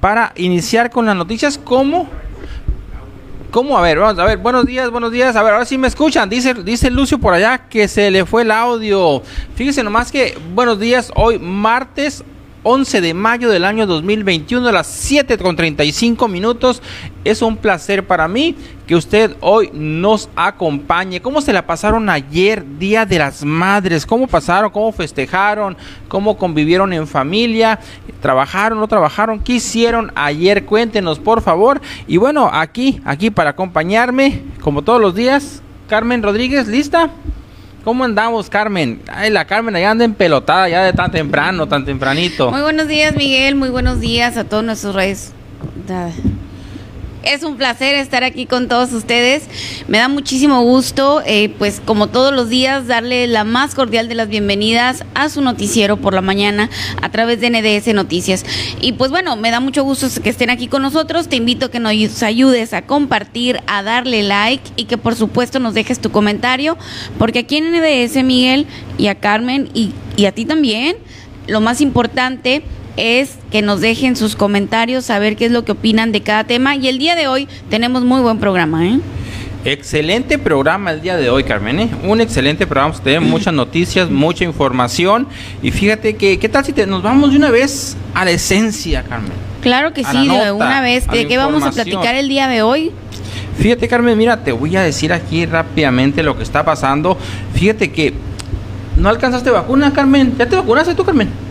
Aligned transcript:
para 0.00 0.32
iniciar 0.36 0.90
con 0.90 1.06
las 1.06 1.16
noticias 1.16 1.58
como 1.58 2.08
¿Cómo? 3.50 3.78
A 3.78 3.80
ver, 3.80 3.98
vamos 3.98 4.18
a 4.18 4.26
ver. 4.26 4.36
Buenos 4.36 4.66
días, 4.66 4.90
buenos 4.90 5.10
días. 5.10 5.34
A 5.34 5.42
ver, 5.42 5.54
ahora 5.54 5.64
sí 5.64 5.78
me 5.78 5.88
escuchan. 5.88 6.28
Dice, 6.28 6.52
dice 6.52 6.90
Lucio 6.90 7.18
por 7.18 7.32
allá 7.32 7.66
que 7.70 7.88
se 7.88 8.10
le 8.10 8.26
fue 8.26 8.42
el 8.42 8.50
audio. 8.50 9.22
Fíjese 9.54 9.82
nomás 9.82 10.12
que 10.12 10.36
buenos 10.54 10.78
días. 10.78 11.10
Hoy 11.14 11.38
martes 11.38 12.22
11 12.62 13.00
de 13.00 13.14
mayo 13.14 13.50
del 13.50 13.64
año 13.64 13.86
2021 13.86 14.68
a 14.68 14.72
las 14.72 14.86
7 14.86 15.38
con 15.38 15.56
35 15.56 16.28
minutos. 16.28 16.82
Es 17.24 17.42
un 17.42 17.56
placer 17.56 18.06
para 18.06 18.28
mí 18.28 18.56
que 18.86 18.96
usted 18.96 19.36
hoy 19.40 19.70
nos 19.72 20.28
acompañe. 20.34 21.20
¿Cómo 21.20 21.40
se 21.40 21.52
la 21.52 21.66
pasaron 21.66 22.08
ayer, 22.10 22.64
Día 22.78 23.06
de 23.06 23.18
las 23.18 23.44
Madres? 23.44 24.06
¿Cómo 24.06 24.26
pasaron? 24.26 24.70
¿Cómo 24.70 24.92
festejaron? 24.92 25.76
¿Cómo 26.08 26.36
convivieron 26.36 26.92
en 26.92 27.06
familia? 27.06 27.78
¿Trabajaron? 28.20 28.80
¿No 28.80 28.88
trabajaron? 28.88 29.40
¿Qué 29.40 29.54
hicieron 29.54 30.10
ayer? 30.14 30.64
Cuéntenos, 30.64 31.18
por 31.18 31.42
favor. 31.42 31.80
Y 32.06 32.16
bueno, 32.16 32.50
aquí, 32.52 33.00
aquí 33.04 33.30
para 33.30 33.50
acompañarme, 33.50 34.42
como 34.60 34.82
todos 34.82 35.00
los 35.00 35.14
días, 35.14 35.62
Carmen 35.88 36.22
Rodríguez, 36.22 36.66
¿lista? 36.66 37.10
¿Cómo 37.88 38.04
andamos, 38.04 38.50
Carmen? 38.50 39.00
Ay, 39.10 39.30
la 39.30 39.46
Carmen 39.46 39.74
allá 39.74 39.92
anda 39.92 40.06
pelotada 40.10 40.68
ya 40.68 40.84
de 40.84 40.92
tan 40.92 41.10
temprano, 41.10 41.66
tan 41.66 41.86
tempranito. 41.86 42.50
Muy 42.50 42.60
buenos 42.60 42.86
días, 42.86 43.16
Miguel. 43.16 43.54
Muy 43.54 43.70
buenos 43.70 43.98
días 43.98 44.36
a 44.36 44.44
todos 44.44 44.62
nuestros 44.62 44.94
reyes. 44.94 45.32
Es 47.22 47.42
un 47.42 47.56
placer 47.56 47.96
estar 47.96 48.22
aquí 48.22 48.46
con 48.46 48.68
todos 48.68 48.92
ustedes. 48.92 49.42
Me 49.88 49.98
da 49.98 50.08
muchísimo 50.08 50.62
gusto, 50.62 51.20
eh, 51.26 51.48
pues 51.58 51.82
como 51.84 52.06
todos 52.06 52.32
los 52.32 52.48
días, 52.48 52.86
darle 52.86 53.26
la 53.26 53.44
más 53.44 53.74
cordial 53.74 54.08
de 54.08 54.14
las 54.14 54.28
bienvenidas 54.28 55.04
a 55.14 55.28
su 55.28 55.42
noticiero 55.42 55.96
por 55.96 56.14
la 56.14 56.20
mañana 56.20 56.70
a 57.02 57.10
través 57.10 57.40
de 57.40 57.50
NDS 57.50 57.92
Noticias. 57.92 58.44
Y 58.80 58.92
pues 58.92 59.10
bueno, 59.10 59.36
me 59.36 59.50
da 59.50 59.58
mucho 59.58 59.82
gusto 59.82 60.06
que 60.22 60.30
estén 60.30 60.48
aquí 60.48 60.68
con 60.68 60.80
nosotros. 60.80 61.28
Te 61.28 61.36
invito 61.36 61.66
a 61.66 61.70
que 61.70 61.80
nos 61.80 62.22
ayudes 62.22 62.72
a 62.72 62.82
compartir, 62.82 63.60
a 63.66 63.82
darle 63.82 64.22
like 64.22 64.70
y 64.76 64.84
que 64.84 64.96
por 64.96 65.16
supuesto 65.16 65.58
nos 65.58 65.74
dejes 65.74 65.98
tu 65.98 66.10
comentario, 66.10 66.78
porque 67.18 67.40
aquí 67.40 67.56
en 67.56 67.72
NDS, 67.72 68.22
Miguel, 68.22 68.66
y 68.96 69.08
a 69.08 69.16
Carmen 69.16 69.68
y, 69.74 69.92
y 70.16 70.26
a 70.26 70.32
ti 70.32 70.44
también, 70.44 70.96
lo 71.48 71.60
más 71.60 71.80
importante 71.80 72.62
es 72.96 73.37
que 73.50 73.62
nos 73.62 73.80
dejen 73.80 74.16
sus 74.16 74.36
comentarios, 74.36 75.04
saber 75.04 75.36
qué 75.36 75.46
es 75.46 75.52
lo 75.52 75.64
que 75.64 75.72
opinan 75.72 76.12
de 76.12 76.22
cada 76.22 76.44
tema. 76.44 76.76
Y 76.76 76.88
el 76.88 76.98
día 76.98 77.16
de 77.16 77.28
hoy 77.28 77.48
tenemos 77.70 78.04
muy 78.04 78.20
buen 78.20 78.38
programa, 78.38 78.86
¿eh? 78.86 79.00
Excelente 79.64 80.38
programa 80.38 80.92
el 80.92 81.02
día 81.02 81.16
de 81.16 81.30
hoy, 81.30 81.44
Carmen. 81.44 81.80
¿eh? 81.80 81.90
Un 82.04 82.20
excelente 82.20 82.66
programa. 82.66 82.94
Tenemos 83.02 83.28
muchas 83.30 83.52
noticias, 83.52 84.10
mucha 84.10 84.44
información. 84.44 85.26
Y 85.62 85.70
fíjate 85.70 86.16
que, 86.16 86.38
¿qué 86.38 86.48
tal 86.48 86.64
si 86.64 86.72
nos 86.86 87.02
vamos 87.02 87.30
de 87.32 87.36
una 87.36 87.50
vez 87.50 87.96
a 88.14 88.24
la 88.24 88.30
esencia, 88.30 89.02
Carmen? 89.02 89.32
Claro 89.60 89.92
que 89.92 90.04
sí, 90.04 90.28
de 90.28 90.52
una 90.52 90.80
vez. 90.80 91.08
¿De 91.08 91.26
qué 91.26 91.36
vamos 91.36 91.62
a 91.62 91.72
platicar 91.72 92.14
el 92.14 92.28
día 92.28 92.48
de 92.48 92.62
hoy? 92.62 92.92
Fíjate, 93.58 93.88
Carmen, 93.88 94.16
mira, 94.16 94.44
te 94.44 94.52
voy 94.52 94.76
a 94.76 94.82
decir 94.82 95.12
aquí 95.12 95.44
rápidamente 95.44 96.22
lo 96.22 96.36
que 96.36 96.44
está 96.44 96.64
pasando. 96.64 97.18
Fíjate 97.54 97.90
que 97.90 98.14
no 98.96 99.08
alcanzaste 99.08 99.50
vacuna, 99.50 99.92
Carmen. 99.92 100.34
¿Ya 100.38 100.46
te 100.46 100.54
vacunaste 100.54 100.94
tú, 100.94 101.04
Carmen? 101.04 101.47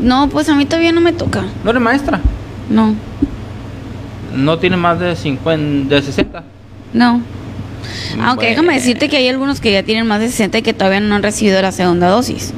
No, 0.00 0.28
pues 0.28 0.48
a 0.48 0.54
mí 0.54 0.66
todavía 0.66 0.92
no 0.92 1.00
me 1.00 1.12
toca. 1.12 1.44
¿No 1.62 1.70
eres 1.70 1.82
maestra? 1.82 2.20
No. 2.68 2.94
¿No 4.34 4.58
tiene 4.58 4.76
más 4.76 4.98
de 4.98 5.14
50, 5.14 5.94
de 5.94 6.02
60? 6.02 6.42
No. 6.92 7.20
Aunque 8.22 8.46
déjame 8.46 8.74
decirte 8.74 9.08
que 9.08 9.16
hay 9.16 9.28
algunos 9.28 9.60
que 9.60 9.72
ya 9.72 9.82
tienen 9.82 10.06
más 10.06 10.20
de 10.20 10.28
60 10.28 10.58
y 10.58 10.62
que 10.62 10.72
todavía 10.72 11.00
no 11.00 11.14
han 11.14 11.22
recibido 11.22 11.60
la 11.60 11.72
segunda 11.72 12.08
dosis. 12.08 12.52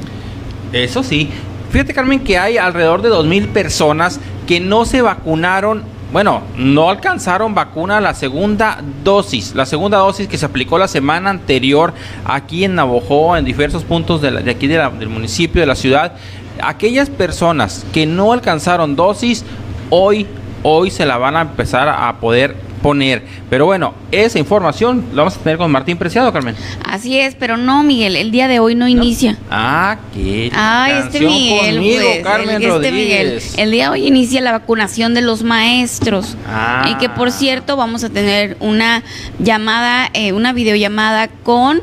Eso 0.73 1.03
sí. 1.03 1.29
Fíjate, 1.71 1.93
Carmen, 1.93 2.19
que 2.21 2.37
hay 2.37 2.57
alrededor 2.57 3.01
de 3.01 3.09
2.000 3.09 3.47
personas 3.47 4.19
que 4.47 4.59
no 4.59 4.85
se 4.85 5.01
vacunaron 5.01 5.83
bueno, 6.11 6.41
no 6.55 6.89
alcanzaron 6.89 7.53
vacuna 7.53 7.99
la 7.99 8.13
segunda 8.13 8.81
dosis, 9.03 9.53
la 9.55 9.65
segunda 9.65 9.97
dosis 9.97 10.29
que 10.29 10.37
se 10.37 10.45
aplicó 10.45 10.77
la 10.77 10.87
semana 10.87 11.29
anterior 11.29 11.93
aquí 12.23 12.63
en 12.63 12.75
Navojoa, 12.75 13.39
en 13.39 13.45
diversos 13.45 13.83
puntos 13.83 14.21
de, 14.21 14.49
aquí 14.49 14.67
del 14.67 15.09
municipio, 15.09 15.59
de 15.59 15.67
la 15.67 15.75
ciudad 15.75 16.13
aquellas 16.61 17.09
personas 17.09 17.85
que 17.93 18.05
no 18.05 18.33
alcanzaron 18.33 18.95
dosis, 18.95 19.43
hoy, 19.89 20.27
hoy 20.63 20.91
se 20.91 21.05
la 21.05 21.17
van 21.17 21.35
a 21.35 21.41
empezar 21.41 21.89
a 21.89 22.19
poder 22.19 22.67
poner. 22.81 23.23
Pero 23.49 23.65
bueno, 23.65 23.93
esa 24.11 24.39
información 24.39 25.05
la 25.11 25.23
vamos 25.23 25.35
a 25.35 25.39
tener 25.39 25.57
con 25.57 25.71
Martín 25.71 25.97
Preciado, 25.97 26.31
Carmen. 26.31 26.55
Así 26.85 27.19
es, 27.19 27.35
pero 27.35 27.57
no, 27.57 27.83
Miguel, 27.83 28.15
el 28.15 28.31
día 28.31 28.47
de 28.47 28.59
hoy 28.59 28.75
no 28.75 28.87
inicia. 28.87 29.37
Ah, 29.49 29.97
qué. 30.13 30.51
Ah, 30.53 31.03
este 31.03 31.19
Miguel, 31.21 31.75
conmigo, 31.75 32.01
pues, 32.01 32.23
Carmen 32.23 32.55
el, 32.61 32.71
este 32.71 32.91
Miguel. 32.91 33.41
El 33.57 33.71
día 33.71 33.85
de 33.85 33.89
hoy 33.89 34.07
inicia 34.07 34.41
la 34.41 34.51
vacunación 34.51 35.13
de 35.13 35.21
los 35.21 35.43
maestros. 35.43 36.37
Ah. 36.47 36.89
Y 36.91 36.95
que 36.95 37.09
por 37.09 37.31
cierto, 37.31 37.75
vamos 37.75 38.03
a 38.03 38.09
tener 38.09 38.57
una 38.59 39.03
llamada, 39.39 40.09
eh, 40.13 40.33
una 40.33 40.53
videollamada 40.53 41.27
con 41.27 41.81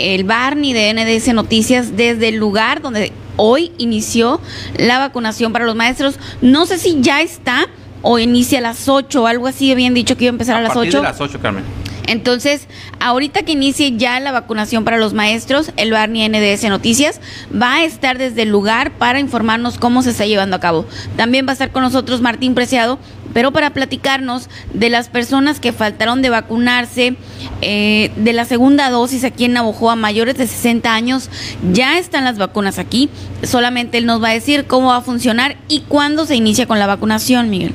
el 0.00 0.24
Barney 0.24 0.72
de 0.72 0.92
NDS 0.94 1.34
Noticias 1.34 1.96
desde 1.96 2.28
el 2.28 2.36
lugar 2.36 2.82
donde 2.82 3.12
hoy 3.36 3.72
inició 3.78 4.40
la 4.76 4.98
vacunación 4.98 5.52
para 5.52 5.64
los 5.64 5.74
maestros. 5.74 6.18
No 6.40 6.66
sé 6.66 6.78
si 6.78 7.00
ya 7.00 7.22
está 7.22 7.66
o 8.02 8.18
inicia 8.18 8.58
a 8.58 8.62
las 8.62 8.88
8 8.88 9.22
o 9.22 9.26
algo 9.26 9.46
así. 9.46 9.70
Habían 9.72 9.94
dicho 9.94 10.16
que 10.16 10.24
iba 10.24 10.30
a 10.30 10.34
empezar 10.34 10.56
a, 10.56 10.60
las 10.60 10.76
8. 10.76 10.98
A 10.98 11.02
las 11.02 11.20
8, 11.20 11.38
Carmen. 11.40 11.64
Entonces, 12.06 12.66
ahorita 12.98 13.44
que 13.44 13.52
inicie 13.52 13.96
ya 13.96 14.18
la 14.18 14.32
vacunación 14.32 14.84
para 14.84 14.98
los 14.98 15.14
maestros, 15.14 15.70
el 15.76 15.92
Barney 15.92 16.28
NDS 16.28 16.64
Noticias 16.64 17.20
va 17.54 17.76
a 17.76 17.84
estar 17.84 18.18
desde 18.18 18.42
el 18.42 18.48
lugar 18.48 18.90
para 18.92 19.20
informarnos 19.20 19.78
cómo 19.78 20.02
se 20.02 20.10
está 20.10 20.26
llevando 20.26 20.56
a 20.56 20.60
cabo. 20.60 20.86
También 21.16 21.46
va 21.46 21.50
a 21.50 21.52
estar 21.52 21.70
con 21.70 21.82
nosotros 21.82 22.20
Martín 22.20 22.54
Preciado, 22.54 22.98
pero 23.32 23.52
para 23.52 23.70
platicarnos 23.70 24.48
de 24.72 24.90
las 24.90 25.08
personas 25.08 25.60
que 25.60 25.72
faltaron 25.72 26.22
de 26.22 26.30
vacunarse 26.30 27.16
eh, 27.62 28.10
de 28.16 28.32
la 28.32 28.44
segunda 28.44 28.90
dosis 28.90 29.24
aquí 29.24 29.44
en 29.44 29.52
Navojoa, 29.52 29.96
mayores 29.96 30.36
de 30.36 30.46
60 30.46 30.92
años, 30.92 31.30
ya 31.72 31.98
están 31.98 32.24
las 32.24 32.38
vacunas 32.38 32.78
aquí. 32.78 33.08
Solamente 33.42 33.98
él 33.98 34.06
nos 34.06 34.22
va 34.22 34.28
a 34.28 34.32
decir 34.32 34.66
cómo 34.66 34.88
va 34.88 34.96
a 34.96 35.02
funcionar 35.02 35.56
y 35.68 35.80
cuándo 35.80 36.26
se 36.26 36.36
inicia 36.36 36.66
con 36.66 36.78
la 36.78 36.86
vacunación, 36.86 37.50
Miguel. 37.50 37.74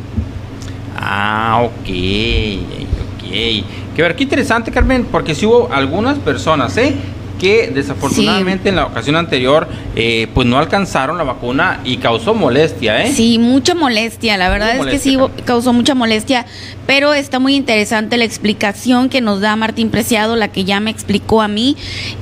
Ah, 0.97 1.61
ok, 1.63 1.89
ok. 1.89 3.31
Que 3.95 4.01
ver, 4.01 4.15
qué 4.15 4.23
interesante, 4.23 4.71
Carmen, 4.71 5.05
porque 5.11 5.35
si 5.35 5.45
hubo 5.45 5.69
algunas 5.71 6.17
personas, 6.19 6.75
¿eh? 6.77 6.95
Que 7.39 7.71
desafortunadamente 7.73 8.69
en 8.69 8.77
la 8.77 8.85
ocasión 8.85 9.15
anterior 9.15 9.67
eh, 9.95 10.27
pues 10.33 10.47
no 10.47 10.57
alcanzaron 10.57 11.17
la 11.17 11.23
vacuna 11.23 11.81
y 11.83 11.97
causó 11.97 12.33
molestia, 12.33 13.03
¿eh? 13.03 13.11
Sí, 13.13 13.39
mucha 13.39 13.75
molestia, 13.75 14.37
la 14.37 14.49
verdad 14.49 14.77
es 14.77 14.85
que 14.85 14.99
sí 14.99 15.17
causó 15.43 15.73
mucha 15.73 15.95
molestia, 15.95 16.45
pero 16.87 17.13
está 17.13 17.39
muy 17.39 17.55
interesante 17.55 18.17
la 18.17 18.23
explicación 18.23 19.09
que 19.09 19.21
nos 19.21 19.41
da 19.41 19.55
Martín 19.55 19.89
Preciado, 19.89 20.35
la 20.35 20.47
que 20.47 20.63
ya 20.63 20.79
me 20.79 20.91
explicó 20.91 21.41
a 21.41 21.47
mí 21.47 21.75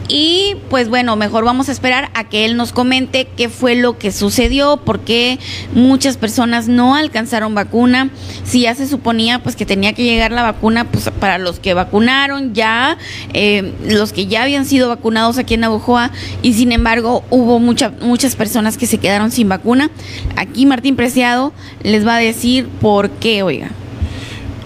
y 0.08 0.56
pues 0.70 0.90
bueno, 0.90 1.16
mejor 1.16 1.46
vamos 1.46 1.70
a 1.70 1.72
esperar 1.72 2.10
a 2.14 2.24
que 2.26 2.46
él 2.46 2.58
nos 2.58 2.74
comente 2.74 3.28
qué 3.38 3.50
fue 3.50 3.76
lo 3.76 3.98
que 3.98 4.12
sucedió, 4.12 4.78
por 4.78 5.02
qué 5.02 5.40
muchas 5.74 6.18
personas 6.18 6.68
no 6.68 6.96
alcanzaron 6.96 7.56
vacuna, 7.56 8.10
si 8.44 8.62
ya 8.62 8.76
se 8.76 8.88
suponía 8.88 9.40
pues 9.40 9.56
que 9.56 9.66
tenía 9.66 9.94
que 9.94 10.04
llegar 10.04 10.32
la 10.32 10.44
vacuna 10.44 10.86
pues 10.86 11.10
para 11.20 11.38
los 11.38 11.60
que 11.60 11.74
vacunaron 11.74 12.54
ya, 12.54 12.98
eh, 13.34 13.74
los 13.86 14.12
que 14.12 14.28
ya 14.28 14.44
habían 14.44 14.66
sido 14.66 14.90
vacunados 14.90 15.03
vacunados 15.04 15.38
aquí 15.38 15.56
en 15.56 15.60
Navojoa 15.60 16.12
y 16.42 16.54
sin 16.54 16.72
embargo 16.72 17.26
hubo 17.30 17.60
mucha, 17.60 17.92
muchas 18.00 18.38
personas 18.38 18.78
que 18.78 18.88
se 18.88 19.00
quedaron 19.00 19.32
sin 19.32 19.50
vacuna. 19.50 19.90
Aquí 20.38 20.66
Martín 20.66 20.96
Preciado 20.96 21.52
les 21.84 22.08
va 22.08 22.16
a 22.16 22.20
decir 22.20 22.68
por 22.80 23.10
qué, 23.10 23.44
oiga. 23.44 23.68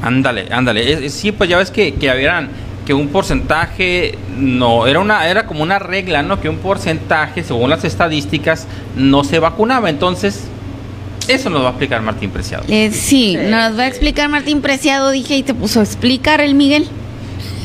Ándale, 0.03 0.45
ándale. 0.51 1.09
Sí, 1.09 1.31
pues 1.31 1.49
ya 1.49 1.57
ves 1.57 1.71
que, 1.71 1.95
que 1.95 2.11
habían 2.11 2.49
que 2.85 2.93
un 2.93 3.07
porcentaje 3.07 4.15
no 4.37 4.85
era 4.85 4.99
una 4.99 5.27
era 5.27 5.47
como 5.47 5.63
una 5.63 5.79
regla, 5.79 6.21
¿no? 6.21 6.39
Que 6.39 6.49
un 6.49 6.57
porcentaje, 6.57 7.43
según 7.43 7.71
las 7.71 7.83
estadísticas, 7.83 8.67
no 8.95 9.23
se 9.23 9.39
vacunaba. 9.39 9.89
Entonces, 9.89 10.43
eso 11.27 11.49
nos 11.49 11.63
va 11.63 11.69
a 11.69 11.71
explicar 11.71 12.03
Martín 12.03 12.29
Preciado. 12.29 12.63
Eh, 12.67 12.91
sí, 12.93 13.35
nos 13.35 13.75
va 13.77 13.83
a 13.83 13.87
explicar 13.87 14.29
Martín 14.29 14.61
Preciado, 14.61 15.09
dije, 15.09 15.35
y 15.35 15.41
te 15.41 15.55
puso 15.55 15.79
a 15.79 15.83
explicar 15.83 16.41
el 16.41 16.53
Miguel. 16.53 16.87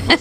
Pues 0.07 0.21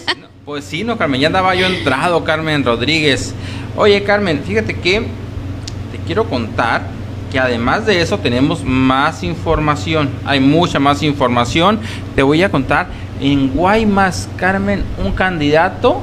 sí, 0.60 0.84
no, 0.84 0.98
Carmen, 0.98 1.20
ya 1.20 1.28
andaba 1.28 1.54
yo 1.54 1.66
entrado, 1.66 2.22
Carmen 2.24 2.64
Rodríguez. 2.64 3.34
Oye, 3.76 4.02
Carmen, 4.02 4.42
fíjate 4.44 4.74
que 4.74 5.00
te 5.00 5.98
quiero 6.06 6.24
contar 6.24 6.82
que 7.30 7.38
además 7.38 7.86
de 7.86 8.02
eso 8.02 8.18
tenemos 8.18 8.62
más 8.62 9.22
información. 9.22 10.10
Hay 10.24 10.40
mucha 10.40 10.78
más 10.78 11.02
información. 11.02 11.80
Te 12.14 12.22
voy 12.22 12.42
a 12.42 12.50
contar 12.50 12.88
en 13.20 13.48
Guaymas, 13.54 14.28
Carmen, 14.36 14.84
un 15.02 15.12
candidato 15.12 16.02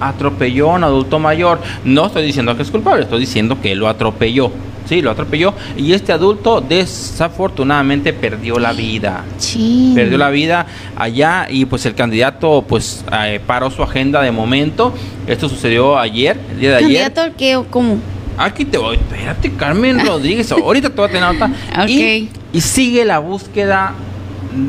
atropelló 0.00 0.72
a 0.72 0.74
un 0.74 0.84
adulto 0.84 1.20
mayor. 1.20 1.60
No 1.84 2.06
estoy 2.06 2.24
diciendo 2.24 2.56
que 2.56 2.62
es 2.62 2.70
culpable, 2.70 3.04
estoy 3.04 3.20
diciendo 3.20 3.60
que 3.60 3.76
lo 3.76 3.88
atropelló. 3.88 4.50
Sí, 4.86 5.02
lo 5.02 5.10
atropelló. 5.10 5.54
Y 5.76 5.92
este 5.92 6.12
adulto 6.12 6.60
desafortunadamente 6.60 8.12
perdió 8.12 8.58
la 8.58 8.72
vida. 8.72 9.24
Sí. 9.38 9.92
Perdió 9.94 10.18
la 10.18 10.30
vida 10.30 10.66
allá 10.96 11.46
y 11.48 11.64
pues 11.64 11.86
el 11.86 11.94
candidato 11.94 12.64
pues 12.66 13.04
eh, 13.12 13.40
paró 13.46 13.70
su 13.70 13.82
agenda 13.82 14.22
de 14.22 14.30
momento. 14.30 14.92
Esto 15.26 15.48
sucedió 15.48 15.98
ayer, 15.98 16.38
el 16.52 16.60
día 16.60 16.70
de 16.70 16.76
ayer. 16.76 17.02
¿Candidato 17.02 17.34
qué 17.36 17.56
o 17.56 17.64
cómo? 17.64 17.98
Aquí 18.38 18.64
te 18.64 18.78
voy, 18.78 18.96
espérate, 18.96 19.52
Carmen 19.52 20.04
Rodríguez, 20.04 20.50
ahorita 20.52 20.88
te 20.90 20.96
voy 20.96 21.08
a 21.08 21.12
tener 21.12 21.34
nota. 21.34 21.50
Y, 21.86 22.30
y 22.52 22.60
sigue 22.60 23.04
la 23.04 23.18
búsqueda 23.18 23.94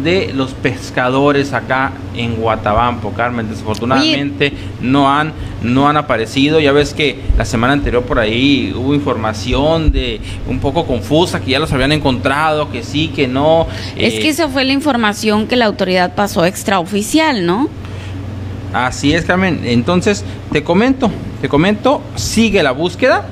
de 0.03 0.31
los 0.33 0.51
pescadores 0.53 1.53
acá 1.53 1.91
en 2.15 2.35
Guatabampo, 2.35 3.12
Carmen. 3.12 3.50
Desafortunadamente 3.50 4.53
no 4.81 5.12
han 5.12 5.33
no 5.62 5.88
han 5.88 5.97
aparecido. 5.97 6.59
Ya 6.59 6.71
ves 6.71 6.94
que 6.94 7.19
la 7.38 7.45
semana 7.45 7.74
anterior 7.74 8.03
por 8.03 8.19
ahí 8.19 8.74
hubo 8.75 8.94
información 8.94 9.91
de 9.91 10.19
un 10.47 10.59
poco 10.59 10.85
confusa 10.85 11.39
que 11.39 11.51
ya 11.51 11.59
los 11.59 11.71
habían 11.71 11.91
encontrado, 11.91 12.69
que 12.71 12.83
sí, 12.83 13.09
que 13.09 13.27
no. 13.27 13.68
Es 13.95 14.15
que 14.15 14.27
eh, 14.27 14.30
esa 14.30 14.50
fue 14.50 14.63
la 14.63 14.74
información 14.74 15.47
que 15.47 15.56
la 15.56 15.65
autoridad 15.65 16.15
pasó 16.15 16.45
extraoficial, 16.45 17.45
¿no? 17.45 17.69
Así 18.74 19.13
es, 19.13 19.25
Carmen. 19.25 19.62
Entonces, 19.63 20.25
te 20.51 20.63
comento, 20.63 21.12
te 21.41 21.47
comento, 21.47 22.01
sigue 22.15 22.63
la 22.63 22.71
búsqueda, 22.71 23.25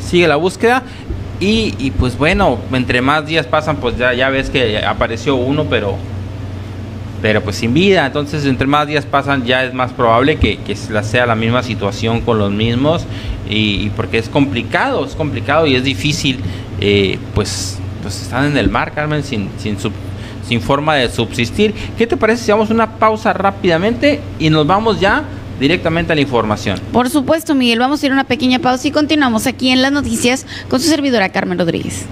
sigue 0.00 0.26
la 0.26 0.36
búsqueda. 0.36 0.82
Y, 1.44 1.90
pues 1.98 2.16
bueno, 2.16 2.60
entre 2.72 3.02
más 3.02 3.26
días 3.26 3.48
pasan, 3.48 3.78
pues 3.78 3.98
ya, 3.98 4.14
ya 4.14 4.30
ves 4.30 4.48
que 4.48 4.78
apareció 4.78 5.34
uno, 5.34 5.64
pero 5.68 5.96
pero 7.20 7.40
pues 7.40 7.56
sin 7.56 7.74
vida. 7.74 8.06
Entonces, 8.06 8.44
entre 8.46 8.68
más 8.68 8.86
días 8.86 9.06
pasan, 9.06 9.44
ya 9.44 9.64
es 9.64 9.74
más 9.74 9.92
probable 9.92 10.36
que, 10.36 10.58
que 10.58 10.76
sea 10.76 11.26
la 11.26 11.34
misma 11.34 11.64
situación 11.64 12.20
con 12.20 12.38
los 12.38 12.52
mismos. 12.52 13.06
Y, 13.48 13.90
porque 13.90 14.18
es 14.18 14.28
complicado, 14.28 15.04
es 15.04 15.16
complicado 15.16 15.66
y 15.66 15.74
es 15.74 15.82
difícil, 15.82 16.38
eh, 16.80 17.18
pues, 17.34 17.80
pues 18.02 18.22
están 18.22 18.44
en 18.44 18.56
el 18.56 18.70
mar, 18.70 18.92
Carmen, 18.92 19.24
sin, 19.24 19.50
sin, 19.58 19.76
sin 20.46 20.60
forma 20.60 20.94
de 20.94 21.08
subsistir. 21.08 21.74
¿Qué 21.98 22.06
te 22.06 22.16
parece 22.16 22.44
si 22.44 22.52
vamos 22.52 22.70
una 22.70 22.98
pausa 22.98 23.32
rápidamente 23.32 24.20
y 24.38 24.48
nos 24.48 24.64
vamos 24.64 25.00
ya 25.00 25.24
directamente 25.60 26.12
a 26.12 26.14
la 26.14 26.20
información. 26.20 26.80
Por 26.92 27.10
supuesto, 27.10 27.54
Miguel, 27.54 27.78
vamos 27.78 28.02
a 28.02 28.06
ir 28.06 28.12
a 28.12 28.14
una 28.14 28.24
pequeña 28.24 28.58
pausa 28.58 28.88
y 28.88 28.90
continuamos 28.90 29.46
aquí 29.46 29.70
en 29.70 29.82
las 29.82 29.92
noticias 29.92 30.46
con 30.68 30.80
su 30.80 30.88
servidora 30.88 31.30
Carmen 31.30 31.58
Rodríguez. 31.58 32.06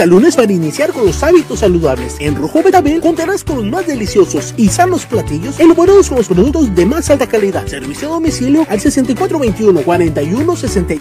A 0.00 0.06
lunes 0.06 0.34
para 0.36 0.52
iniciar 0.52 0.92
con 0.92 1.06
los 1.06 1.22
hábitos 1.22 1.60
saludables. 1.60 2.16
En 2.18 2.34
Rojo 2.34 2.62
Betabel 2.62 3.00
contarás 3.00 3.44
con 3.44 3.56
los 3.56 3.66
más 3.66 3.86
deliciosos 3.86 4.54
y 4.56 4.68
sanos 4.68 5.06
platillos 5.06 5.60
elaborados 5.60 6.08
con 6.08 6.18
los 6.18 6.28
productos 6.28 6.74
de 6.74 6.86
más 6.86 7.10
alta 7.10 7.26
calidad. 7.28 7.66
Servicio 7.66 8.08
a 8.08 8.12
domicilio 8.12 8.66
al 8.68 8.80
6421 8.80 9.82
4160. 9.82 10.94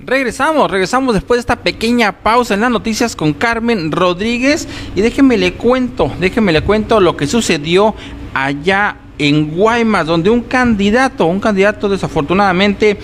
Regresamos, 0.00 0.70
regresamos 0.70 1.14
después 1.14 1.38
de 1.38 1.40
esta 1.40 1.56
pequeña 1.56 2.12
pausa 2.22 2.54
en 2.54 2.60
las 2.60 2.70
noticias 2.70 3.16
con 3.16 3.32
Carmen 3.32 3.92
Rodríguez 3.92 4.68
y 4.94 5.00
déjenme 5.00 5.36
le 5.36 5.54
cuento, 5.54 6.10
déjenme 6.20 6.52
le 6.52 6.62
cuento 6.62 7.00
lo 7.00 7.16
que 7.16 7.26
sucedió 7.26 7.94
allá 8.34 8.96
en 9.18 9.50
Guaymas, 9.56 10.06
donde 10.06 10.30
un 10.30 10.42
candidato, 10.42 11.26
un 11.26 11.40
candidato 11.40 11.88
desafortunadamente 11.88 12.98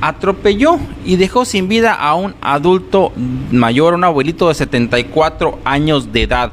atropelló 0.00 0.78
y 1.04 1.16
dejó 1.16 1.44
sin 1.44 1.68
vida 1.68 1.94
a 1.94 2.14
un 2.14 2.34
adulto 2.40 3.12
mayor, 3.50 3.94
un 3.94 4.04
abuelito 4.04 4.48
de 4.48 4.54
74 4.54 5.58
años 5.64 6.12
de 6.12 6.22
edad. 6.22 6.52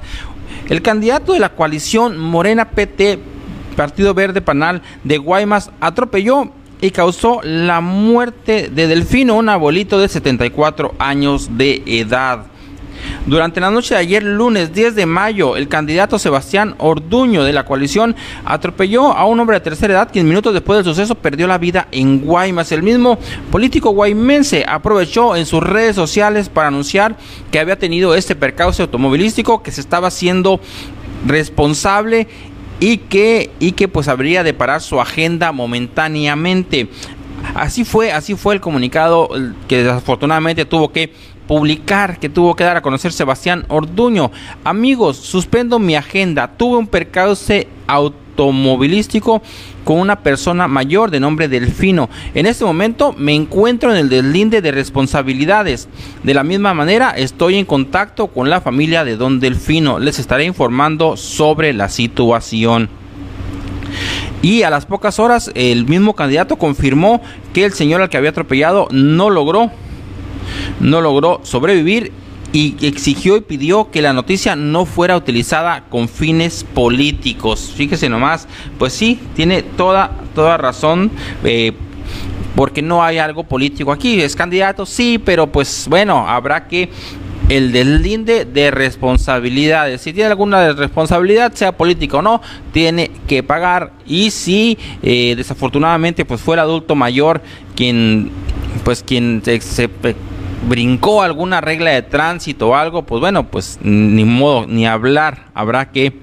El 0.70 0.82
candidato 0.82 1.34
de 1.34 1.40
la 1.40 1.50
coalición 1.50 2.18
Morena 2.18 2.70
PT, 2.70 3.20
Partido 3.76 4.14
Verde 4.14 4.42
Panal 4.42 4.82
de 5.04 5.18
Guaymas, 5.18 5.72
atropelló 5.82 6.52
y 6.80 6.92
causó 6.92 7.42
la 7.44 7.82
muerte 7.82 8.70
de 8.70 8.88
Delfino, 8.88 9.36
un 9.36 9.50
abuelito 9.50 10.00
de 10.00 10.08
74 10.08 10.96
años 11.00 11.58
de 11.58 11.82
edad. 11.86 12.48
Durante 13.26 13.62
la 13.62 13.72
noche 13.72 13.94
de 13.94 14.02
ayer, 14.02 14.22
lunes 14.22 14.74
10 14.74 14.96
de 14.96 15.06
mayo, 15.06 15.56
el 15.56 15.70
candidato 15.70 16.20
Sebastián 16.20 16.76
Orduño 16.78 17.46
de 17.46 17.54
la 17.54 17.64
coalición 17.64 18.18
atropelló 18.44 19.14
a 19.14 19.24
un 19.26 19.40
hombre 19.40 19.56
de 19.56 19.62
tercera 19.62 19.94
edad 19.94 20.10
quien 20.12 20.28
minutos 20.28 20.54
después 20.54 20.78
del 20.78 20.84
suceso 20.84 21.16
perdió 21.16 21.48
la 21.48 21.58
vida 21.58 21.88
en 21.92 22.20
Guaymas. 22.20 22.74
El 22.74 22.84
mismo 22.84 23.18
político 23.50 23.92
guaymense 23.92 24.66
aprovechó 24.68 25.38
en 25.38 25.46
sus 25.46 25.64
redes 25.64 25.96
sociales 25.96 26.50
para 26.50 26.68
anunciar 26.68 27.16
que 27.50 27.60
había 27.60 27.80
tenido 27.80 28.14
este 28.14 28.36
percance 28.36 28.82
automovilístico, 28.82 29.64
que 29.64 29.72
se 29.72 29.80
estaba 29.80 30.10
haciendo 30.10 30.60
responsable 31.26 32.28
y 32.82 32.98
que, 32.98 33.52
y 33.62 33.72
que 33.72 33.88
pues 33.88 34.10
habría 34.10 34.44
de 34.44 34.54
parar 34.54 34.82
su 34.82 35.00
agenda 35.00 35.54
momentáneamente. 35.54 36.90
Así 37.56 37.86
fue, 37.86 38.12
así 38.12 38.36
fue 38.36 38.56
el 38.56 38.62
comunicado 38.62 39.30
que 39.68 39.84
desafortunadamente 39.84 40.66
tuvo 40.66 40.92
que 40.92 41.14
publicar 41.54 42.18
que 42.18 42.30
tuvo 42.30 42.56
que 42.56 42.64
dar 42.64 42.78
a 42.78 42.82
conocer 42.82 43.14
Sebastián 43.14 43.66
Orduño. 43.68 44.32
Amigos, 44.64 45.18
suspendo 45.18 45.78
mi 45.78 45.96
agenda. 45.96 46.48
Tuve 46.48 46.78
un 46.78 46.88
percance 46.88 47.68
automovilístico 47.86 49.44
con 49.84 50.00
una 50.00 50.22
persona 50.22 50.68
mayor 50.68 51.12
de 51.12 51.20
nombre 51.20 51.48
Delfino. 51.48 52.10
En 52.34 52.48
este 52.48 52.66
momento 52.66 53.14
me 53.16 53.36
encuentro 53.36 53.92
en 53.92 53.98
el 53.98 54.10
deslinde 54.10 54.64
de 54.64 54.72
responsabilidades. 54.72 55.90
De 56.24 56.34
la 56.34 56.44
misma 56.44 56.74
manera, 56.74 57.12
estoy 57.12 57.58
en 57.58 57.66
contacto 57.66 58.30
con 58.30 58.50
la 58.50 58.60
familia 58.60 59.06
de 59.06 59.16
Don 59.16 59.40
Delfino. 59.40 60.00
Les 60.00 60.18
estaré 60.18 60.46
informando 60.46 61.18
sobre 61.18 61.72
la 61.74 61.88
situación. 61.88 62.90
Y 64.42 64.64
a 64.64 64.72
las 64.72 64.88
pocas 64.88 65.20
horas, 65.20 65.52
el 65.54 65.86
mismo 65.86 66.16
candidato 66.16 66.56
confirmó 66.56 67.22
que 67.54 67.64
el 67.64 67.74
señor 67.74 68.02
al 68.02 68.10
que 68.10 68.18
había 68.18 68.32
atropellado 68.32 68.88
no 68.90 69.30
logró 69.30 69.72
no 70.80 71.02
logró 71.02 71.42
sobrevivir 71.44 72.12
y 72.52 72.76
exigió 72.86 73.36
y 73.36 73.42
pidió 73.42 73.90
que 73.90 74.02
la 74.02 74.14
noticia 74.14 74.56
no 74.56 74.86
fuera 74.86 75.18
utilizada 75.18 75.86
con 75.90 76.08
fines 76.08 76.64
políticos. 76.64 77.74
Fíjese 77.76 78.10
nomás, 78.10 78.48
pues 78.78 78.94
sí, 78.94 79.20
tiene 79.36 79.64
toda, 79.64 80.12
toda 80.36 80.58
razón. 80.58 81.12
Eh, 81.44 81.74
porque 82.56 82.82
no 82.84 83.04
hay 83.04 83.18
algo 83.18 83.44
político 83.44 83.92
aquí. 83.92 84.22
Es 84.22 84.36
candidato, 84.36 84.86
sí, 84.86 85.20
pero 85.24 85.48
pues 85.48 85.88
bueno, 85.90 86.28
habrá 86.28 86.68
que 86.68 86.90
el 87.50 87.72
deslinde 87.72 88.46
de 88.46 88.72
responsabilidades. 88.72 90.02
Si 90.02 90.14
tiene 90.14 90.30
alguna 90.30 90.72
responsabilidad, 90.74 91.54
sea 91.54 91.72
política 91.72 92.18
o 92.18 92.22
no, 92.22 92.42
tiene 92.72 93.12
que 93.28 93.44
pagar. 93.44 93.94
Y 94.06 94.32
si 94.32 94.78
eh, 95.02 95.34
desafortunadamente 95.36 96.26
pues 96.26 96.42
fue 96.42 96.56
el 96.56 96.60
adulto 96.60 96.96
mayor 96.96 97.42
quien 97.76 98.32
pues 98.84 99.04
quien 99.04 99.42
se 99.44 99.90
brincó 100.68 101.22
alguna 101.22 101.62
regla 101.62 101.92
de 101.92 102.02
tránsito 102.02 102.70
o 102.70 102.76
algo, 102.76 103.04
pues 103.04 103.20
bueno, 103.20 103.48
pues 103.48 103.80
ni 103.82 104.26
modo, 104.26 104.66
ni 104.68 104.86
hablar, 104.88 105.46
habrá 105.54 105.92
que 105.92 106.14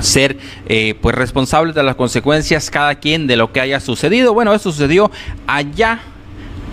ser 0.00 0.38
eh, 0.66 0.94
pues 1.00 1.14
responsables 1.14 1.74
de 1.74 1.82
las 1.82 1.96
consecuencias 1.96 2.70
cada 2.70 2.96
quien 2.96 3.26
de 3.26 3.36
lo 3.36 3.52
que 3.52 3.60
haya 3.60 3.80
sucedido. 3.80 4.34
Bueno, 4.34 4.52
eso 4.52 4.72
sucedió 4.72 5.10
allá, 5.46 6.00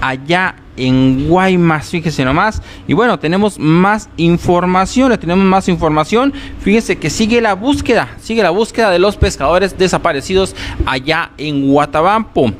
allá 0.01 0.55
en 0.79 1.27
Guaymas, 1.27 1.89
fíjese 1.89 2.25
nomás. 2.25 2.61
Y 2.87 2.93
bueno, 2.93 3.19
tenemos 3.19 3.59
más 3.59 4.09
información, 4.17 5.15
tenemos 5.19 5.45
más 5.45 5.67
información. 5.67 6.33
Fíjese 6.61 6.97
que 6.97 7.09
sigue 7.09 7.41
la 7.41 7.53
búsqueda, 7.53 8.09
sigue 8.21 8.41
la 8.41 8.49
búsqueda 8.49 8.89
de 8.89 8.99
los 8.99 9.17
pescadores 9.17 9.77
desaparecidos 9.77 10.55
allá 10.85 11.31
en 11.37 11.69
Guatabampo. 11.69 12.51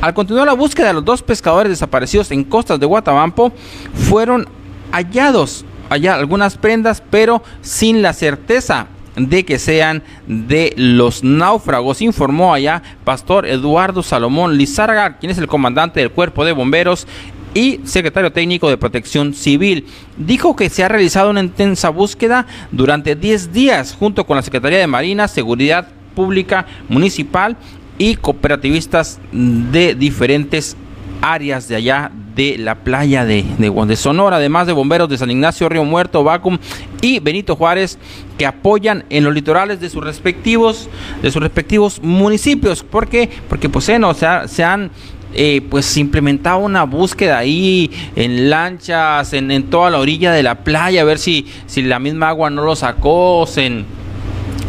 Al 0.00 0.14
continuar 0.14 0.46
la 0.46 0.52
búsqueda 0.52 0.92
los 0.92 1.04
dos 1.04 1.22
pescadores 1.22 1.70
desaparecidos 1.70 2.30
en 2.30 2.44
costas 2.44 2.78
de 2.78 2.86
Guatabampo, 2.86 3.52
fueron 3.92 4.48
hallados 4.92 5.64
allá 5.90 6.14
algunas 6.14 6.56
prendas, 6.56 7.02
pero 7.10 7.42
sin 7.62 8.02
la 8.02 8.12
certeza 8.12 8.86
de 9.16 9.44
que 9.44 9.58
sean 9.58 10.02
de 10.26 10.72
los 10.76 11.24
náufragos, 11.24 12.02
informó 12.02 12.54
allá 12.54 12.82
Pastor 13.04 13.46
Eduardo 13.46 14.02
Salomón 14.02 14.56
Lizárraga, 14.56 15.18
quien 15.18 15.32
es 15.32 15.38
el 15.38 15.48
comandante 15.48 16.00
del 16.00 16.12
cuerpo 16.12 16.44
de 16.44 16.52
bomberos 16.52 17.06
y 17.54 17.80
secretario 17.84 18.32
técnico 18.32 18.68
de 18.68 18.76
Protección 18.76 19.34
Civil. 19.34 19.86
Dijo 20.16 20.56
que 20.56 20.70
se 20.70 20.84
ha 20.84 20.88
realizado 20.88 21.30
una 21.30 21.40
intensa 21.40 21.90
búsqueda 21.90 22.46
durante 22.72 23.16
10 23.16 23.52
días 23.52 23.96
junto 23.98 24.24
con 24.24 24.36
la 24.36 24.42
Secretaría 24.42 24.78
de 24.78 24.86
Marina, 24.86 25.28
Seguridad 25.28 25.88
Pública 26.14 26.66
Municipal 26.88 27.56
y 27.98 28.16
cooperativistas 28.16 29.18
de 29.32 29.94
diferentes 29.94 30.76
áreas 31.20 31.68
de 31.68 31.76
allá 31.76 32.12
de 32.38 32.56
la 32.56 32.76
playa 32.76 33.24
de, 33.24 33.44
de, 33.58 33.96
Sonora, 33.96 34.36
además 34.36 34.68
de 34.68 34.72
bomberos 34.72 35.08
de 35.08 35.18
San 35.18 35.28
Ignacio, 35.28 35.68
Río 35.68 35.84
Muerto, 35.84 36.22
Bacum 36.22 36.58
y 37.00 37.18
Benito 37.18 37.56
Juárez, 37.56 37.98
que 38.38 38.46
apoyan 38.46 39.04
en 39.10 39.24
los 39.24 39.34
litorales 39.34 39.80
de 39.80 39.90
sus 39.90 40.04
respectivos, 40.04 40.88
de 41.20 41.32
sus 41.32 41.42
respectivos 41.42 42.00
municipios. 42.00 42.84
¿Por 42.84 43.08
qué? 43.08 43.28
Porque 43.48 43.68
pues 43.68 43.88
o 43.88 44.14
sea, 44.14 44.46
se 44.46 44.62
han 44.62 44.92
eh, 45.34 45.60
pues 45.68 45.96
implementado 45.96 46.58
una 46.58 46.84
búsqueda 46.84 47.38
ahí 47.38 47.90
en 48.16 48.50
lanchas, 48.50 49.32
en, 49.32 49.62
toda 49.64 49.90
la 49.90 49.98
orilla 49.98 50.32
de 50.32 50.42
la 50.42 50.56
playa, 50.56 51.02
a 51.02 51.04
ver 51.04 51.18
si, 51.18 51.46
si 51.66 51.82
la 51.82 51.98
misma 51.98 52.28
agua 52.28 52.50
no 52.50 52.62
lo 52.62 52.74
sacó, 52.76 53.46
en 53.56 53.84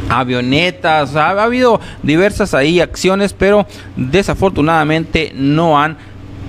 avionetas, 0.09 1.15
ha, 1.15 1.29
habido 1.29 1.79
diversas 2.03 2.53
ahí 2.53 2.81
acciones, 2.81 3.33
pero 3.33 3.67
desafortunadamente 3.95 5.31
no 5.35 5.79
han 5.79 5.97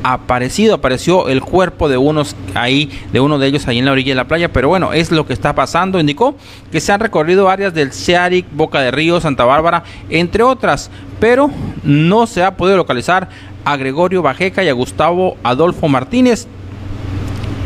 aparecido, 0.02 0.74
apareció 0.74 1.28
el 1.28 1.42
cuerpo 1.42 1.88
de 1.88 1.96
unos 1.96 2.34
ahí, 2.54 2.90
de 3.12 3.20
uno 3.20 3.38
de 3.38 3.46
ellos 3.46 3.68
ahí 3.68 3.78
en 3.78 3.84
la 3.84 3.92
orilla 3.92 4.12
de 4.12 4.16
la 4.16 4.28
playa, 4.28 4.52
pero 4.52 4.68
bueno, 4.68 4.92
es 4.92 5.10
lo 5.10 5.26
que 5.26 5.32
está 5.32 5.54
pasando. 5.54 6.00
Indicó 6.00 6.34
que 6.72 6.80
se 6.80 6.92
han 6.92 7.00
recorrido 7.00 7.48
áreas 7.48 7.74
del 7.74 7.92
Searic, 7.92 8.46
Boca 8.50 8.80
de 8.80 8.90
Río, 8.90 9.20
Santa 9.20 9.44
Bárbara, 9.44 9.84
entre 10.08 10.42
otras, 10.42 10.90
pero 11.18 11.50
no 11.84 12.26
se 12.26 12.42
ha 12.42 12.56
podido 12.56 12.78
localizar 12.78 13.28
a 13.64 13.76
Gregorio 13.76 14.22
Bajeca 14.22 14.62
y 14.64 14.68
a 14.68 14.72
Gustavo 14.72 15.36
Adolfo 15.42 15.88
Martínez, 15.88 16.46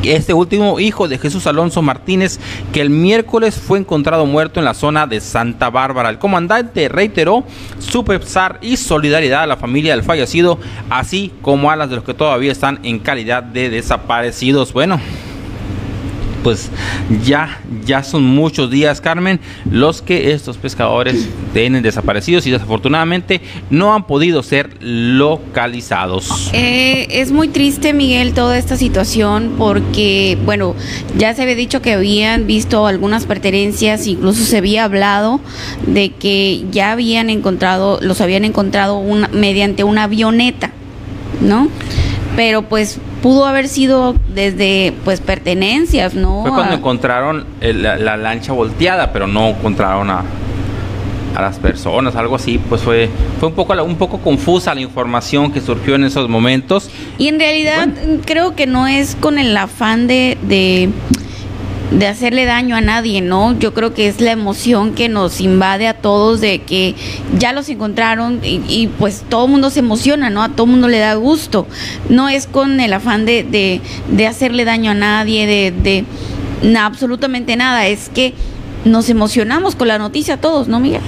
este 0.02 0.34
último 0.34 0.80
hijo 0.80 1.08
de 1.08 1.18
Jesús 1.18 1.46
Alonso 1.46 1.80
Martínez, 1.82 2.38
que 2.72 2.80
el 2.80 2.90
miércoles 2.90 3.54
fue 3.54 3.78
encontrado 3.78 4.26
muerto 4.26 4.60
en 4.60 4.66
la 4.66 4.74
zona 4.74 5.06
de 5.06 5.20
Santa 5.20 5.70
Bárbara. 5.70 6.10
El 6.10 6.18
comandante 6.18 6.88
reiteró 6.88 7.44
su 7.78 8.04
pesar 8.04 8.58
y 8.60 8.76
solidaridad 8.76 9.42
a 9.42 9.46
la 9.46 9.56
familia 9.56 9.94
del 9.94 10.04
fallecido, 10.04 10.58
así 10.90 11.32
como 11.42 11.70
a 11.70 11.76
las 11.76 11.88
de 11.88 11.96
los 11.96 12.04
que 12.04 12.14
todavía 12.14 12.52
están 12.52 12.80
en 12.82 12.98
calidad 12.98 13.42
de 13.42 13.70
desaparecidos. 13.70 14.72
Bueno, 14.72 15.00
pues 16.44 16.70
ya, 17.24 17.58
ya 17.86 18.04
son 18.04 18.22
muchos 18.22 18.70
días, 18.70 19.00
Carmen, 19.00 19.40
los 19.68 20.02
que 20.02 20.32
estos 20.32 20.58
pescadores 20.58 21.26
tienen 21.54 21.82
desaparecidos 21.82 22.46
y 22.46 22.50
desafortunadamente 22.50 23.40
no 23.70 23.94
han 23.94 24.06
podido 24.06 24.42
ser 24.42 24.76
localizados. 24.80 26.50
Eh, 26.52 27.08
es 27.10 27.32
muy 27.32 27.48
triste, 27.48 27.94
Miguel, 27.94 28.34
toda 28.34 28.58
esta 28.58 28.76
situación 28.76 29.54
porque, 29.56 30.36
bueno, 30.44 30.76
ya 31.16 31.34
se 31.34 31.42
había 31.42 31.56
dicho 31.56 31.80
que 31.80 31.94
habían 31.94 32.46
visto 32.46 32.86
algunas 32.86 33.24
pertenencias, 33.24 34.06
incluso 34.06 34.44
se 34.44 34.58
había 34.58 34.84
hablado 34.84 35.40
de 35.86 36.10
que 36.10 36.66
ya 36.70 36.92
habían 36.92 37.30
encontrado, 37.30 37.98
los 38.02 38.20
habían 38.20 38.44
encontrado 38.44 38.98
una, 38.98 39.28
mediante 39.28 39.82
una 39.82 40.04
avioneta, 40.04 40.72
¿no? 41.40 41.70
Pero 42.36 42.62
pues 42.62 42.98
pudo 43.22 43.46
haber 43.46 43.68
sido 43.68 44.14
desde 44.34 44.92
pues 45.04 45.20
pertenencias, 45.20 46.14
¿no? 46.14 46.42
Fue 46.42 46.50
cuando 46.50 46.76
encontraron 46.76 47.46
la, 47.60 48.16
lancha 48.16 48.52
volteada, 48.52 49.12
pero 49.12 49.26
no 49.26 49.48
encontraron 49.50 50.10
a, 50.10 50.24
a 51.34 51.42
las 51.42 51.58
personas, 51.58 52.16
algo 52.16 52.36
así, 52.36 52.58
pues 52.68 52.82
fue, 52.82 53.08
fue 53.38 53.48
un 53.48 53.54
poco 53.54 53.82
un 53.82 53.96
poco 53.96 54.18
confusa 54.18 54.74
la 54.74 54.80
información 54.80 55.52
que 55.52 55.60
surgió 55.60 55.94
en 55.94 56.04
esos 56.04 56.28
momentos. 56.28 56.90
Y 57.18 57.28
en 57.28 57.38
realidad 57.38 57.88
creo 58.24 58.54
que 58.54 58.66
no 58.66 58.86
es 58.86 59.16
con 59.16 59.38
el 59.38 59.56
afán 59.56 60.06
de, 60.06 60.38
de 60.42 60.90
de 61.98 62.06
hacerle 62.08 62.44
daño 62.44 62.76
a 62.76 62.80
nadie, 62.80 63.20
¿no? 63.20 63.56
Yo 63.58 63.72
creo 63.72 63.94
que 63.94 64.08
es 64.08 64.20
la 64.20 64.32
emoción 64.32 64.94
que 64.94 65.08
nos 65.08 65.40
invade 65.40 65.86
a 65.86 65.94
todos 65.94 66.40
de 66.40 66.62
que 66.62 66.94
ya 67.38 67.52
los 67.52 67.68
encontraron 67.68 68.40
y, 68.42 68.88
pues 68.98 69.24
todo 69.28 69.46
el 69.46 69.52
mundo 69.52 69.70
se 69.70 69.80
emociona, 69.80 70.30
¿no? 70.30 70.42
A 70.42 70.48
todo 70.50 70.66
el 70.66 70.72
mundo 70.72 70.88
le 70.88 70.98
da 70.98 71.14
gusto. 71.14 71.66
No 72.08 72.28
es 72.28 72.46
con 72.46 72.80
el 72.80 72.92
afán 72.92 73.24
de, 73.26 73.80
de, 74.08 74.26
hacerle 74.26 74.64
daño 74.64 74.90
a 74.90 74.94
nadie, 74.94 75.46
de, 75.46 76.04
de 76.62 76.78
absolutamente 76.78 77.56
nada, 77.56 77.86
es 77.86 78.08
que 78.08 78.34
nos 78.84 79.08
emocionamos 79.08 79.76
con 79.76 79.88
la 79.88 79.98
noticia 79.98 80.40
todos, 80.40 80.66
¿no, 80.68 80.80
Miguel? 80.80 81.00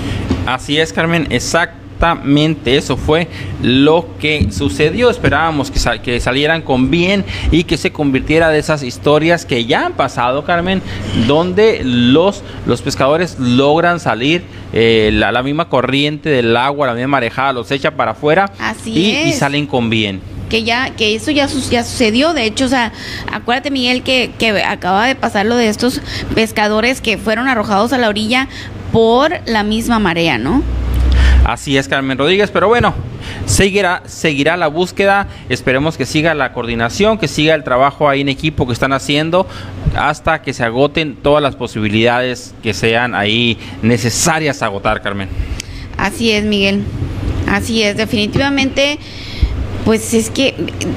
Así 0.47 0.79
es, 0.79 0.93
Carmen, 0.93 1.27
exacto 1.31 1.86
exactamente 1.97 2.77
eso 2.77 2.97
fue 2.97 3.29
lo 3.63 4.07
que 4.21 4.49
sucedió. 4.53 5.11
Esperábamos 5.11 5.71
que, 5.71 5.81
que 6.01 6.21
salieran 6.21 6.63
con 6.63 6.91
bien 6.91 7.25
y 7.51 7.65
que 7.65 7.77
se 7.77 7.91
convirtiera 7.91 8.51
de 8.51 8.59
esas 8.59 8.83
historias 8.83 9.47
que 9.47 9.65
ya 9.65 9.87
han 9.87 9.95
pasado, 9.95 10.45
Carmen, 10.45 10.83
donde 11.27 11.81
los, 11.85 12.43
los 12.67 12.83
pescadores 12.83 13.39
logran 13.39 13.99
salir, 13.99 14.45
eh, 14.73 15.11
la, 15.13 15.43
misma 15.43 15.69
corriente 15.69 16.29
del 16.29 16.57
agua, 16.57 16.89
la 16.89 16.95
misma 16.95 17.09
marejada 17.09 17.53
los 17.53 17.71
echa 17.71 17.93
para 17.93 18.11
afuera 18.11 18.53
y, 18.85 19.33
salen 19.33 19.67
con 19.67 19.89
bien. 19.89 20.21
Que 20.51 20.63
ya 20.63 20.91
que 20.91 21.17
eso 21.17 21.31
ya, 21.31 21.47
ya 21.47 21.83
sucedió. 21.83 22.33
De 22.33 22.45
hecho 22.45 22.67
o 22.67 22.69
sea 22.69 22.93
acuérdate 23.33 23.71
Miguel 23.71 24.03
que, 24.03 24.33
que 24.39 24.63
acaba 24.63 25.07
de 25.07 25.15
pasar 25.15 25.47
lo 25.47 25.57
de 25.57 25.69
estos 25.69 26.01
pescadores 26.35 27.01
que 27.01 27.17
fueron 27.17 27.49
arrojados 27.49 27.93
a 27.93 27.99
la 27.99 28.09
orilla 28.09 28.49
por 28.93 29.33
la 29.47 29.63
misma 29.63 29.99
marea 29.99 30.39
no 30.39 30.63
Así 31.47 31.79
es, 31.79 31.87
Carmen 31.87 32.19
Rodríguez, 32.19 32.51
pero 32.51 32.67
bueno, 32.67 32.93
seguirá, 33.47 34.03
seguirá 34.07 34.57
la 34.57 34.67
búsqueda, 34.67 35.29
esperemos 35.49 35.97
que 35.97 36.05
siga 36.05 36.35
la 36.35 36.53
coordinación, 36.53 37.19
que 37.19 37.29
siga 37.29 37.55
el 37.55 37.63
trabajo 37.63 38.09
ahí 38.09 38.23
en 38.23 38.29
equipo 38.29 38.67
que 38.67 38.73
están 38.73 38.93
haciendo 38.93 39.47
hasta 39.95 40.43
que 40.43 40.53
se 40.53 40.65
agoten 40.65 41.15
todas 41.15 41.41
las 41.41 41.55
posibilidades 41.55 42.53
que 42.65 42.75
sean 42.75 43.15
ahí 43.15 43.59
necesarias 43.83 44.61
agotar, 44.61 45.03
Carmen. 45.03 45.29
Así 45.97 46.33
es, 46.33 46.45
Miguel. 46.45 46.83
Así 47.49 47.81
es, 47.81 47.97
definitivamente 47.97 48.99
pues 49.85 50.15
es 50.15 50.31
que 50.31 50.53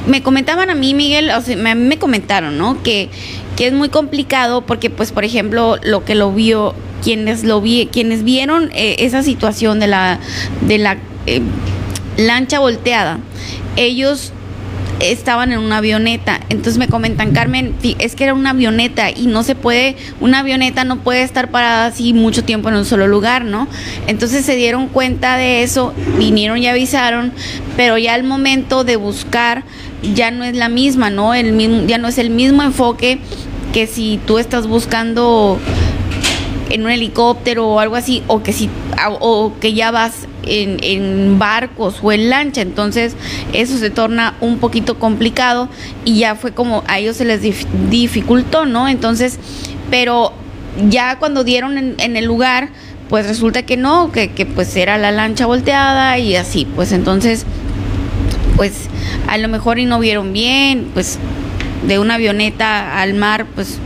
me 0.08 0.24
comentaban 0.24 0.72
a 0.72 0.74
mí, 0.74 0.96
Miguel, 0.96 1.30
o 1.30 1.42
sea, 1.42 1.56
me, 1.56 1.76
me 1.76 2.00
comentaron, 2.00 2.58
¿no? 2.58 2.82
Que, 2.82 3.10
que 3.56 3.68
es 3.68 3.74
muy 3.74 3.90
complicado 3.90 4.62
porque, 4.62 4.90
pues, 4.90 5.12
por 5.12 5.24
ejemplo, 5.24 5.78
lo 5.84 6.04
que 6.06 6.16
lo 6.16 6.32
vio, 6.32 6.74
quienes 7.04 7.44
lo 7.44 7.62
vi, 7.62 7.90
quienes 7.92 8.24
vieron 8.24 8.70
eh, 8.74 8.98
esa 9.00 9.24
situación 9.24 9.80
de 9.80 9.88
la, 9.88 10.20
de 10.62 10.78
la 10.78 10.98
eh, 11.26 11.42
lancha 12.18 12.60
volteada, 12.60 13.20
ellos 13.76 14.34
estaban 15.00 15.52
en 15.52 15.60
una 15.60 15.78
avioneta. 15.78 16.40
Entonces 16.50 16.78
me 16.78 16.88
comentan, 16.88 17.32
Carmen, 17.32 17.76
es 18.00 18.16
que 18.16 18.26
era 18.26 18.34
una 18.34 18.52
avioneta 18.52 19.10
y 19.10 19.28
no 19.28 19.44
se 19.44 19.56
puede, 19.56 19.96
una 20.20 20.40
avioneta 20.40 20.84
no 20.84 20.98
puede 20.98 21.24
estar 21.24 21.52
parada 21.52 21.88
así 21.88 22.14
mucho 22.14 22.44
tiempo 22.44 22.70
en 22.70 22.76
un 22.76 22.86
solo 22.86 23.08
lugar, 23.08 23.46
¿no? 23.46 23.68
Entonces 24.08 24.46
se 24.46 24.56
dieron 24.56 24.88
cuenta 24.88 25.38
de 25.38 25.64
eso, 25.64 25.94
vinieron 26.18 26.58
y 26.58 26.68
avisaron, 26.68 27.32
pero 27.78 27.98
ya 27.98 28.14
al 28.14 28.24
momento 28.24 28.84
de 28.84 28.98
buscar 28.98 29.64
ya 30.14 30.32
no 30.32 30.44
es 30.44 30.56
la 30.56 30.70
misma, 30.70 31.10
¿no? 31.10 31.34
El 31.34 31.54
mismo, 31.54 31.86
ya 31.88 31.98
no 31.98 32.08
es 32.08 32.18
el 32.18 32.30
mismo 32.30 32.64
enfoque 32.64 33.20
que 33.74 33.88
si 33.88 34.20
tú 34.26 34.40
estás 34.40 34.68
buscando 34.68 35.60
en 36.70 36.84
un 36.84 36.92
helicóptero 36.92 37.68
o 37.68 37.80
algo 37.80 37.96
así, 37.96 38.24
o 38.28 38.44
que 38.44 38.54
si, 38.54 38.70
o 39.20 39.54
que 39.60 39.74
ya 39.74 39.92
vas 39.92 40.28
en, 40.44 41.40
barcos 41.40 42.00
o 42.02 42.12
en 42.12 42.30
lancha, 42.30 42.62
entonces 42.62 43.16
eso 43.54 43.78
se 43.78 43.90
torna 43.90 44.36
un 44.42 44.60
poquito 44.60 45.00
complicado 45.00 45.70
y 46.06 46.20
ya 46.20 46.36
fue 46.36 46.54
como 46.54 46.84
a 46.88 47.00
ellos 47.00 47.18
se 47.18 47.26
les 47.26 47.42
dificultó, 47.90 48.66
¿no? 48.66 48.88
Entonces, 48.88 49.40
pero 49.90 50.34
ya 50.90 51.18
cuando 51.20 51.44
dieron 51.44 51.78
en, 51.78 52.18
el 52.18 52.26
lugar, 52.26 52.70
pues 53.10 53.28
resulta 53.28 53.64
que 53.64 53.78
no, 53.78 54.12
que, 54.12 54.32
que 54.32 54.46
pues 54.46 54.76
era 54.76 54.98
la 54.98 55.12
lancha 55.12 55.46
volteada 55.46 56.18
y 56.20 56.36
así, 56.36 56.68
pues 56.76 56.92
entonces, 56.92 57.46
pues 58.56 58.90
a 59.28 59.38
lo 59.38 59.48
mejor 59.48 59.80
y 59.80 59.86
no 59.86 60.00
vieron 60.00 60.34
bien, 60.34 60.90
pues 60.94 61.18
de 61.88 62.00
una 62.00 62.16
avioneta 62.16 63.00
al 63.00 63.14
mar, 63.14 63.46
pues 63.56 63.78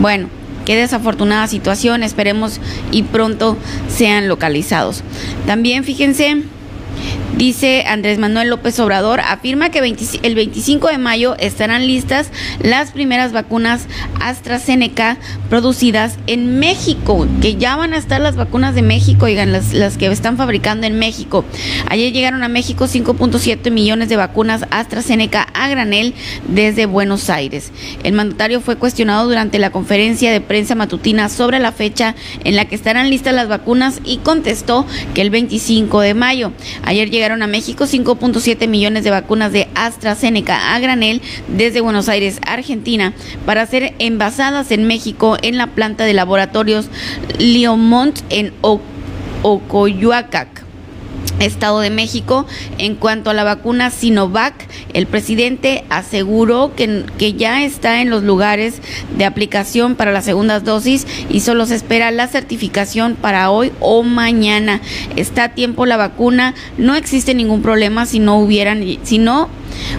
bueno, 0.00 0.28
Qué 0.66 0.76
desafortunada 0.76 1.46
situación, 1.46 2.02
esperemos 2.02 2.60
y 2.90 3.04
pronto 3.04 3.56
sean 3.88 4.28
localizados. 4.28 5.02
También 5.46 5.84
fíjense 5.84 6.42
Dice 7.34 7.84
Andrés 7.86 8.18
Manuel 8.18 8.48
López 8.48 8.78
Obrador, 8.80 9.20
afirma 9.20 9.70
que 9.70 9.78
el 9.80 10.34
25 10.34 10.88
de 10.88 10.96
mayo 10.96 11.36
estarán 11.38 11.86
listas 11.86 12.30
las 12.60 12.92
primeras 12.92 13.32
vacunas 13.32 13.86
AstraZeneca 14.20 15.18
producidas 15.50 16.16
en 16.26 16.58
México, 16.58 17.28
que 17.42 17.56
ya 17.56 17.76
van 17.76 17.92
a 17.92 17.98
estar 17.98 18.22
las 18.22 18.36
vacunas 18.36 18.74
de 18.74 18.80
México, 18.80 19.26
oigan, 19.26 19.52
las, 19.52 19.74
las 19.74 19.98
que 19.98 20.06
están 20.06 20.38
fabricando 20.38 20.86
en 20.86 20.98
México. 20.98 21.44
Ayer 21.90 22.12
llegaron 22.12 22.42
a 22.42 22.48
México 22.48 22.86
5.7 22.86 23.70
millones 23.70 24.08
de 24.08 24.16
vacunas 24.16 24.64
AstraZeneca 24.70 25.42
a 25.52 25.68
granel 25.68 26.14
desde 26.48 26.86
Buenos 26.86 27.28
Aires. 27.28 27.70
El 28.02 28.14
mandatario 28.14 28.62
fue 28.62 28.76
cuestionado 28.76 29.28
durante 29.28 29.58
la 29.58 29.70
conferencia 29.70 30.32
de 30.32 30.40
prensa 30.40 30.74
matutina 30.74 31.28
sobre 31.28 31.58
la 31.58 31.72
fecha 31.72 32.14
en 32.44 32.56
la 32.56 32.64
que 32.64 32.74
estarán 32.74 33.10
listas 33.10 33.34
las 33.34 33.48
vacunas 33.48 34.00
y 34.04 34.18
contestó 34.18 34.86
que 35.14 35.20
el 35.20 35.30
25 35.30 36.00
de 36.00 36.14
mayo. 36.14 36.52
Ayer 36.82 37.10
llegaron 37.16 37.42
a 37.42 37.46
México 37.46 37.84
5.7 37.84 38.68
millones 38.68 39.02
de 39.02 39.10
vacunas 39.10 39.50
de 39.50 39.68
AstraZeneca 39.74 40.74
a 40.74 40.78
granel 40.78 41.22
desde 41.48 41.80
Buenos 41.80 42.10
Aires, 42.10 42.40
Argentina, 42.46 43.14
para 43.46 43.64
ser 43.64 43.94
envasadas 43.98 44.70
en 44.70 44.86
México 44.86 45.38
en 45.40 45.56
la 45.56 45.68
planta 45.68 46.04
de 46.04 46.12
laboratorios 46.12 46.90
Liomont 47.38 48.20
en 48.28 48.52
Ocoyoacac. 49.42 50.65
Estado 51.40 51.80
de 51.80 51.90
México. 51.90 52.46
En 52.78 52.94
cuanto 52.94 53.30
a 53.30 53.34
la 53.34 53.44
vacuna 53.44 53.90
Sinovac, 53.90 54.54
el 54.92 55.06
presidente 55.06 55.84
aseguró 55.90 56.74
que, 56.74 57.04
que, 57.18 57.34
ya 57.34 57.64
está 57.64 58.00
en 58.00 58.10
los 58.10 58.22
lugares 58.22 58.80
de 59.16 59.24
aplicación 59.24 59.94
para 59.94 60.12
las 60.12 60.24
segundas 60.24 60.64
dosis 60.64 61.06
y 61.28 61.40
solo 61.40 61.66
se 61.66 61.74
espera 61.74 62.10
la 62.10 62.28
certificación 62.28 63.14
para 63.14 63.50
hoy 63.50 63.72
o 63.80 64.02
mañana. 64.02 64.80
Está 65.16 65.44
a 65.44 65.54
tiempo 65.54 65.86
la 65.86 65.96
vacuna, 65.96 66.54
no 66.78 66.94
existe 66.94 67.34
ningún 67.34 67.62
problema 67.62 68.06
si 68.06 68.18
no 68.18 68.38
hubieran, 68.38 68.82
si 69.02 69.18
no 69.18 69.48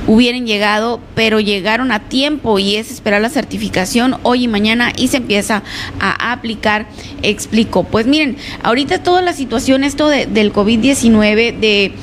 hubieran 0.08 0.46
llegado, 0.46 1.00
pero 1.16 1.40
llegaron 1.40 1.92
a 1.92 2.08
tiempo 2.10 2.60
y 2.60 2.76
es 2.76 2.92
esperar 2.92 3.22
la 3.22 3.30
certificación 3.30 4.16
hoy 4.24 4.44
y 4.44 4.48
mañana 4.48 4.92
y 4.96 5.08
se 5.08 5.18
empieza 5.18 5.64
a 6.00 6.32
aplicar, 6.32 6.88
explico. 7.22 7.84
Pues 7.84 8.08
miren, 8.08 8.38
ahorita 8.64 9.04
toda 9.04 9.22
la 9.22 9.34
situación, 9.34 9.84
esto 9.84 10.08
de, 10.10 10.26
del 10.26 10.54
COVID-19, 10.54 11.60
de, 11.60 11.94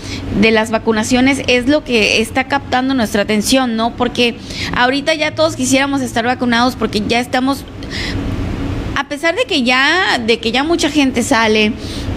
de 0.41 0.51
las 0.51 0.71
vacunaciones, 0.71 1.43
es 1.47 1.69
lo 1.69 1.85
que 1.85 2.21
está 2.21 2.45
captando 2.45 2.95
nuestra 2.95 3.23
atención, 3.23 3.77
¿no? 3.77 3.97
Porque 3.97 4.37
ahorita 4.77 5.15
ya 5.15 5.35
todos 5.35 5.57
quisiéramos 5.57 6.03
estar 6.03 6.25
vacunados 6.25 6.77
porque 6.77 7.03
ya 7.07 7.21
estamos 7.21 7.65
a 8.97 9.09
pesar 9.09 9.35
de 9.35 9.45
que 9.45 9.63
ya, 9.63 10.19
de 10.19 10.39
que 10.39 10.53
ya 10.53 10.63
mucha 10.63 10.91
gente 10.91 11.23
sale, 11.23 11.73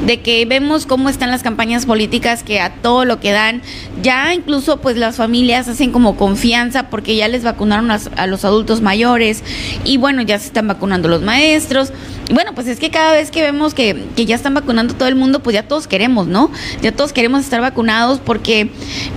de 0.05 0.21
que 0.21 0.45
vemos 0.45 0.85
cómo 0.85 1.09
están 1.09 1.31
las 1.31 1.43
campañas 1.43 1.85
políticas 1.85 2.43
que 2.43 2.59
a 2.59 2.73
todo 2.73 3.05
lo 3.05 3.19
que 3.19 3.31
dan, 3.31 3.61
ya 4.01 4.33
incluso 4.33 4.79
pues 4.79 4.95
las 4.95 5.15
familias 5.15 5.67
hacen 5.67 5.91
como 5.91 6.15
confianza 6.15 6.89
porque 6.89 7.15
ya 7.15 7.27
les 7.27 7.43
vacunaron 7.43 7.89
a, 7.91 8.27
los 8.27 8.45
adultos 8.45 8.81
mayores 8.81 9.43
y 9.83 9.97
bueno, 9.97 10.21
ya 10.21 10.37
se 10.39 10.47
están 10.47 10.67
vacunando 10.67 11.07
los 11.07 11.21
maestros. 11.21 11.91
Bueno, 12.31 12.53
pues 12.53 12.67
es 12.67 12.79
que 12.79 12.89
cada 12.89 13.13
vez 13.13 13.31
que 13.31 13.41
vemos 13.41 13.73
que, 13.73 14.05
que 14.15 14.25
ya 14.25 14.35
están 14.35 14.53
vacunando 14.53 14.93
todo 14.93 15.07
el 15.07 15.15
mundo, 15.15 15.41
pues 15.41 15.53
ya 15.53 15.63
todos 15.63 15.87
queremos, 15.87 16.27
¿no? 16.27 16.51
Ya 16.81 16.91
todos 16.91 17.13
queremos 17.13 17.41
estar 17.41 17.61
vacunados 17.61 18.19
porque, 18.19 18.69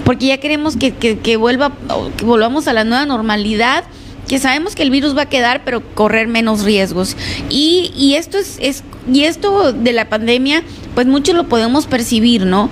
porque 0.04 0.26
ya 0.26 0.38
queremos 0.38 0.76
que, 0.76 0.94
que, 0.94 1.18
que 1.18 1.36
vuelva, 1.36 1.72
que 2.16 2.24
volvamos 2.24 2.68
a 2.68 2.72
la 2.72 2.84
nueva 2.84 3.04
normalidad 3.06 3.84
que 4.30 4.38
sabemos 4.38 4.76
que 4.76 4.84
el 4.84 4.90
virus 4.90 5.16
va 5.16 5.22
a 5.22 5.28
quedar, 5.28 5.64
pero 5.64 5.82
correr 5.96 6.28
menos 6.28 6.62
riesgos. 6.62 7.16
Y, 7.48 7.90
y 7.96 8.14
esto 8.14 8.38
es, 8.38 8.58
es, 8.60 8.84
y 9.12 9.24
esto 9.24 9.72
de 9.72 9.92
la 9.92 10.08
pandemia, 10.08 10.62
pues 10.94 11.08
mucho 11.08 11.32
lo 11.32 11.48
podemos 11.48 11.88
percibir, 11.88 12.46
¿no? 12.46 12.70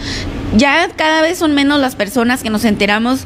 Ya 0.57 0.89
cada 0.95 1.21
vez 1.21 1.39
son 1.39 1.57
menos 1.57 1.81
las 1.81 1.97
personas 1.97 2.45
que 2.45 2.51
nos 2.51 2.65
enteramos 2.65 3.23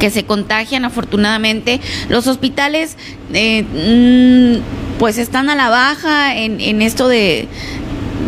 que 0.00 0.08
se 0.08 0.24
contagian 0.24 0.86
afortunadamente. 0.86 1.78
Los 2.08 2.26
hospitales 2.26 2.96
eh, 3.34 3.64
mm, 3.64 4.98
pues 4.98 5.18
están 5.18 5.50
a 5.50 5.54
la 5.54 5.68
baja 5.68 6.34
en, 6.34 6.58
en 6.58 6.80
esto 6.80 7.06
de, 7.06 7.48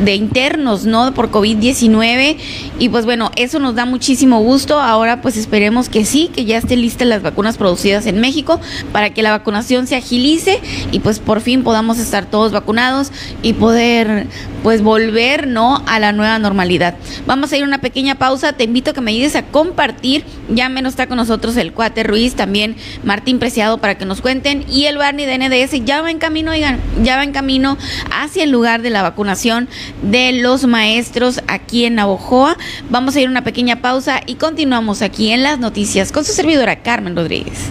de 0.02 0.14
internos, 0.14 0.84
¿no? 0.84 1.14
Por 1.14 1.30
COVID-19. 1.30 2.36
Y 2.78 2.88
pues 2.88 3.04
bueno, 3.04 3.30
eso 3.36 3.58
nos 3.58 3.74
da 3.74 3.84
muchísimo 3.84 4.40
gusto. 4.40 4.80
Ahora 4.80 5.20
pues 5.20 5.36
esperemos 5.36 5.88
que 5.88 6.04
sí, 6.04 6.30
que 6.34 6.44
ya 6.44 6.58
estén 6.58 6.80
listas 6.80 7.06
las 7.06 7.22
vacunas 7.22 7.56
producidas 7.56 8.06
en 8.06 8.20
México 8.20 8.60
para 8.92 9.10
que 9.10 9.22
la 9.22 9.30
vacunación 9.30 9.86
se 9.86 9.96
agilice 9.96 10.60
y 10.92 11.00
pues 11.00 11.18
por 11.18 11.40
fin 11.40 11.62
podamos 11.62 11.98
estar 11.98 12.26
todos 12.26 12.52
vacunados 12.52 13.12
y 13.42 13.52
poder 13.54 14.26
pues 14.62 14.82
volver, 14.82 15.46
¿no? 15.46 15.82
A 15.86 16.00
la 16.00 16.12
nueva 16.12 16.38
normalidad. 16.38 16.94
Vamos 17.26 17.52
a 17.52 17.56
ir 17.56 17.62
a 17.62 17.66
una 17.66 17.80
pequeña 17.80 18.14
pausa. 18.14 18.54
Te 18.54 18.64
invito 18.64 18.90
a 18.90 18.94
que 18.94 19.00
me 19.00 19.10
ayudes 19.10 19.36
a 19.36 19.42
compartir. 19.42 20.24
Ya 20.48 20.68
menos 20.68 20.94
está 20.94 21.06
con 21.06 21.16
nosotros 21.16 21.56
el 21.56 21.72
Cuate 21.72 22.02
Ruiz, 22.02 22.34
también 22.34 22.76
Martín 23.04 23.38
Preciado 23.38 23.78
para 23.78 23.98
que 23.98 24.06
nos 24.06 24.20
cuenten. 24.20 24.64
Y 24.68 24.86
el 24.86 24.96
Barney 24.96 25.26
de 25.26 25.38
NDS 25.38 25.84
ya 25.84 26.00
va 26.00 26.10
en 26.10 26.18
camino, 26.18 26.50
oigan, 26.50 26.80
ya 27.02 27.16
va 27.16 27.24
en 27.24 27.32
camino 27.32 27.76
hacia 28.10 28.44
el 28.44 28.50
lugar 28.50 28.82
de 28.82 28.90
la 28.90 29.02
vacunación 29.02 29.68
de 30.02 30.32
los 30.32 30.66
maestros 30.66 31.40
aquí 31.46 31.84
en 31.84 31.96
Navojoa. 31.96 32.56
Vamos 32.90 33.16
a 33.16 33.20
ir 33.20 33.28
a 33.28 33.30
una 33.30 33.44
pequeña 33.44 33.80
pausa 33.80 34.20
y 34.26 34.34
continuamos 34.34 35.02
aquí 35.02 35.30
en 35.30 35.42
las 35.42 35.58
noticias 35.58 36.12
con 36.12 36.24
su 36.24 36.32
servidora 36.32 36.82
Carmen 36.82 37.16
Rodríguez. 37.16 37.70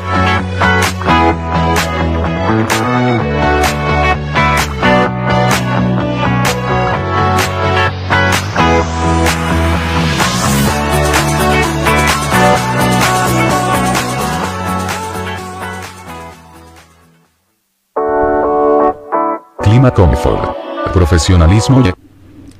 Clima 19.71 19.89
Comfort. 19.89 20.57
Profesionalismo. 20.91 21.81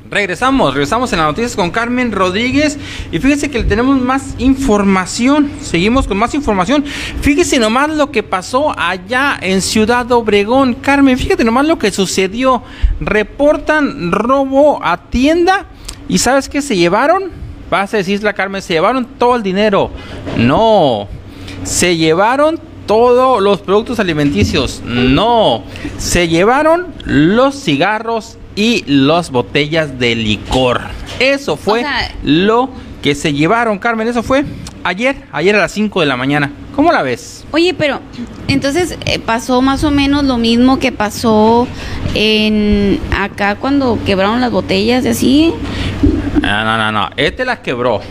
Regresamos, 0.09 0.73
regresamos 0.73 1.11
en 1.11 1.19
las 1.19 1.27
noticias 1.27 1.57
con 1.57 1.69
Carmen 1.69 2.13
Rodríguez 2.13 2.79
y 3.11 3.19
fíjese 3.19 3.51
que 3.51 3.65
tenemos 3.65 3.99
más 3.99 4.35
información, 4.37 5.51
seguimos 5.61 6.07
con 6.07 6.15
más 6.15 6.33
información. 6.35 6.85
Fíjese 7.19 7.59
nomás 7.59 7.89
lo 7.89 8.11
que 8.11 8.23
pasó 8.23 8.73
allá 8.79 9.37
en 9.41 9.61
Ciudad 9.61 10.09
Obregón. 10.13 10.75
Carmen, 10.75 11.17
fíjate 11.17 11.43
nomás 11.43 11.65
lo 11.65 11.77
que 11.77 11.91
sucedió. 11.91 12.63
Reportan 13.01 14.13
robo 14.13 14.79
a 14.81 15.09
tienda 15.09 15.65
y 16.07 16.17
¿sabes 16.17 16.47
qué 16.47 16.61
se 16.61 16.77
llevaron? 16.77 17.23
Vas 17.69 17.93
a 17.93 17.97
decirle 17.97 18.33
Carmen, 18.33 18.61
se 18.61 18.71
llevaron 18.71 19.03
todo 19.03 19.35
el 19.35 19.43
dinero. 19.43 19.91
No, 20.37 21.09
se 21.65 21.97
llevaron 21.97 22.70
todos 22.85 23.41
los 23.41 23.61
productos 23.61 23.99
alimenticios. 23.99 24.81
No, 24.85 25.63
se 25.97 26.27
llevaron 26.27 26.87
los 27.05 27.55
cigarros 27.61 28.37
y 28.55 28.83
las 28.85 29.31
botellas 29.31 29.99
de 29.99 30.15
licor. 30.15 30.81
Eso 31.19 31.55
fue 31.55 31.85
lo 32.23 32.69
que 33.01 33.15
se 33.15 33.33
llevaron, 33.33 33.79
Carmen. 33.79 34.07
Eso 34.07 34.23
fue 34.23 34.45
ayer, 34.83 35.15
ayer 35.31 35.55
a 35.55 35.59
las 35.59 35.71
5 35.71 35.99
de 36.01 36.05
la 36.05 36.17
mañana. 36.17 36.51
¿Cómo 36.75 36.91
la 36.91 37.01
ves? 37.01 37.45
Oye, 37.51 37.73
pero 37.73 37.99
entonces 38.47 38.97
eh, 39.05 39.19
pasó 39.19 39.61
más 39.61 39.83
o 39.83 39.91
menos 39.91 40.23
lo 40.23 40.37
mismo 40.37 40.79
que 40.79 40.91
pasó 40.91 41.67
en 42.13 42.99
acá 43.15 43.55
cuando 43.55 43.99
quebraron 44.05 44.41
las 44.41 44.51
botellas 44.51 45.05
y 45.05 45.09
así. 45.09 45.53
No, 46.41 46.63
no, 46.63 46.77
no, 46.77 46.91
no. 46.91 47.09
Este 47.17 47.45
las 47.45 47.59
quebró. 47.59 48.01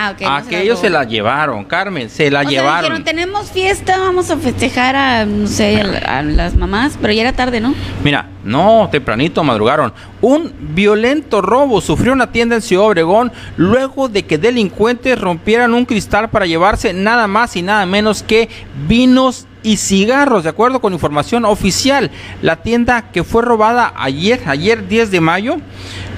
Ah, 0.00 0.12
ok. 0.14 0.22
Aquellos 0.24 0.78
se 0.78 0.90
la 0.90 1.02
llevaron, 1.02 1.64
Carmen, 1.64 2.08
se 2.08 2.30
la 2.30 2.44
llevaron. 2.44 2.80
Sea, 2.80 2.82
dijeron, 2.82 3.04
tenemos 3.04 3.50
fiesta, 3.50 3.98
vamos 3.98 4.30
a 4.30 4.36
festejar 4.36 4.94
a, 4.94 5.24
no 5.24 5.48
sé, 5.48 5.80
a, 5.80 6.22
las 6.22 6.54
mamás, 6.54 6.96
pero 7.00 7.12
ya 7.12 7.22
era 7.22 7.32
tarde, 7.32 7.58
¿no? 7.60 7.74
Mira, 8.04 8.28
no, 8.44 8.88
tempranito 8.92 9.42
madrugaron. 9.42 9.92
Un 10.20 10.52
violento 10.60 11.40
robo 11.40 11.80
sufrió 11.80 12.12
una 12.12 12.30
tienda 12.30 12.54
en 12.54 12.62
Ciudad 12.62 12.86
Obregón 12.86 13.32
luego 13.56 14.08
de 14.08 14.24
que 14.24 14.38
delincuentes 14.38 15.20
rompieran 15.20 15.74
un 15.74 15.84
cristal 15.84 16.30
para 16.30 16.46
llevarse 16.46 16.92
nada 16.92 17.26
más 17.26 17.56
y 17.56 17.62
nada 17.62 17.84
menos 17.84 18.22
que 18.22 18.48
vinos 18.86 19.47
y 19.62 19.76
cigarros, 19.76 20.44
de 20.44 20.50
acuerdo 20.50 20.80
con 20.80 20.92
información 20.92 21.44
oficial. 21.44 22.10
La 22.42 22.56
tienda 22.56 23.10
que 23.12 23.24
fue 23.24 23.42
robada 23.42 23.92
ayer, 23.96 24.40
ayer 24.46 24.86
10 24.86 25.10
de 25.10 25.20
mayo, 25.20 25.56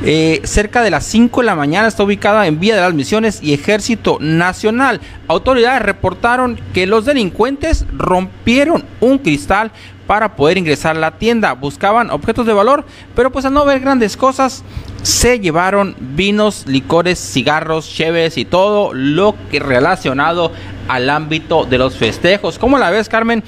eh, 0.05 0.41
cerca 0.45 0.83
de 0.83 0.91
las 0.91 1.05
5 1.05 1.41
de 1.41 1.47
la 1.47 1.57
mañana, 1.57 1.89
está 1.89 2.03
ubicada 2.03 2.47
en 2.47 2.61
Vía 2.61 2.75
de 2.75 2.81
las 2.81 2.95
Misiones 2.95 3.43
y 3.43 3.53
Ejército 3.53 4.19
Nacional. 4.21 5.01
Autoridades 5.29 5.83
reportaron 5.83 6.61
que 6.73 6.87
los 6.87 7.05
delincuentes 7.05 7.87
rompieron 7.93 8.85
un 9.01 9.19
cristal 9.19 9.73
para 10.11 10.35
poder 10.35 10.59
ingresar 10.59 10.97
a 10.97 10.99
la 10.99 11.13
tienda. 11.13 11.53
Buscaban 11.53 12.11
objetos 12.11 12.45
de 12.45 12.53
valor, 12.53 12.85
pero 13.15 13.31
pues 13.31 13.45
al 13.45 13.53
no 13.53 13.65
ver 13.65 13.79
grandes 13.79 14.17
cosas, 14.17 14.65
se 15.03 15.39
llevaron 15.39 15.95
vinos, 16.01 16.65
licores, 16.67 17.19
cigarros, 17.19 17.89
cheves 17.89 18.37
y 18.37 18.45
todo 18.45 18.93
lo 18.93 19.37
que 19.51 19.61
relacionado 19.61 20.53
al 20.91 21.09
ámbito 21.09 21.65
de 21.65 21.79
los 21.79 21.97
festejos. 21.97 22.59
¿Cómo 22.59 22.77
la 22.77 22.91
ves, 22.91 23.09
Carmen? 23.09 23.45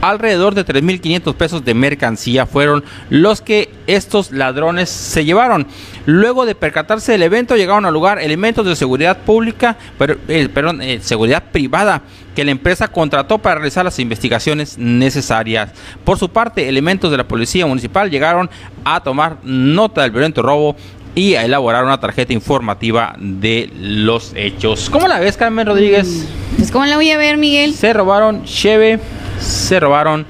alrededor 0.00 0.54
de 0.54 0.64
3.500 0.64 1.34
pesos 1.34 1.64
de 1.64 1.74
mercancía 1.74 2.46
fueron 2.46 2.84
los 3.08 3.40
que 3.40 3.70
estos 3.86 4.30
ladrones 4.30 4.90
se 4.90 5.24
llevaron. 5.24 5.66
Luego 6.04 6.44
de 6.46 6.54
percatarse 6.54 7.12
del 7.12 7.22
evento, 7.22 7.56
llegaron 7.56 7.86
al 7.86 7.94
lugar 7.94 8.20
elementos 8.20 8.66
de 8.66 8.76
seguridad 8.76 9.18
pública, 9.18 9.76
pero, 9.98 10.16
eh, 10.28 10.48
perdón, 10.52 10.82
eh, 10.82 11.00
seguridad 11.00 11.44
privada 11.50 12.02
que 12.34 12.44
la 12.44 12.50
empresa 12.50 12.88
contrató 12.88 13.38
para 13.38 13.56
realizar 13.56 13.84
las 13.84 13.98
investigaciones 13.98 14.76
necesarias. 14.76 15.70
Por 16.04 16.18
su 16.18 16.28
parte, 16.28 16.68
elementos 16.68 17.10
de 17.10 17.16
la 17.16 17.26
policía 17.26 17.66
municipal 17.66 18.10
llegaron 18.10 18.50
a 18.84 19.00
tomar 19.02 19.38
nota 19.42 20.02
del 20.02 20.10
violento 20.10 20.42
robo 20.42 20.76
y 21.16 21.34
a 21.34 21.44
elaborar 21.44 21.82
una 21.82 21.98
tarjeta 21.98 22.34
informativa 22.34 23.16
de 23.18 23.72
los 23.80 24.32
hechos. 24.36 24.90
¿Cómo 24.90 25.08
la 25.08 25.18
ves, 25.18 25.36
Carmen 25.38 25.66
Rodríguez? 25.66 26.28
Pues 26.58 26.70
cómo 26.70 26.84
la 26.84 26.96
voy 26.96 27.10
a 27.10 27.16
ver, 27.16 27.38
Miguel. 27.38 27.72
Se 27.72 27.94
robaron 27.94 28.44
cheve, 28.44 29.00
se 29.40 29.80
robaron 29.80 30.26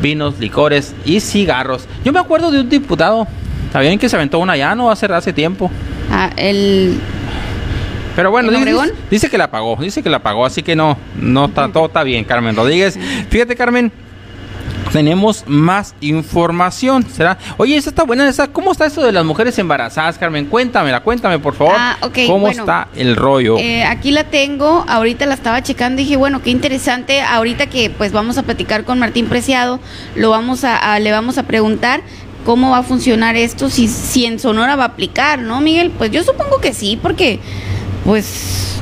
vinos, 0.00 0.40
licores 0.40 0.94
y 1.04 1.20
cigarros. 1.20 1.86
Yo 2.04 2.12
me 2.12 2.20
acuerdo 2.20 2.50
de 2.50 2.60
un 2.60 2.70
diputado, 2.70 3.28
también 3.70 3.98
que 3.98 4.08
se 4.08 4.16
aventó 4.16 4.38
una 4.38 4.56
ya, 4.56 4.74
no 4.74 4.90
hace, 4.90 5.06
hace 5.06 5.32
tiempo. 5.32 5.70
Ah, 6.10 6.30
el... 6.36 6.98
Pero 8.16 8.30
bueno, 8.30 8.50
dice, 9.10 9.28
que 9.28 9.36
la 9.36 9.50
pagó, 9.50 9.76
dice 9.78 10.02
que 10.02 10.08
la 10.08 10.20
pagó, 10.20 10.46
así 10.46 10.62
que 10.62 10.74
no, 10.76 10.96
no 11.20 11.46
está, 11.46 11.68
todo 11.68 11.86
está 11.86 12.02
bien, 12.02 12.24
Carmen 12.24 12.54
Rodríguez. 12.56 12.98
Fíjate, 13.28 13.56
Carmen, 13.56 13.90
tenemos 14.92 15.44
más 15.46 15.94
información. 16.00 17.04
¿Será? 17.10 17.38
Oye, 17.56 17.76
esa 17.76 17.90
está 17.90 18.04
buena. 18.04 18.28
Esa, 18.28 18.48
¿Cómo 18.48 18.72
está 18.72 18.86
eso 18.86 19.02
de 19.02 19.12
las 19.12 19.24
mujeres 19.24 19.58
embarazadas, 19.58 20.18
Carmen? 20.18 20.46
Cuéntamela, 20.46 21.00
cuéntame, 21.00 21.38
por 21.38 21.54
favor. 21.54 21.74
Ah, 21.76 21.96
ok. 22.00 22.18
¿Cómo 22.26 22.48
está 22.48 22.88
el 22.96 23.16
rollo? 23.16 23.58
Eh, 23.58 23.84
aquí 23.84 24.10
la 24.10 24.24
tengo. 24.24 24.84
Ahorita 24.88 25.26
la 25.26 25.34
estaba 25.34 25.62
checando 25.62 26.00
y 26.00 26.04
dije, 26.04 26.16
bueno, 26.16 26.42
qué 26.42 26.50
interesante. 26.50 27.20
Ahorita 27.20 27.66
que 27.66 27.90
pues 27.90 28.12
vamos 28.12 28.38
a 28.38 28.42
platicar 28.42 28.84
con 28.84 28.98
Martín 28.98 29.26
Preciado, 29.26 29.80
lo 30.14 30.30
vamos 30.30 30.64
a, 30.64 30.98
le 30.98 31.10
vamos 31.10 31.38
a 31.38 31.44
preguntar 31.44 32.02
cómo 32.44 32.70
va 32.70 32.78
a 32.78 32.82
funcionar 32.82 33.36
esto, 33.36 33.70
si, 33.70 33.88
si 33.88 34.26
en 34.26 34.38
Sonora 34.38 34.76
va 34.76 34.84
a 34.84 34.88
aplicar, 34.88 35.38
¿no, 35.38 35.60
Miguel? 35.60 35.90
Pues 35.90 36.10
yo 36.10 36.22
supongo 36.22 36.60
que 36.60 36.74
sí, 36.74 36.98
porque 37.00 37.40
pues 38.04 38.73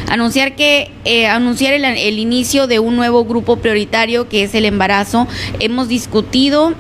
anunciar 0.09 0.57
que 0.57 0.91
eh, 1.05 1.29
anunciar 1.29 1.73
el, 1.75 2.19
inicio 2.19 2.67
de 2.67 2.79
un 2.81 2.97
nuevo 2.97 3.25
grupo 3.25 3.57
prioritario 3.57 4.29
que 4.29 4.43
es 4.43 4.55
el 4.55 4.65
embarazo. 4.65 5.27
Hemos 5.61 5.89
discutido 5.89 6.75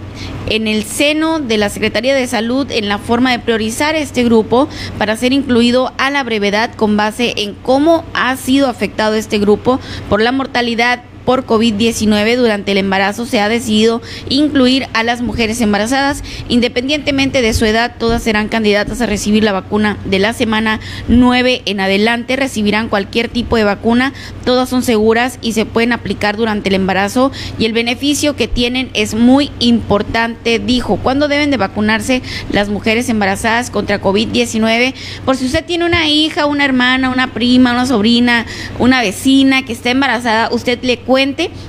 en 0.49 0.67
el 0.67 0.85
seno 0.85 1.39
de 1.39 1.59
la 1.59 1.69
Secretaría 1.69 2.15
de 2.15 2.27
Salud 2.27 2.71
en 2.71 2.89
la 2.89 2.99
forma 2.99 3.31
de 3.33 3.39
priorizar 3.39 3.95
este 3.95 4.25
grupo 4.25 4.69
para 4.99 5.17
ser 5.17 5.33
incluido 5.33 5.93
a 5.99 6.11
la 6.11 6.23
brevedad 6.25 6.75
con 6.75 6.97
base 6.97 7.35
en 7.37 7.55
cómo 7.55 8.05
ha 8.15 8.37
sido 8.37 8.69
afectado 8.69 9.15
este 9.15 9.39
grupo 9.39 9.81
por 10.09 10.21
la 10.21 10.33
mortalidad 10.33 11.03
por 11.31 11.47
COVID-19 11.47 12.35
durante 12.35 12.73
el 12.73 12.79
embarazo 12.79 13.25
se 13.25 13.39
ha 13.39 13.49
decidido 13.49 14.03
incluir 14.29 14.89
a 14.95 15.05
las 15.05 15.23
mujeres 15.23 15.61
embarazadas. 15.61 16.25
Independientemente 16.49 17.41
de 17.41 17.55
su 17.55 17.65
edad, 17.67 17.95
todas 18.01 18.25
serán 18.25 18.49
candidatas 18.49 19.01
a 19.01 19.07
recibir 19.07 19.45
la 19.45 19.53
vacuna 19.53 19.97
de 20.07 20.19
la 20.19 20.33
semana 20.33 20.81
9 21.07 21.63
en 21.67 21.79
adelante. 21.79 22.35
Recibirán 22.35 22.89
cualquier 22.89 23.29
tipo 23.29 23.57
de 23.57 23.63
vacuna. 23.63 24.13
Todas 24.45 24.69
son 24.69 24.83
seguras 24.83 25.39
y 25.41 25.53
se 25.53 25.67
pueden 25.67 25.93
aplicar 25.93 26.37
durante 26.37 26.69
el 26.69 26.75
embarazo 26.75 27.31
y 27.61 27.65
el 27.65 27.75
beneficio 27.75 28.35
que 28.35 28.49
tienen 28.49 28.91
es 28.93 29.15
muy 29.15 29.53
importante, 29.61 30.59
dijo. 30.59 30.97
¿Cuándo 30.97 31.29
deben 31.29 31.53
de 31.53 31.59
vacunarse 31.59 32.23
las 32.51 32.71
mujeres 32.71 33.09
embarazadas 33.09 33.71
contra 33.71 34.03
COVID-19? 34.03 34.95
Por 35.25 35.37
si 35.37 35.47
usted 35.47 35.65
tiene 35.65 35.85
una 35.85 36.09
hija, 36.09 36.47
una 36.47 36.65
hermana, 36.65 37.09
una 37.09 37.33
prima, 37.33 37.71
una 37.71 37.87
sobrina, 37.87 38.47
una 38.81 39.01
vecina 39.01 39.65
que 39.65 39.75
está 39.75 39.91
embarazada, 39.91 40.49
usted 40.51 40.83
le 40.83 40.99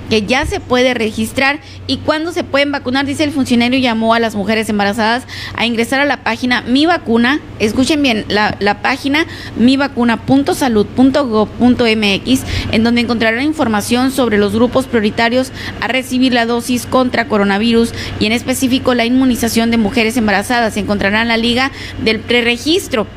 que 0.09 0.25
ya 0.25 0.45
se 0.45 0.59
puede 0.59 0.93
registrar 0.93 1.61
y 1.87 1.97
cuándo 1.97 2.31
se 2.31 2.43
pueden 2.43 2.71
vacunar. 2.71 3.05
Dice 3.05 3.25
el 3.25 3.31
funcionario 3.31 3.79
llamó 3.79 4.13
a 4.13 4.19
las 4.19 4.35
mujeres 4.35 4.69
embarazadas 4.69 5.23
a 5.55 5.65
ingresar 5.65 5.99
a 5.99 6.05
la 6.05 6.23
página 6.23 6.61
Mi 6.61 6.85
Vacuna. 6.85 7.39
Escuchen 7.59 8.01
bien, 8.01 8.23
la, 8.29 8.55
la 8.59 8.81
página 8.81 9.25
mivacuna.salud.gov.mx 9.57 12.41
en 12.71 12.83
donde 12.83 13.01
encontrarán 13.01 13.43
información 13.43 14.11
sobre 14.11 14.37
los 14.37 14.53
grupos 14.53 14.87
prioritarios 14.87 15.51
a 15.81 15.87
recibir 15.87 16.33
la 16.33 16.45
dosis 16.45 16.85
contra 16.85 17.27
coronavirus 17.27 17.93
y 18.19 18.27
en 18.27 18.31
específico 18.31 18.93
la 18.93 19.05
inmunización 19.05 19.69
de 19.69 19.77
mujeres 19.77 20.15
embarazadas. 20.17 20.77
Encontrarán 20.77 21.27
la 21.27 21.37
liga 21.37 21.71
del 22.03 22.19
preregistro 22.19 23.07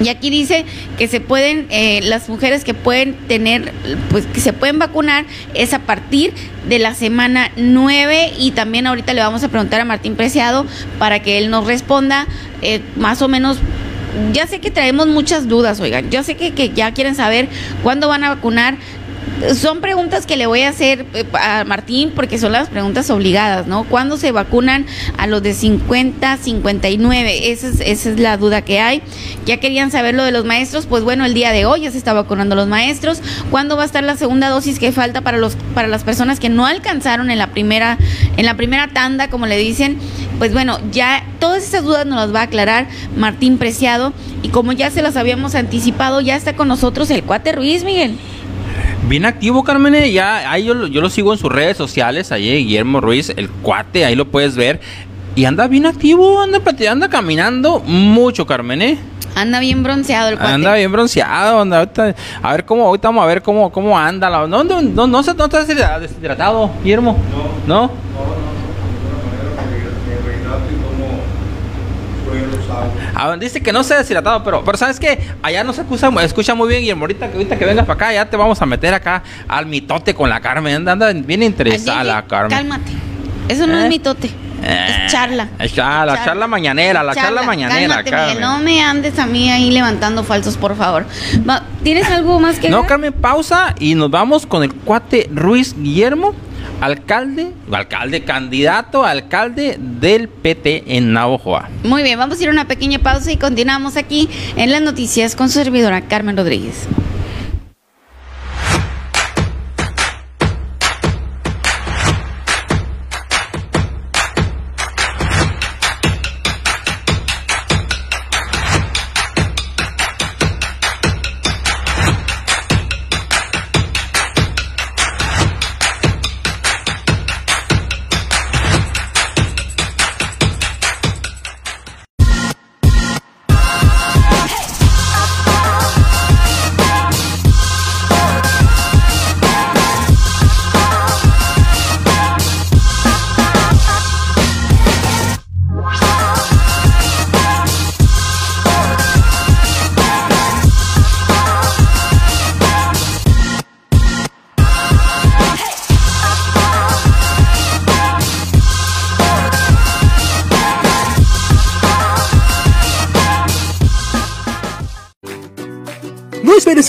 y 0.00 0.08
aquí 0.08 0.30
dice 0.30 0.64
que 0.98 1.08
se 1.08 1.20
pueden, 1.20 1.66
eh, 1.70 2.00
las 2.02 2.28
mujeres 2.28 2.64
que 2.64 2.74
pueden 2.74 3.14
tener, 3.28 3.72
pues 4.10 4.26
que 4.26 4.40
se 4.40 4.52
pueden 4.52 4.78
vacunar 4.78 5.26
es 5.54 5.74
a 5.74 5.80
partir 5.80 6.32
de 6.68 6.78
la 6.78 6.94
semana 6.94 7.50
9 7.56 8.32
y 8.38 8.52
también 8.52 8.86
ahorita 8.86 9.12
le 9.12 9.20
vamos 9.20 9.44
a 9.44 9.48
preguntar 9.48 9.80
a 9.80 9.84
Martín 9.84 10.16
Preciado 10.16 10.66
para 10.98 11.20
que 11.20 11.38
él 11.38 11.50
nos 11.50 11.66
responda 11.66 12.26
eh, 12.62 12.80
más 12.96 13.20
o 13.22 13.28
menos 13.28 13.58
ya 14.32 14.46
sé 14.46 14.58
que 14.58 14.70
traemos 14.70 15.06
muchas 15.06 15.48
dudas, 15.48 15.80
oigan. 15.80 16.10
Yo 16.10 16.22
sé 16.22 16.36
que, 16.36 16.52
que, 16.52 16.70
ya 16.70 16.92
quieren 16.92 17.14
saber 17.14 17.48
cuándo 17.82 18.08
van 18.08 18.24
a 18.24 18.30
vacunar 18.34 18.76
Son 19.54 19.80
preguntas 19.80 20.26
que 20.26 20.36
le 20.36 20.46
voy 20.46 20.62
a 20.62 20.68
hacer 20.68 21.06
eh, 21.14 21.24
a 21.32 21.64
Martín 21.64 22.12
porque 22.14 22.38
son 22.38 22.52
las 22.52 22.68
preguntas 22.68 23.08
obligadas, 23.10 23.66
¿no? 23.66 23.84
¿Cuándo 23.84 24.16
se 24.16 24.32
vacunan 24.32 24.86
a 25.16 25.26
los 25.26 25.42
de 25.42 25.54
50, 25.54 26.36
59? 26.36 27.50
Esa 27.50 27.68
es, 27.68 27.80
esa 27.80 28.10
es 28.10 28.20
la 28.20 28.36
duda 28.36 28.62
que 28.62 28.80
hay. 28.80 29.02
Ya 29.46 29.58
querían 29.58 29.90
saber 29.90 30.14
lo 30.14 30.24
de 30.24 30.32
los 30.32 30.44
maestros, 30.44 30.86
pues 30.86 31.04
bueno, 31.04 31.24
el 31.24 31.32
día 31.32 31.52
de 31.52 31.64
hoy 31.64 31.82
ya 31.82 31.90
se 31.90 31.98
está 31.98 32.12
vacunando 32.12 32.54
los 32.54 32.68
maestros. 32.68 33.20
¿Cuándo 33.50 33.76
va 33.76 33.82
a 33.84 33.86
estar 33.86 34.04
la 34.04 34.16
segunda 34.16 34.48
dosis 34.48 34.78
que 34.78 34.92
falta 34.92 35.22
para 35.22 35.38
los 35.38 35.56
para 35.74 35.88
las 35.88 36.04
personas 36.04 36.38
que 36.38 36.48
no 36.48 36.66
alcanzaron 36.66 37.30
en 37.30 37.38
la 37.38 37.48
primera 37.48 37.98
en 38.36 38.44
la 38.44 38.56
primera 38.56 38.88
tanda, 38.88 39.28
como 39.28 39.46
le 39.46 39.56
dicen? 39.56 39.98
Pues 40.38 40.52
bueno, 40.52 40.78
ya 40.90 41.24
todas 41.38 41.62
esas 41.62 41.84
dudas 41.84 42.06
nos 42.06 42.18
las 42.18 42.34
va 42.34 42.40
a 42.40 42.44
aclarar 42.44 42.88
Martín 43.16 43.58
Preciado 43.58 44.12
y 44.42 44.48
como 44.48 44.72
ya 44.72 44.90
se 44.90 45.02
las 45.02 45.16
habíamos 45.16 45.54
anticipado, 45.54 46.20
ya 46.20 46.36
está 46.36 46.54
con 46.56 46.68
nosotros 46.68 47.10
el 47.10 47.24
cuate 47.24 47.52
Ruiz, 47.52 47.84
Miguel. 47.84 48.16
Bien 49.08 49.24
activo, 49.24 49.64
Carmen. 49.64 49.94
Eh, 49.94 50.12
ya 50.12 50.50
ahí 50.50 50.64
yo, 50.64 50.74
lo 50.74 51.10
sigo 51.10 51.32
en 51.32 51.38
sus 51.38 51.50
redes 51.50 51.76
sociales. 51.76 52.32
Ahí 52.32 52.64
Guillermo 52.64 53.00
Ruiz, 53.00 53.30
el 53.36 53.48
cuate, 53.48 54.04
ahí 54.04 54.14
lo 54.14 54.26
puedes 54.26 54.56
ver. 54.56 54.80
Y 55.34 55.44
anda 55.44 55.68
bien 55.68 55.86
activo, 55.86 56.40
anda, 56.40 56.60
anda 56.90 57.08
caminando 57.08 57.80
mucho, 57.80 58.46
Carmen. 58.46 58.82
¿eh? 58.82 58.98
Anda 59.34 59.60
bien 59.60 59.82
bronceado 59.82 60.28
el 60.28 60.36
cuate. 60.36 60.52
Anda 60.52 60.74
bien 60.74 60.90
bronceado, 60.90 61.60
anda, 61.60 61.88
a 62.42 62.52
ver 62.52 62.64
cómo, 62.64 62.86
ahorita 62.86 63.08
vamos 63.08 63.24
a 63.24 63.26
ver 63.26 63.42
cómo, 63.42 63.70
cómo 63.70 63.98
anda. 63.98 64.28
No, 64.28 64.46
no, 64.46 64.64
no, 64.64 64.82
no, 64.82 65.06
no, 65.06 65.20
estás 65.20 65.66
deshidratado, 65.66 66.70
Guillermo. 66.82 67.16
¿No? 67.66 67.82
no 67.86 68.39
Ah, 73.14 73.36
dice 73.38 73.62
que 73.62 73.72
no 73.72 73.82
se 73.82 73.94
ha 73.94 73.98
deshidratado, 73.98 74.42
pero, 74.44 74.64
pero 74.64 74.78
sabes 74.78 74.98
que 74.98 75.18
allá 75.42 75.64
no 75.64 75.72
se 75.72 75.82
escucha, 75.82 76.10
escucha 76.22 76.54
muy 76.54 76.68
bien 76.68 76.84
y 76.84 76.90
ahorita 76.90 77.28
que 77.28 77.34
ahorita 77.34 77.58
que 77.58 77.64
vengas 77.64 77.86
para 77.86 77.94
acá 77.94 78.12
ya 78.12 78.28
te 78.28 78.36
vamos 78.36 78.60
a 78.60 78.66
meter 78.66 78.94
acá 78.94 79.22
al 79.48 79.66
mitote 79.66 80.14
con 80.14 80.28
la 80.28 80.40
Carmen. 80.40 80.76
Anda, 80.76 80.92
anda 80.92 81.12
bien 81.12 81.42
interesada 81.42 82.04
la 82.04 82.26
Carmen. 82.26 82.50
Cálmate. 82.50 82.92
Eso 83.48 83.66
no 83.66 83.78
es 83.78 83.86
¿Eh? 83.86 83.88
mitote. 83.88 84.28
es 84.28 84.32
eh, 84.62 85.06
charla. 85.08 85.48
Es 85.58 85.74
charla, 85.74 86.14
la 86.14 86.24
charla 86.24 86.46
mañanera, 86.46 87.02
la 87.02 87.14
charla, 87.14 87.42
mañanera. 87.42 88.04
Cálmate, 88.04 88.40
no 88.40 88.58
me 88.58 88.82
andes 88.82 89.18
a 89.18 89.26
mí 89.26 89.50
ahí 89.50 89.70
levantando 89.70 90.22
falsos, 90.22 90.56
por 90.56 90.76
favor. 90.76 91.04
¿Tienes 91.82 92.08
algo 92.08 92.38
más 92.38 92.58
que 92.58 92.68
No, 92.68 92.86
Carmen, 92.86 93.12
pausa 93.12 93.74
y 93.78 93.94
nos 93.94 94.10
vamos 94.10 94.46
con 94.46 94.62
el 94.62 94.72
cuate 94.72 95.28
Ruiz 95.32 95.74
Guillermo 95.76 96.34
alcalde, 96.80 97.52
alcalde, 97.70 98.24
candidato 98.24 99.04
alcalde 99.04 99.76
del 99.78 100.28
PT 100.28 100.96
en 100.96 101.12
Navojoa. 101.12 101.68
Muy 101.84 102.02
bien, 102.02 102.18
vamos 102.18 102.38
a 102.38 102.42
ir 102.42 102.48
a 102.48 102.52
una 102.52 102.66
pequeña 102.66 102.98
pausa 102.98 103.30
y 103.30 103.36
continuamos 103.36 103.96
aquí 103.96 104.28
en 104.56 104.70
las 104.70 104.82
noticias 104.82 105.36
con 105.36 105.48
su 105.48 105.58
servidora 105.62 106.02
Carmen 106.02 106.36
Rodríguez. 106.36 106.88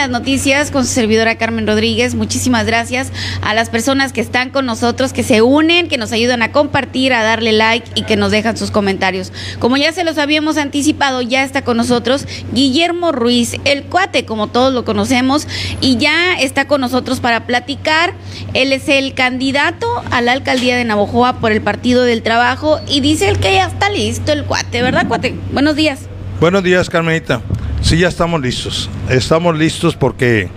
Las 0.00 0.08
noticias 0.08 0.70
con 0.70 0.86
su 0.86 0.94
servidora 0.94 1.36
Carmen 1.36 1.66
Rodríguez. 1.66 2.14
Muchísimas 2.14 2.64
gracias 2.64 3.12
a 3.42 3.52
las 3.52 3.68
personas 3.68 4.14
que 4.14 4.22
están 4.22 4.48
con 4.48 4.64
nosotros, 4.64 5.12
que 5.12 5.22
se 5.22 5.42
unen, 5.42 5.88
que 5.88 5.98
nos 5.98 6.10
ayudan 6.12 6.40
a 6.40 6.52
compartir, 6.52 7.12
a 7.12 7.22
darle 7.22 7.52
like 7.52 7.86
y 7.94 8.04
que 8.04 8.16
nos 8.16 8.30
dejan 8.30 8.56
sus 8.56 8.70
comentarios. 8.70 9.30
Como 9.58 9.76
ya 9.76 9.92
se 9.92 10.02
los 10.02 10.16
habíamos 10.16 10.56
anticipado, 10.56 11.20
ya 11.20 11.44
está 11.44 11.64
con 11.64 11.76
nosotros 11.76 12.26
Guillermo 12.54 13.12
Ruiz, 13.12 13.56
el 13.66 13.82
cuate, 13.82 14.24
como 14.24 14.46
todos 14.46 14.72
lo 14.72 14.86
conocemos, 14.86 15.46
y 15.82 15.98
ya 15.98 16.32
está 16.40 16.66
con 16.66 16.80
nosotros 16.80 17.20
para 17.20 17.44
platicar. 17.44 18.14
Él 18.54 18.72
es 18.72 18.88
el 18.88 19.12
candidato 19.12 19.86
a 20.10 20.22
la 20.22 20.32
alcaldía 20.32 20.78
de 20.78 20.86
Navojoa 20.86 21.40
por 21.40 21.52
el 21.52 21.60
Partido 21.60 22.04
del 22.04 22.22
Trabajo 22.22 22.80
y 22.88 23.02
dice 23.02 23.28
el 23.28 23.38
que 23.38 23.52
ya 23.52 23.66
está 23.66 23.90
listo 23.90 24.32
el 24.32 24.46
cuate, 24.46 24.80
¿verdad, 24.80 25.06
cuate? 25.08 25.34
Buenos 25.52 25.76
días. 25.76 26.06
Buenos 26.40 26.62
días, 26.62 26.88
Carmenita. 26.88 27.42
Sí, 27.82 27.98
ya 27.98 28.08
estamos 28.08 28.40
listos. 28.40 28.90
Estamos 29.08 29.56
listos 29.56 29.96
porque 29.96 30.48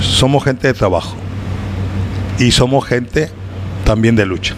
somos 0.00 0.44
gente 0.44 0.68
de 0.68 0.74
trabajo 0.74 1.16
y 2.38 2.50
somos 2.50 2.86
gente 2.86 3.30
también 3.84 4.16
de 4.16 4.26
lucha. 4.26 4.54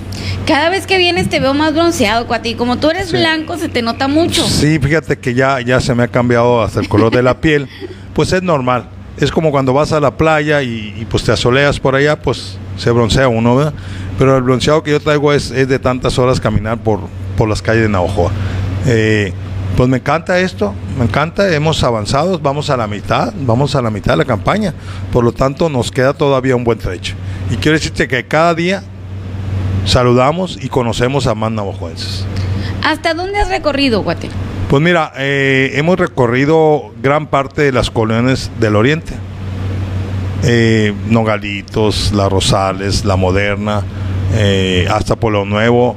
Cada 0.47 0.69
vez 0.69 0.87
que 0.87 0.99
vienes 0.99 1.31
te 1.31 1.41
veo 1.41 1.55
más 1.55 1.73
bronceado, 1.73 2.27
Cuati. 2.27 2.55
Como 2.55 2.79
tú 2.79 2.91
eres 2.91 3.13
blanco, 3.13 3.57
se 3.57 3.69
te 3.69 3.81
nota 3.81 4.09
mucho. 4.09 4.47
Sí, 4.47 4.79
fíjate 4.79 5.19
que 5.19 5.35
ya, 5.35 5.61
ya 5.61 5.81
se 5.81 5.95
me 5.95 6.03
ha 6.03 6.09
cambiado 6.09 6.63
hasta 6.63 6.81
el 6.81 6.89
color 6.89 7.15
de 7.15 7.23
la 7.23 7.41
piel. 7.41 7.69
Pues 8.13 8.33
es 8.33 8.43
normal. 8.43 8.89
Es 9.17 9.31
como 9.31 9.51
cuando 9.51 9.73
vas 9.73 9.93
a 9.93 10.01
la 10.01 10.17
playa 10.17 10.63
y, 10.63 11.07
pues 11.09 11.23
te 11.23 11.33
asoleas 11.33 11.79
por 11.79 11.95
allá, 11.95 12.21
pues 12.21 12.59
se 12.77 12.91
broncea 12.91 13.29
uno, 13.29 13.57
¿verdad? 13.57 13.75
Pero 14.19 14.37
el 14.37 14.43
bronceado 14.43 14.83
que 14.83 14.91
yo 14.91 15.01
traigo 15.01 15.33
es, 15.33 15.51
de 15.51 15.79
tantas 15.79 16.19
horas 16.19 16.41
caminar 16.41 16.79
por, 16.79 17.01
por 17.37 17.49
las 17.49 17.63
calles 17.63 17.85
de 17.85 17.89
Navajoa. 17.89 18.33
Eh, 18.87 19.33
Pues 19.77 19.89
me 19.89 19.97
encanta 19.97 20.39
esto, 20.39 20.73
me 20.97 21.05
encanta, 21.05 21.53
hemos 21.53 21.83
avanzado, 21.83 22.39
vamos 22.39 22.71
a 22.71 22.77
la 22.77 22.87
mitad, 22.87 23.35
vamos 23.41 23.75
a 23.75 23.83
la 23.83 23.91
mitad 23.91 24.13
de 24.13 24.19
la 24.19 24.25
campaña, 24.25 24.73
por 25.13 25.25
lo 25.25 25.33
tanto 25.33 25.69
nos 25.69 25.91
queda 25.91 26.13
todavía 26.13 26.55
un 26.55 26.63
buen 26.63 26.79
trecho. 26.79 27.17
Y 27.51 27.57
quiero 27.57 27.77
decirte 27.77 28.07
que 28.07 28.25
cada 28.25 28.55
día 28.55 28.85
saludamos 29.85 30.59
y 30.63 30.69
conocemos 30.69 31.27
a 31.27 31.35
más 31.35 31.51
navajoenses. 31.51 32.25
¿Hasta 32.85 33.15
dónde 33.15 33.41
has 33.41 33.49
recorrido, 33.49 34.03
Guate? 34.03 34.29
Pues 34.71 34.81
mira, 34.81 35.13
eh, 35.17 35.73
hemos 35.75 35.99
recorrido 35.99 36.93
gran 37.03 37.27
parte 37.27 37.63
de 37.63 37.73
las 37.73 37.91
colonias 37.91 38.53
del 38.61 38.77
oriente. 38.77 39.15
Eh, 40.45 40.95
Nogalitos, 41.09 42.13
La 42.13 42.29
Rosales, 42.29 43.05
La 43.05 43.17
Moderna, 43.17 43.83
eh, 44.35 44.87
hasta 44.89 45.17
Pueblo 45.17 45.45
Nuevo. 45.45 45.97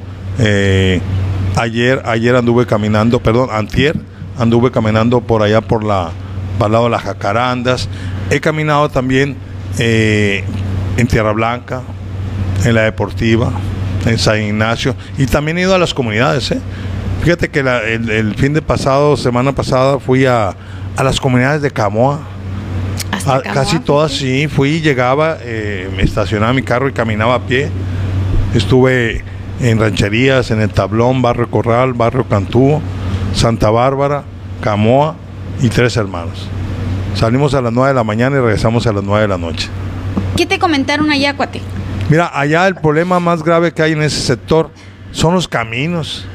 Ayer, 1.58 2.02
ayer 2.06 2.36
anduve 2.36 2.66
caminando, 2.66 3.22
perdón, 3.22 3.50
antier, 3.52 3.96
anduve 4.38 4.72
caminando 4.72 5.22
por 5.22 5.42
allá 5.42 5.62
por 5.62 5.84
la, 5.84 6.12
para 6.58 6.72
lado 6.72 6.86
de 6.86 6.92
las 6.92 7.04
Jacarandas. 7.04 7.90
He 8.30 8.40
caminado 8.40 8.90
también 8.90 9.36
en 9.80 11.08
Tierra 11.08 11.32
Blanca, 11.32 11.82
en 12.64 12.76
la 12.76 12.84
Deportiva, 12.84 13.52
en 14.06 14.18
San 14.18 14.42
Ignacio, 14.42 14.96
y 15.18 15.26
también 15.26 15.58
he 15.58 15.62
ido 15.62 15.76
a 15.76 15.78
las 15.78 15.94
comunidades. 15.94 16.52
¿eh? 16.52 16.60
Fíjate 17.24 17.50
que 17.50 17.60
el, 17.60 18.36
fin 18.36 18.54
de 18.54 18.62
pasado, 18.62 19.18
semana 19.18 19.52
pasada, 19.54 20.00
fui 20.00 20.26
a, 20.26 20.56
las 20.98 21.20
comunidades 21.20 21.62
de 21.62 21.72
Camoa. 21.72 22.22
casi 23.54 23.80
todas 23.80 24.12
sí, 24.12 24.48
fui, 24.48 24.82
llegaba, 24.82 25.38
eh, 25.42 25.90
me 25.96 26.04
estacionaba 26.04 26.54
mi 26.54 26.64
carro 26.64 26.90
y 26.90 26.94
caminaba 26.94 27.36
a 27.36 27.40
pie. 27.40 27.70
Estuve 28.54 29.24
en 29.60 29.80
rancherías, 29.80 30.52
en 30.52 30.62
el 30.62 30.70
Tablón, 30.70 31.22
Barrio 31.22 31.50
Corral, 31.50 31.94
Barrio 31.94 32.26
Cantú, 32.26 32.82
Santa 33.34 33.70
Bárbara, 33.70 34.24
Camoa 34.62 35.16
y 35.62 35.70
Tres 35.70 35.98
Hermanos. 35.98 36.48
Salimos 37.16 37.54
a 37.54 37.62
las 37.62 37.74
9 37.74 37.90
de 37.90 37.96
la 37.96 38.04
mañana 38.04 38.38
y 38.38 38.40
regresamos 38.40 38.86
a 38.86 38.94
las 38.94 39.04
9 39.04 39.22
de 39.24 39.28
la 39.28 39.38
noche. 39.38 39.70
¿Qué 40.36 40.46
te 40.46 40.60
comentaron 40.60 41.10
allá, 41.10 41.36
Cuate? 41.36 41.62
Mira, 42.10 42.32
allá 42.34 42.68
el 42.68 42.76
problema 42.76 43.20
más 43.20 43.44
grave 43.44 43.74
que 43.74 43.82
hay 43.82 43.94
en 43.94 44.04
ese 44.04 44.22
sector 44.22 44.70
son 45.12 45.34
los 45.34 45.48
caminos. 45.48 46.26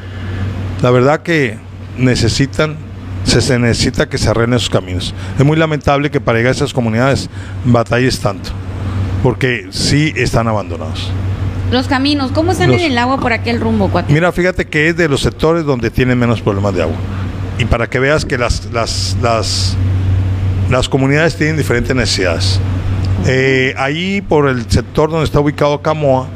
La 0.83 0.91
verdad 0.91 1.23
que 1.23 1.57
necesitan, 1.97 2.77
se, 3.25 3.59
necesita 3.59 4.09
que 4.09 4.19
se 4.19 4.29
arreglen 4.29 4.55
esos 4.55 4.71
caminos. 4.71 5.15
Es 5.39 5.45
muy 5.45 5.57
lamentable 5.57 6.11
que 6.11 6.21
para 6.21 6.39
llegar 6.39 6.51
a 6.51 6.57
esas 6.57 6.73
comunidades 6.73 7.31
batalles 7.65 8.19
tanto, 8.19 8.51
porque 9.23 9.69
sí 9.71 10.13
están 10.17 10.49
abandonados. 10.49 11.13
Los 11.73 11.89
caminos, 11.89 12.33
¿cómo 12.33 12.53
están 12.53 12.71
en 12.71 12.81
el 12.81 12.99
agua 12.99 13.19
por 13.19 13.33
aquel 13.33 13.59
rumbo, 13.59 13.89
Cuate? 13.89 14.13
Mira, 14.13 14.31
fíjate 14.31 14.67
que 14.67 14.89
es 14.89 14.97
de 14.99 15.09
los 15.09 15.23
sectores 15.23 15.65
donde 15.65 15.91
tienen 15.91 16.19
menos 16.19 16.43
problemas 16.43 16.75
de 16.75 16.83
agua. 16.83 16.97
Y 17.59 17.65
para 17.65 17.89
que 17.89 17.99
veas 17.99 18.27
que 18.27 18.37
las, 18.37 18.67
las, 18.67 19.17
las, 19.23 19.75
las 20.71 20.91
comunidades 20.91 21.35
tienen 21.35 21.57
diferentes 21.57 21.97
necesidades. 21.97 22.61
Eh, 23.27 23.73
ahí 23.79 24.21
por 24.21 24.51
el 24.51 24.71
sector 24.71 25.11
donde 25.11 25.25
está 25.25 25.41
ubicado 25.41 25.81
Camoa, 25.81 26.29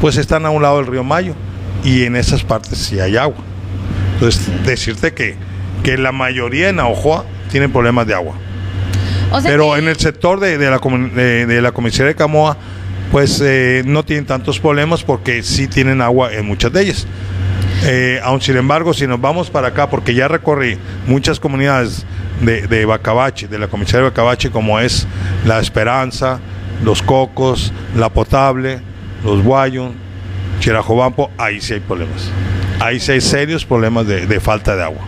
pues 0.00 0.16
están 0.16 0.46
a 0.46 0.50
un 0.50 0.62
lado 0.62 0.78
del 0.78 0.88
río 0.88 1.04
Mayo 1.04 1.34
y 1.84 2.02
en 2.02 2.16
esas 2.16 2.42
partes 2.42 2.76
sí 2.76 2.98
hay 2.98 3.16
agua. 3.16 3.38
Entonces, 4.14 4.50
decirte 4.66 5.14
que, 5.14 5.36
que 5.84 5.96
la 5.96 6.10
mayoría 6.10 6.70
en 6.70 6.80
Aojoa 6.80 7.24
tienen 7.52 7.70
problemas 7.70 8.08
de 8.08 8.14
agua. 8.14 8.34
Pero 9.44 9.76
en 9.76 9.86
el 9.86 9.96
sector 9.96 10.40
de, 10.40 10.58
la, 10.58 10.78
de, 10.78 11.62
la 11.62 11.70
comisaría 11.70 12.08
de 12.08 12.14
Camoa, 12.16 12.56
pues 13.12 13.42
eh, 13.44 13.82
no 13.84 14.04
tienen 14.04 14.24
tantos 14.24 14.58
problemas 14.58 15.04
porque 15.04 15.42
sí 15.42 15.68
tienen 15.68 16.00
agua 16.00 16.32
en 16.32 16.46
muchas 16.46 16.72
de 16.72 16.82
ellas. 16.82 17.06
Eh, 17.84 18.18
aun 18.24 18.40
sin 18.40 18.56
embargo, 18.56 18.94
si 18.94 19.06
nos 19.06 19.20
vamos 19.20 19.50
para 19.50 19.68
acá, 19.68 19.90
porque 19.90 20.14
ya 20.14 20.28
recorrí 20.28 20.78
muchas 21.06 21.38
comunidades 21.38 22.06
de, 22.40 22.66
de 22.66 22.86
Bacabache, 22.86 23.48
de 23.48 23.58
la 23.58 23.68
comisaría 23.68 24.04
de 24.04 24.10
Bacabache, 24.10 24.50
como 24.50 24.80
es 24.80 25.06
La 25.44 25.60
Esperanza, 25.60 26.40
Los 26.82 27.02
Cocos, 27.02 27.70
La 27.94 28.08
Potable, 28.08 28.80
Los 29.22 29.42
Guayun, 29.42 29.92
Chirajobampo, 30.60 31.30
ahí 31.36 31.60
sí 31.60 31.74
hay 31.74 31.80
problemas. 31.80 32.30
Ahí 32.80 32.98
sí 32.98 33.12
hay 33.12 33.20
serios 33.20 33.64
problemas 33.66 34.06
de, 34.06 34.40
falta 34.40 34.74
de 34.74 34.84
agua. 34.84 35.02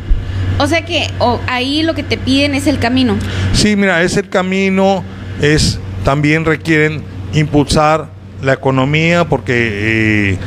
O 0.58 0.66
sea 0.66 0.84
que 0.84 1.06
ahí 1.46 1.82
lo 1.82 1.94
que 1.94 2.02
te 2.02 2.18
piden 2.18 2.54
es 2.54 2.66
el 2.66 2.78
camino. 2.78 3.16
Sí, 3.54 3.76
mira, 3.76 4.02
es 4.02 4.16
el 4.18 4.28
camino, 4.28 5.02
es 5.40 5.80
también 6.04 6.44
requieren 6.44 7.13
impulsar 7.34 8.08
la 8.42 8.54
economía 8.54 9.24
porque, 9.24 10.32
eh, 10.32 10.38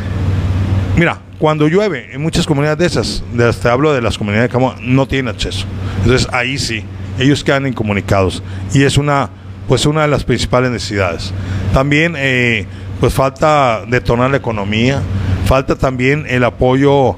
mira, 0.95 1.19
cuando 1.39 1.67
llueve, 1.67 2.09
en 2.13 2.21
muchas 2.21 2.47
comunidades 2.47 2.79
de 2.79 2.85
esas, 2.85 3.23
de 3.33 3.47
hasta 3.47 3.71
hablo 3.71 3.93
de 3.93 4.01
las 4.01 4.17
comunidades 4.17 4.49
de 4.49 4.53
Camoa, 4.53 4.75
no 4.81 5.07
tienen 5.07 5.33
acceso. 5.33 5.65
Entonces 6.03 6.27
ahí 6.31 6.57
sí, 6.57 6.83
ellos 7.19 7.43
quedan 7.43 7.67
incomunicados. 7.67 8.41
Y 8.73 8.83
es 8.83 8.97
una, 8.97 9.29
pues 9.67 9.85
una 9.85 10.01
de 10.01 10.07
las 10.07 10.23
principales 10.23 10.71
necesidades. 10.71 11.33
También 11.73 12.15
eh, 12.17 12.65
pues 12.99 13.13
falta 13.13 13.83
detonar 13.87 14.31
la 14.31 14.37
economía, 14.37 15.01
falta 15.45 15.75
también 15.75 16.25
el 16.27 16.43
apoyo, 16.43 17.15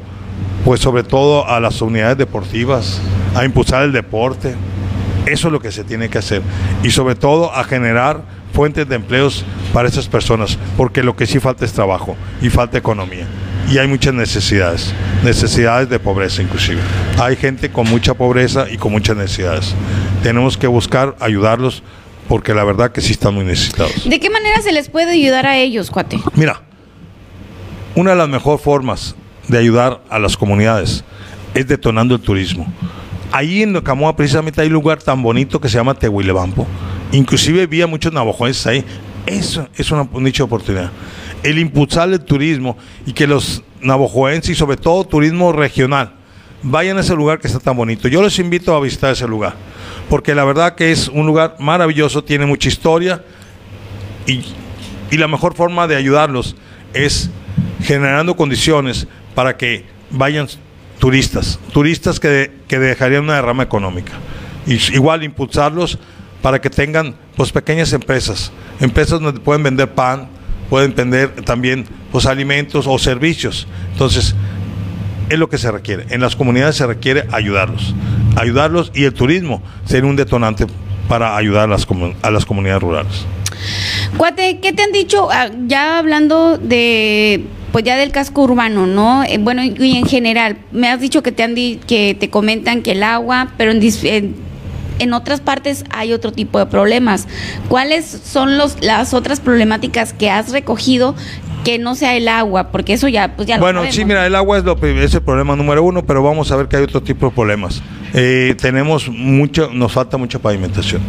pues 0.65 0.81
sobre 0.81 1.03
todo 1.03 1.47
a 1.47 1.59
las 1.59 1.81
unidades 1.81 2.17
deportivas, 2.17 3.01
a 3.35 3.45
impulsar 3.45 3.83
el 3.83 3.93
deporte. 3.93 4.55
Eso 5.25 5.47
es 5.47 5.51
lo 5.51 5.61
que 5.61 5.71
se 5.71 5.83
tiene 5.83 6.09
que 6.09 6.17
hacer. 6.17 6.41
Y 6.83 6.91
sobre 6.91 7.15
todo 7.15 7.53
a 7.53 7.63
generar 7.63 8.38
fuentes 8.59 8.89
de 8.89 8.95
empleos 8.95 9.45
para 9.71 9.87
esas 9.87 10.09
personas, 10.09 10.57
porque 10.75 11.01
lo 11.01 11.15
que 11.15 11.25
sí 11.25 11.39
falta 11.39 11.63
es 11.63 11.71
trabajo 11.71 12.17
y 12.41 12.49
falta 12.49 12.77
economía 12.77 13.25
y 13.71 13.77
hay 13.77 13.87
muchas 13.87 14.13
necesidades, 14.13 14.93
necesidades 15.23 15.87
de 15.87 15.97
pobreza 15.97 16.41
inclusive. 16.41 16.81
Hay 17.17 17.37
gente 17.37 17.71
con 17.71 17.89
mucha 17.89 18.15
pobreza 18.15 18.69
y 18.69 18.75
con 18.75 18.91
muchas 18.91 19.15
necesidades. 19.15 19.73
Tenemos 20.23 20.57
que 20.57 20.67
buscar 20.67 21.15
ayudarlos 21.21 21.83
porque 22.27 22.53
la 22.53 22.65
verdad 22.65 22.91
que 22.91 22.99
sí 22.99 23.13
están 23.13 23.33
muy 23.33 23.45
necesitados. 23.45 24.09
¿De 24.09 24.19
qué 24.19 24.29
manera 24.29 24.61
se 24.61 24.73
les 24.73 24.89
puede 24.89 25.11
ayudar 25.11 25.45
a 25.45 25.55
ellos, 25.55 25.89
cuate? 25.89 26.19
Mira, 26.35 26.61
una 27.95 28.11
de 28.11 28.17
las 28.17 28.27
mejores 28.27 28.61
formas 28.61 29.15
de 29.47 29.57
ayudar 29.57 30.01
a 30.09 30.19
las 30.19 30.35
comunidades 30.35 31.05
es 31.53 31.65
detonando 31.65 32.13
el 32.15 32.19
turismo. 32.19 32.67
Ahí 33.31 33.63
en 33.63 33.79
Camoa 33.79 34.17
precisamente 34.17 34.59
hay 34.59 34.67
un 34.67 34.73
lugar 34.73 35.01
tan 35.01 35.23
bonito 35.23 35.61
que 35.61 35.69
se 35.69 35.77
llama 35.77 35.93
Tehuilebampo. 35.93 36.67
Inclusive 37.11 37.65
vi 37.67 37.81
a 37.81 37.87
muchos 37.87 38.13
navajoenses 38.13 38.67
ahí. 38.67 38.85
Eso 39.25 39.67
es 39.75 39.91
una, 39.91 40.07
un 40.11 40.23
nicho 40.23 40.43
de 40.43 40.47
oportunidad 40.47 40.91
el 41.43 41.59
impulsar 41.59 42.09
el 42.09 42.19
turismo 42.21 42.77
y 43.05 43.13
que 43.13 43.27
los 43.27 43.63
navojoenses 43.81 44.51
y 44.51 44.55
sobre 44.55 44.77
todo 44.77 45.03
turismo 45.05 45.51
regional 45.51 46.13
vayan 46.61 46.97
a 46.97 47.01
ese 47.01 47.15
lugar 47.15 47.39
que 47.39 47.47
está 47.47 47.59
tan 47.59 47.77
bonito. 47.77 48.07
Yo 48.07 48.21
les 48.21 48.37
invito 48.39 48.75
a 48.75 48.79
visitar 48.79 49.13
ese 49.13 49.27
lugar, 49.27 49.55
porque 50.09 50.35
la 50.35 50.43
verdad 50.43 50.75
que 50.75 50.91
es 50.91 51.07
un 51.07 51.25
lugar 51.25 51.55
maravilloso, 51.59 52.23
tiene 52.23 52.45
mucha 52.45 52.67
historia 52.67 53.23
y, 54.27 54.43
la 55.17 55.27
mejor 55.27 55.55
forma 55.55 55.87
de 55.87 55.95
ayudarlos 55.95 56.55
es 56.93 57.31
generando 57.81 58.35
condiciones 58.35 59.07
para 59.33 59.57
que 59.57 59.85
vayan 60.11 60.47
turistas, 60.99 61.59
turistas 61.73 62.19
que, 62.19 62.51
que 62.67 62.77
dejarían 62.77 63.23
una 63.23 63.35
derrama 63.35 63.63
económica. 63.63 64.13
Y, 64.67 64.75
igual 64.93 65.23
impulsarlos 65.23 65.97
para 66.41 66.59
que 66.61 66.69
tengan 66.69 67.15
pues 67.35 67.51
pequeñas 67.51 67.93
empresas, 67.93 68.51
empresas 68.79 69.19
donde 69.19 69.39
pueden 69.39 69.63
vender 69.63 69.89
pan, 69.93 70.27
pueden 70.69 70.95
vender 70.95 71.41
también 71.43 71.85
pues, 72.11 72.25
alimentos 72.25 72.85
o 72.87 72.97
servicios. 72.97 73.67
Entonces, 73.91 74.35
es 75.29 75.37
lo 75.37 75.49
que 75.49 75.57
se 75.57 75.71
requiere. 75.71 76.05
En 76.09 76.21
las 76.21 76.35
comunidades 76.35 76.75
se 76.75 76.87
requiere 76.87 77.25
ayudarlos. 77.31 77.93
Ayudarlos 78.35 78.91
y 78.93 79.03
el 79.03 79.13
turismo 79.13 79.61
ser 79.85 80.05
un 80.05 80.15
detonante 80.15 80.65
para 81.07 81.35
ayudar 81.35 81.63
a 81.63 81.67
las, 81.67 81.87
a 82.21 82.31
las 82.31 82.45
comunidades 82.45 82.81
rurales. 82.81 83.25
Cuate, 84.17 84.59
¿qué 84.59 84.73
te 84.73 84.83
han 84.83 84.91
dicho 84.91 85.29
ah, 85.31 85.49
ya 85.67 85.97
hablando 85.97 86.57
de 86.57 87.43
pues 87.71 87.83
ya 87.83 87.97
del 87.97 88.11
casco 88.11 88.43
urbano, 88.43 88.87
¿no? 88.87 89.23
Eh, 89.23 89.37
bueno, 89.39 89.63
y 89.63 89.97
en 89.97 90.05
general, 90.07 90.57
me 90.71 90.89
has 90.89 90.99
dicho 90.99 91.21
que 91.21 91.31
te 91.31 91.43
han 91.43 91.53
que 91.53 92.17
te 92.19 92.29
comentan 92.29 92.81
que 92.81 92.93
el 92.93 93.03
agua, 93.03 93.49
pero 93.57 93.71
en, 93.71 93.79
en 94.03 94.35
en 94.99 95.13
otras 95.13 95.41
partes 95.41 95.85
hay 95.91 96.13
otro 96.13 96.31
tipo 96.31 96.59
de 96.59 96.65
problemas. 96.65 97.27
¿Cuáles 97.67 98.05
son 98.05 98.57
los, 98.57 98.81
las 98.81 99.13
otras 99.13 99.39
problemáticas 99.39 100.13
que 100.13 100.29
has 100.29 100.51
recogido 100.51 101.15
que 101.63 101.77
no 101.77 101.95
sea 101.95 102.15
el 102.15 102.29
agua, 102.29 102.71
porque 102.71 102.93
eso 102.93 103.09
ya, 103.09 103.35
pues 103.35 103.47
ya 103.47 103.59
Bueno, 103.59 103.83
sí, 103.91 104.05
mira, 104.05 104.25
el 104.25 104.35
agua 104.35 104.57
es, 104.57 104.63
lo, 104.63 104.77
es 104.81 105.13
el 105.13 105.21
problema 105.21 105.57
número 105.57 105.83
uno, 105.83 106.05
pero 106.05 106.23
vamos 106.23 106.51
a 106.51 106.55
ver 106.55 106.67
que 106.67 106.77
hay 106.77 106.83
otro 106.83 107.03
tipo 107.03 107.27
de 107.27 107.35
problemas. 107.35 107.81
Eh, 108.13 108.55
tenemos 108.61 109.09
mucho, 109.09 109.69
nos 109.73 109.91
falta 109.91 110.17
mucha 110.17 110.39
pavimentación. 110.39 111.01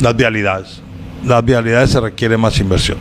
Las 0.00 0.16
vialidades. 0.16 0.80
Las 1.24 1.44
vialidades 1.44 1.90
se 1.90 2.00
requiere 2.00 2.38
más 2.38 2.58
inversión. 2.58 2.96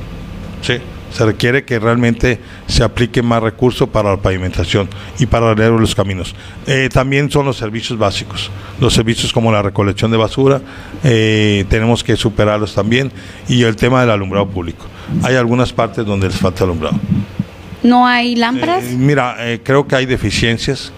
Sí 0.61 0.79
se 1.15 1.25
requiere 1.25 1.63
que 1.63 1.79
realmente 1.79 2.39
se 2.67 2.83
aplique 2.83 3.21
más 3.21 3.41
recursos 3.41 3.87
para 3.87 4.09
la 4.09 4.17
pavimentación 4.17 4.89
y 5.17 5.25
para 5.27 5.51
arreglar 5.51 5.79
los 5.79 5.95
caminos. 5.95 6.35
Eh, 6.67 6.89
también 6.91 7.31
son 7.31 7.45
los 7.45 7.55
servicios 7.55 7.97
básicos, 7.97 8.51
los 8.81 8.93
servicios 8.93 9.31
como 9.31 9.49
la 9.49 9.61
recolección 9.61 10.11
de 10.11 10.17
basura, 10.17 10.61
eh, 11.05 11.63
tenemos 11.69 12.03
que 12.03 12.17
superarlos 12.17 12.75
también, 12.75 13.13
y 13.47 13.63
el 13.63 13.77
tema 13.77 14.01
del 14.01 14.09
alumbrado 14.09 14.49
público. 14.49 14.85
Hay 15.23 15.35
algunas 15.35 15.71
partes 15.71 16.05
donde 16.05 16.27
les 16.27 16.37
falta 16.37 16.65
alumbrado. 16.65 16.99
¿No 17.81 18.05
hay 18.05 18.35
lámparas? 18.35 18.83
Eh, 18.83 18.95
mira, 18.97 19.37
creo 19.63 19.87
que 19.87 19.95
hay 19.95 20.05
deficiencias, 20.05 20.91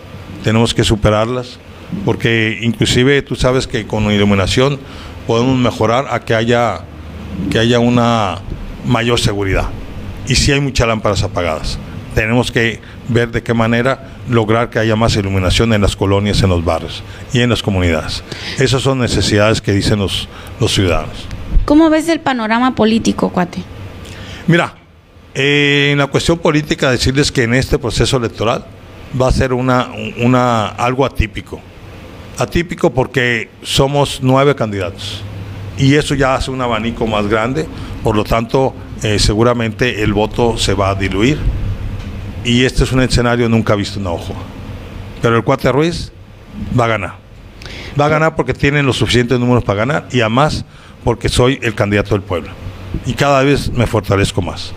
tenemos 0.43 0.73
que 0.73 0.83
superarlas. 0.83 1.59
porque 2.03 2.59
inclusive 2.63 3.21
tú 3.21 3.37
sabes 3.37 3.65
que 3.65 3.87
con 3.87 4.11
iluminación 4.11 4.77
podemos 5.25 5.57
mejorar 5.57 6.07
a 6.09 6.19
que 6.19 6.35
haya, 6.35 6.81
que 7.49 7.59
haya 7.59 7.79
una 7.79 8.39
mayor 8.85 9.21
seguridad. 9.21 9.69
Y 10.27 10.35
si 10.35 10.51
hay 10.51 10.59
muchas 10.59 10.87
lámparas 10.87 11.23
apagadas. 11.23 11.77
Tenemos 12.13 12.51
que 12.51 12.81
ver 13.09 13.29
de 13.29 13.43
qué 13.43 13.53
manera 13.53 14.17
lograr 14.27 14.69
que 14.69 14.79
haya 14.79 14.95
más 14.95 15.15
iluminación 15.15 15.71
en 15.73 15.81
las 15.81 15.95
colonias, 15.95 16.41
en 16.41 16.49
los 16.49 16.65
barrios 16.65 17.03
y 17.31 17.41
en 17.41 17.49
las 17.49 17.61
comunidades. 17.61 18.23
Esas 18.57 18.81
son 18.81 18.99
necesidades 18.99 19.61
que 19.61 19.71
dicen 19.71 19.99
los, 19.99 20.27
los 20.59 20.73
ciudadanos. 20.73 21.27
¿Cómo 21.65 21.89
ves 21.89 22.09
el 22.09 22.19
panorama 22.19 22.73
político, 22.73 23.29
cuate? 23.29 23.61
Mira, 24.47 24.73
eh, 25.35 25.89
en 25.91 25.99
la 25.99 26.07
cuestión 26.07 26.39
política, 26.39 26.89
decirles 26.89 27.31
que 27.31 27.43
en 27.43 27.53
este 27.53 27.77
proceso 27.77 28.17
electoral 28.17 28.65
va 29.19 29.27
a 29.27 29.31
ser 29.31 29.53
una, 29.53 29.89
una, 30.17 30.69
algo 30.69 31.05
atípico. 31.05 31.61
Atípico 32.39 32.91
porque 32.91 33.49
somos 33.61 34.19
nueve 34.23 34.55
candidatos 34.55 35.21
y 35.77 35.95
eso 35.95 36.15
ya 36.15 36.35
hace 36.35 36.51
un 36.51 36.61
abanico 36.61 37.05
más 37.07 37.27
grande, 37.27 37.67
por 38.03 38.15
lo 38.15 38.23
tanto, 38.23 38.73
eh, 39.03 39.19
seguramente 39.19 40.03
el 40.03 40.13
voto 40.13 40.57
se 40.57 40.73
va 40.73 40.89
a 40.89 40.95
diluir 40.95 41.37
y 42.43 42.65
este 42.65 42.83
es 42.83 42.91
un 42.91 43.01
escenario 43.01 43.49
nunca 43.49 43.75
visto 43.75 43.99
en 43.99 44.07
ojo. 44.07 44.33
Pero 45.21 45.37
el 45.37 45.43
Cuate 45.43 45.71
Ruiz 45.71 46.11
va 46.79 46.85
a 46.85 46.87
ganar. 46.87 47.13
Va 47.99 48.05
a 48.05 48.09
ganar 48.09 48.35
porque 48.35 48.53
tiene 48.53 48.81
los 48.83 48.97
suficientes 48.97 49.39
números 49.39 49.63
para 49.63 49.79
ganar 49.79 50.07
y 50.11 50.21
además 50.21 50.65
porque 51.03 51.29
soy 51.29 51.59
el 51.61 51.73
candidato 51.73 52.11
del 52.11 52.21
pueblo. 52.21 52.49
Y 53.05 53.13
cada 53.13 53.43
vez 53.43 53.71
me 53.71 53.87
fortalezco 53.87 54.41
más. 54.41 54.73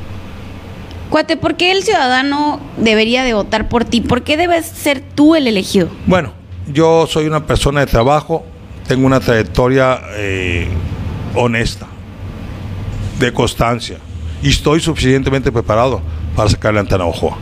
Cuate, 1.11 1.37
¿por 1.37 1.57
qué 1.57 1.73
el 1.73 1.83
ciudadano 1.83 2.61
debería 2.77 3.25
de 3.25 3.35
votar 3.35 3.69
por 3.69 3.85
ti? 3.85 4.01
¿Por 4.01 4.23
qué 4.23 4.37
debes 4.37 4.67
ser 4.67 5.01
tú 5.01 5.35
el 5.35 5.47
elegido? 5.47 5.89
Bueno, 6.07 6.33
yo 6.73 7.07
soy 7.09 7.27
una 7.27 7.47
persona 7.47 7.81
de 7.81 7.87
trabajo, 7.87 8.45
tengo 8.91 9.07
una 9.07 9.21
trayectoria 9.21 10.01
eh, 10.17 10.67
honesta, 11.37 11.87
de 13.21 13.33
constancia, 13.33 13.99
y 14.43 14.49
estoy 14.49 14.81
suficientemente 14.81 15.53
preparado 15.53 16.03
para 16.35 16.51
sacar 16.51 16.71
adelante 16.71 16.97
a 16.97 16.99
Navajoa, 16.99 17.39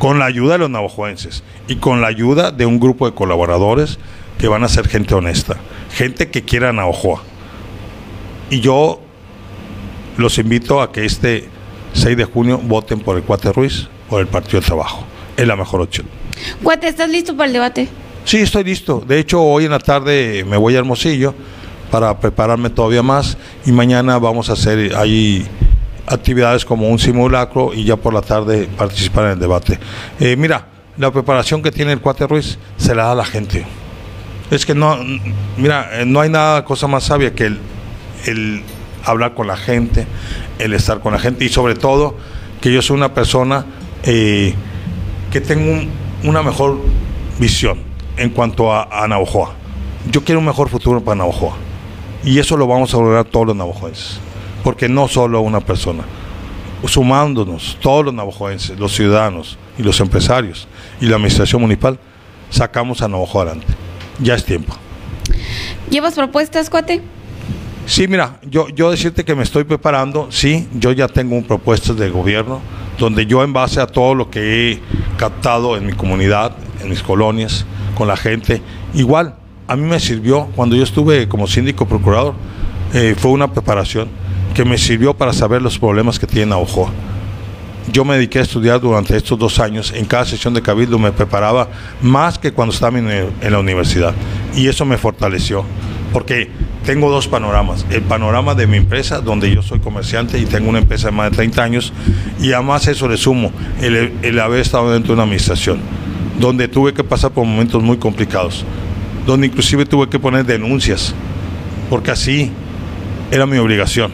con 0.00 0.18
la 0.18 0.24
ayuda 0.24 0.54
de 0.54 0.58
los 0.58 0.70
navajoenses 0.70 1.44
y 1.68 1.76
con 1.76 2.00
la 2.00 2.08
ayuda 2.08 2.50
de 2.50 2.66
un 2.66 2.80
grupo 2.80 3.06
de 3.06 3.14
colaboradores 3.14 4.00
que 4.36 4.48
van 4.48 4.64
a 4.64 4.68
ser 4.68 4.88
gente 4.88 5.14
honesta, 5.14 5.58
gente 5.92 6.28
que 6.28 6.42
quiera 6.42 6.72
Navajoa. 6.72 7.22
Y 8.50 8.58
yo 8.58 9.00
los 10.16 10.38
invito 10.38 10.82
a 10.82 10.90
que 10.90 11.04
este 11.04 11.48
6 11.92 12.16
de 12.16 12.24
junio 12.24 12.58
voten 12.58 12.98
por 12.98 13.16
el 13.16 13.22
Cuate 13.22 13.52
Ruiz, 13.52 13.86
por 14.08 14.20
el 14.20 14.26
Partido 14.26 14.60
de 14.60 14.66
Trabajo. 14.66 15.04
Es 15.36 15.46
la 15.46 15.54
mejor 15.54 15.82
opción. 15.82 16.08
Cuate, 16.64 16.88
¿estás 16.88 17.08
listo 17.08 17.36
para 17.36 17.46
el 17.46 17.52
debate? 17.52 17.88
Sí, 18.24 18.38
estoy 18.38 18.64
listo. 18.64 19.02
De 19.06 19.18
hecho, 19.18 19.42
hoy 19.42 19.64
en 19.64 19.70
la 19.70 19.78
tarde 19.78 20.44
me 20.48 20.56
voy 20.56 20.76
a 20.76 20.78
Hermosillo 20.78 21.34
para 21.90 22.18
prepararme 22.18 22.70
todavía 22.70 23.02
más 23.02 23.36
y 23.66 23.72
mañana 23.72 24.18
vamos 24.18 24.50
a 24.50 24.52
hacer 24.52 24.94
ahí 24.96 25.46
actividades 26.06 26.64
como 26.64 26.88
un 26.88 26.98
simulacro 26.98 27.72
y 27.74 27.84
ya 27.84 27.96
por 27.96 28.14
la 28.14 28.22
tarde 28.22 28.68
participar 28.76 29.26
en 29.26 29.30
el 29.32 29.38
debate. 29.40 29.78
Eh, 30.20 30.36
mira, 30.36 30.66
la 30.96 31.10
preparación 31.10 31.62
que 31.62 31.72
tiene 31.72 31.92
el 31.92 32.00
Cuate 32.00 32.26
Ruiz 32.26 32.58
se 32.76 32.94
la 32.94 33.04
da 33.04 33.12
a 33.12 33.14
la 33.16 33.24
gente. 33.24 33.64
Es 34.50 34.66
que 34.66 34.74
no, 34.74 34.98
mira, 35.56 35.88
eh, 36.00 36.04
no 36.06 36.20
hay 36.20 36.30
nada 36.30 36.64
cosa 36.64 36.86
más 36.86 37.04
sabia 37.04 37.34
que 37.34 37.46
el 38.26 38.62
hablar 39.04 39.34
con 39.34 39.46
la 39.46 39.56
gente, 39.56 40.06
el 40.58 40.74
estar 40.74 41.00
con 41.00 41.12
la 41.12 41.18
gente 41.18 41.44
y 41.44 41.48
sobre 41.48 41.74
todo 41.74 42.16
que 42.60 42.72
yo 42.72 42.82
soy 42.82 42.96
una 42.96 43.14
persona 43.14 43.64
eh, 44.02 44.54
que 45.32 45.40
tengo 45.40 45.88
una 46.24 46.42
mejor 46.42 46.80
visión 47.38 47.89
en 48.20 48.30
cuanto 48.30 48.72
a, 48.72 49.02
a 49.02 49.08
Navajoa. 49.08 49.54
Yo 50.10 50.22
quiero 50.22 50.38
un 50.38 50.46
mejor 50.46 50.68
futuro 50.68 51.02
para 51.02 51.16
Navajoa 51.16 51.56
y 52.22 52.38
eso 52.38 52.56
lo 52.56 52.66
vamos 52.66 52.92
a 52.92 52.98
lograr 52.98 53.24
todos 53.24 53.46
los 53.46 53.56
navajoenses, 53.56 54.18
porque 54.62 54.88
no 54.88 55.08
solo 55.08 55.40
una 55.40 55.60
persona, 55.60 56.04
sumándonos 56.86 57.78
todos 57.80 58.04
los 58.04 58.14
navajoenses, 58.14 58.78
los 58.78 58.94
ciudadanos 58.94 59.56
y 59.78 59.82
los 59.82 60.00
empresarios 60.00 60.68
y 61.00 61.06
la 61.06 61.16
administración 61.16 61.62
municipal, 61.62 61.98
sacamos 62.50 63.00
a 63.00 63.08
Navajoa 63.08 63.44
adelante. 63.44 63.68
Ya 64.18 64.34
es 64.34 64.44
tiempo. 64.44 64.74
¿Llevas 65.88 66.14
propuestas, 66.14 66.68
cuate? 66.68 67.00
Sí, 67.86 68.06
mira, 68.06 68.38
yo, 68.42 68.68
yo 68.68 68.90
decirte 68.90 69.24
que 69.24 69.34
me 69.34 69.42
estoy 69.42 69.64
preparando, 69.64 70.28
sí, 70.30 70.68
yo 70.74 70.92
ya 70.92 71.08
tengo 71.08 71.36
un 71.36 71.44
propuesto 71.44 71.94
de 71.94 72.10
gobierno 72.10 72.60
donde 72.98 73.24
yo 73.24 73.42
en 73.42 73.54
base 73.54 73.80
a 73.80 73.86
todo 73.86 74.14
lo 74.14 74.30
que 74.30 74.72
he 74.72 74.80
captado 75.16 75.76
en 75.78 75.86
mi 75.86 75.94
comunidad, 75.94 76.54
en 76.82 76.90
mis 76.90 77.02
colonias, 77.02 77.64
con 77.94 78.08
la 78.08 78.16
gente, 78.16 78.62
igual, 78.94 79.36
a 79.68 79.76
mí 79.76 79.86
me 79.86 80.00
sirvió 80.00 80.48
cuando 80.56 80.76
yo 80.76 80.82
estuve 80.82 81.28
como 81.28 81.46
síndico 81.46 81.86
procurador, 81.86 82.34
eh, 82.92 83.14
fue 83.16 83.30
una 83.30 83.52
preparación 83.52 84.08
que 84.54 84.64
me 84.64 84.78
sirvió 84.78 85.14
para 85.14 85.32
saber 85.32 85.62
los 85.62 85.78
problemas 85.78 86.18
que 86.18 86.26
tiene 86.26 86.54
Ojoa. 86.54 86.90
Yo 87.92 88.04
me 88.04 88.14
dediqué 88.14 88.40
a 88.40 88.42
estudiar 88.42 88.80
durante 88.80 89.16
estos 89.16 89.38
dos 89.38 89.58
años, 89.58 89.92
en 89.94 90.04
cada 90.04 90.24
sesión 90.24 90.54
de 90.54 90.62
cabildo 90.62 90.98
me 90.98 91.12
preparaba 91.12 91.68
más 92.02 92.38
que 92.38 92.52
cuando 92.52 92.74
estaba 92.74 92.98
en 92.98 93.52
la 93.52 93.58
universidad 93.58 94.14
y 94.54 94.68
eso 94.68 94.84
me 94.84 94.96
fortaleció, 94.96 95.64
porque 96.12 96.50
tengo 96.84 97.10
dos 97.10 97.28
panoramas. 97.28 97.86
El 97.90 98.02
panorama 98.02 98.54
de 98.54 98.66
mi 98.66 98.76
empresa, 98.76 99.20
donde 99.20 99.54
yo 99.54 99.62
soy 99.62 99.80
comerciante 99.80 100.38
y 100.38 100.44
tengo 100.46 100.68
una 100.68 100.78
empresa 100.78 101.08
de 101.08 101.12
más 101.12 101.30
de 101.30 101.36
30 101.36 101.62
años, 101.62 101.92
y 102.40 102.52
además 102.52 102.86
eso 102.88 103.08
le 103.08 103.16
sumo, 103.16 103.52
el, 103.80 104.38
haber 104.40 104.60
estado 104.60 104.92
dentro 104.92 105.08
de 105.08 105.14
una 105.14 105.24
administración, 105.24 105.80
donde 106.40 106.68
tuve 106.68 106.94
que 106.94 107.04
pasar 107.04 107.32
por 107.32 107.44
momentos 107.44 107.82
muy 107.82 107.98
complicados, 107.98 108.64
donde 109.26 109.46
inclusive 109.46 109.84
tuve 109.84 110.08
que 110.08 110.18
poner 110.18 110.46
denuncias, 110.46 111.14
porque 111.90 112.10
así 112.10 112.50
era 113.30 113.44
mi 113.44 113.58
obligación. 113.58 114.10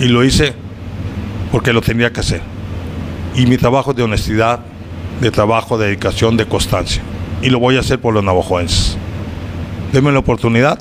Y 0.00 0.06
lo 0.06 0.24
hice 0.24 0.54
porque 1.52 1.74
lo 1.74 1.82
tenía 1.82 2.10
que 2.10 2.20
hacer. 2.20 2.40
Y 3.34 3.44
mi 3.46 3.58
trabajo 3.58 3.92
de 3.92 4.02
honestidad, 4.02 4.60
de 5.20 5.30
trabajo, 5.30 5.76
de 5.76 5.88
dedicación, 5.88 6.38
de 6.38 6.46
constancia. 6.46 7.02
Y 7.42 7.50
lo 7.50 7.58
voy 7.58 7.76
a 7.76 7.80
hacer 7.80 8.00
por 8.00 8.14
los 8.14 8.24
navajoenses. 8.24 8.96
Denme 9.92 10.12
la 10.12 10.20
oportunidad 10.20 10.78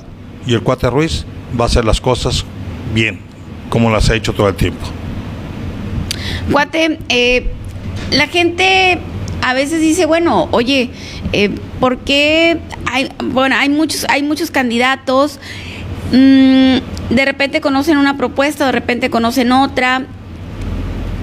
y 0.47 0.53
el 0.53 0.61
Cuate 0.61 0.89
Ruiz 0.89 1.25
va 1.59 1.65
a 1.65 1.67
hacer 1.67 1.83
las 1.83 1.99
cosas 1.99 2.45
bien, 2.93 3.19
como 3.69 3.91
las 3.91 4.09
ha 4.09 4.15
hecho 4.15 4.33
todo 4.33 4.47
el 4.47 4.55
tiempo. 4.55 4.85
Cuate, 6.49 6.99
eh, 7.09 7.51
la 8.11 8.27
gente 8.27 8.99
a 9.45 9.53
veces 9.53 9.79
dice, 9.79 10.07
bueno, 10.07 10.47
oye, 10.49 10.89
eh, 11.31 11.51
¿por 11.79 11.99
qué 11.99 12.57
hay, 12.87 13.11
bueno, 13.23 13.55
hay 13.55 13.69
muchos, 13.69 14.07
hay 14.09 14.23
muchos 14.23 14.49
candidatos, 14.49 15.39
mm, 16.11 17.13
de 17.13 17.25
repente 17.25 17.61
conocen 17.61 17.97
una 17.97 18.17
propuesta, 18.17 18.65
de 18.65 18.71
repente 18.71 19.11
conocen 19.11 19.51
otra. 19.51 20.07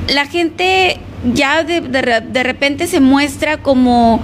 La 0.07 0.27
gente 0.27 1.01
ya 1.35 1.65
de, 1.65 1.81
de 1.81 2.43
repente 2.45 2.87
se 2.87 3.01
muestra 3.01 3.57
como 3.57 4.23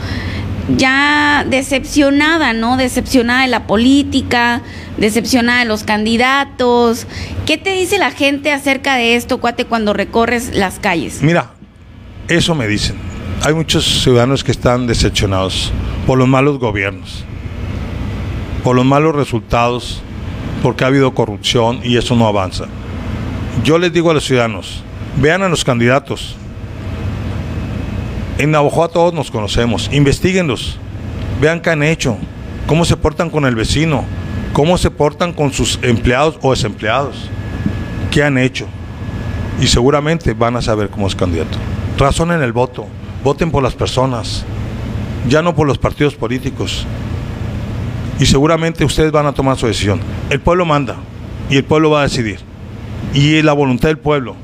ya 0.76 1.44
decepcionada, 1.49 2.53
¿no? 2.53 2.76
Decepcionada 2.76 3.42
de 3.42 3.49
la 3.49 3.66
política, 3.66 4.62
decepcionada 4.96 5.59
de 5.59 5.64
los 5.64 5.82
candidatos. 5.82 7.09
¿Qué 7.46 7.57
te 7.57 7.72
dice 7.72 7.99
la 7.99 8.12
gente 8.12 8.53
acerca 8.53 8.94
de 8.94 9.16
esto, 9.16 9.40
cuate, 9.40 9.64
cuando 9.64 9.92
recorres 9.92 10.55
las 10.55 10.78
calles? 10.78 11.20
Mira, 11.20 11.51
eso 12.28 12.55
me 12.55 12.68
dicen. 12.68 13.08
Hay 13.45 13.55
muchos 13.55 14.03
ciudadanos 14.03 14.43
que 14.43 14.51
están 14.51 14.86
decepcionados 14.86 15.72
por 16.07 16.18
los 16.18 16.26
malos 16.26 16.59
gobiernos, 16.59 17.24
por 18.64 18.74
los 18.74 18.84
malos 18.84 19.14
resultados, 19.14 20.03
porque 20.62 20.84
ha 20.84 20.89
habido 20.89 21.14
corrupción 21.14 21.80
y 21.84 21.97
eso 21.97 22.16
no 22.16 22.26
avanza. 22.26 22.64
Yo 23.62 23.78
les 23.78 23.93
digo 23.93 24.11
a 24.11 24.14
los 24.14 24.24
ciudadanos, 24.24 24.82
vean 25.20 25.43
a 25.43 25.49
los 25.49 25.64
candidatos, 25.64 26.36
en 28.39 28.51
Navajo 28.51 28.89
todos 28.89 29.14
nos 29.14 29.30
conocemos, 29.30 29.89
investiguenlos, 29.93 30.78
vean 31.41 31.61
qué 31.61 31.70
han 31.70 31.82
hecho, 31.82 32.16
cómo 32.66 32.84
se 32.84 32.97
portan 32.97 33.30
con 33.30 33.47
el 33.47 33.55
vecino, 33.55 34.05
cómo 34.53 34.78
se 34.78 34.91
portan 34.91 35.32
con 35.32 35.53
sus 35.53 35.78
empleados 35.82 36.39
o 36.43 36.51
desempleados, 36.51 37.30
qué 38.11 38.24
han 38.24 38.36
hecho. 38.36 38.66
Y 39.61 39.66
seguramente 39.68 40.34
van 40.34 40.57
a 40.57 40.62
saber 40.62 40.89
cómo 40.89 41.09
es 41.09 41.16
candidato. 41.16 41.59
Razonen 41.99 42.43
el 42.43 42.53
voto, 42.53 42.86
voten 43.29 43.51
por 43.51 43.62
las 43.62 43.74
personas, 43.74 44.45
ya 45.29 45.43
no 45.43 45.55
por 45.55 45.66
los 45.66 45.76
partidos 45.76 46.14
políticos. 46.14 46.87
Y 48.18 48.26
seguramente 48.26 48.85
ustedes 48.85 49.12
van 49.12 49.26
a 49.26 49.33
tomar 49.33 49.57
su 49.57 49.66
decisión. 49.66 50.01
El 50.31 50.41
pueblo 50.41 50.64
manda 50.64 50.97
y 51.51 51.57
el 51.57 51.64
pueblo 51.64 51.91
va 51.91 52.01
a 52.01 52.03
decidir. 52.05 52.41
Y 53.12 53.43
la 53.43 53.53
voluntad 53.53 53.89
del 53.89 53.99
pueblo 53.99 54.35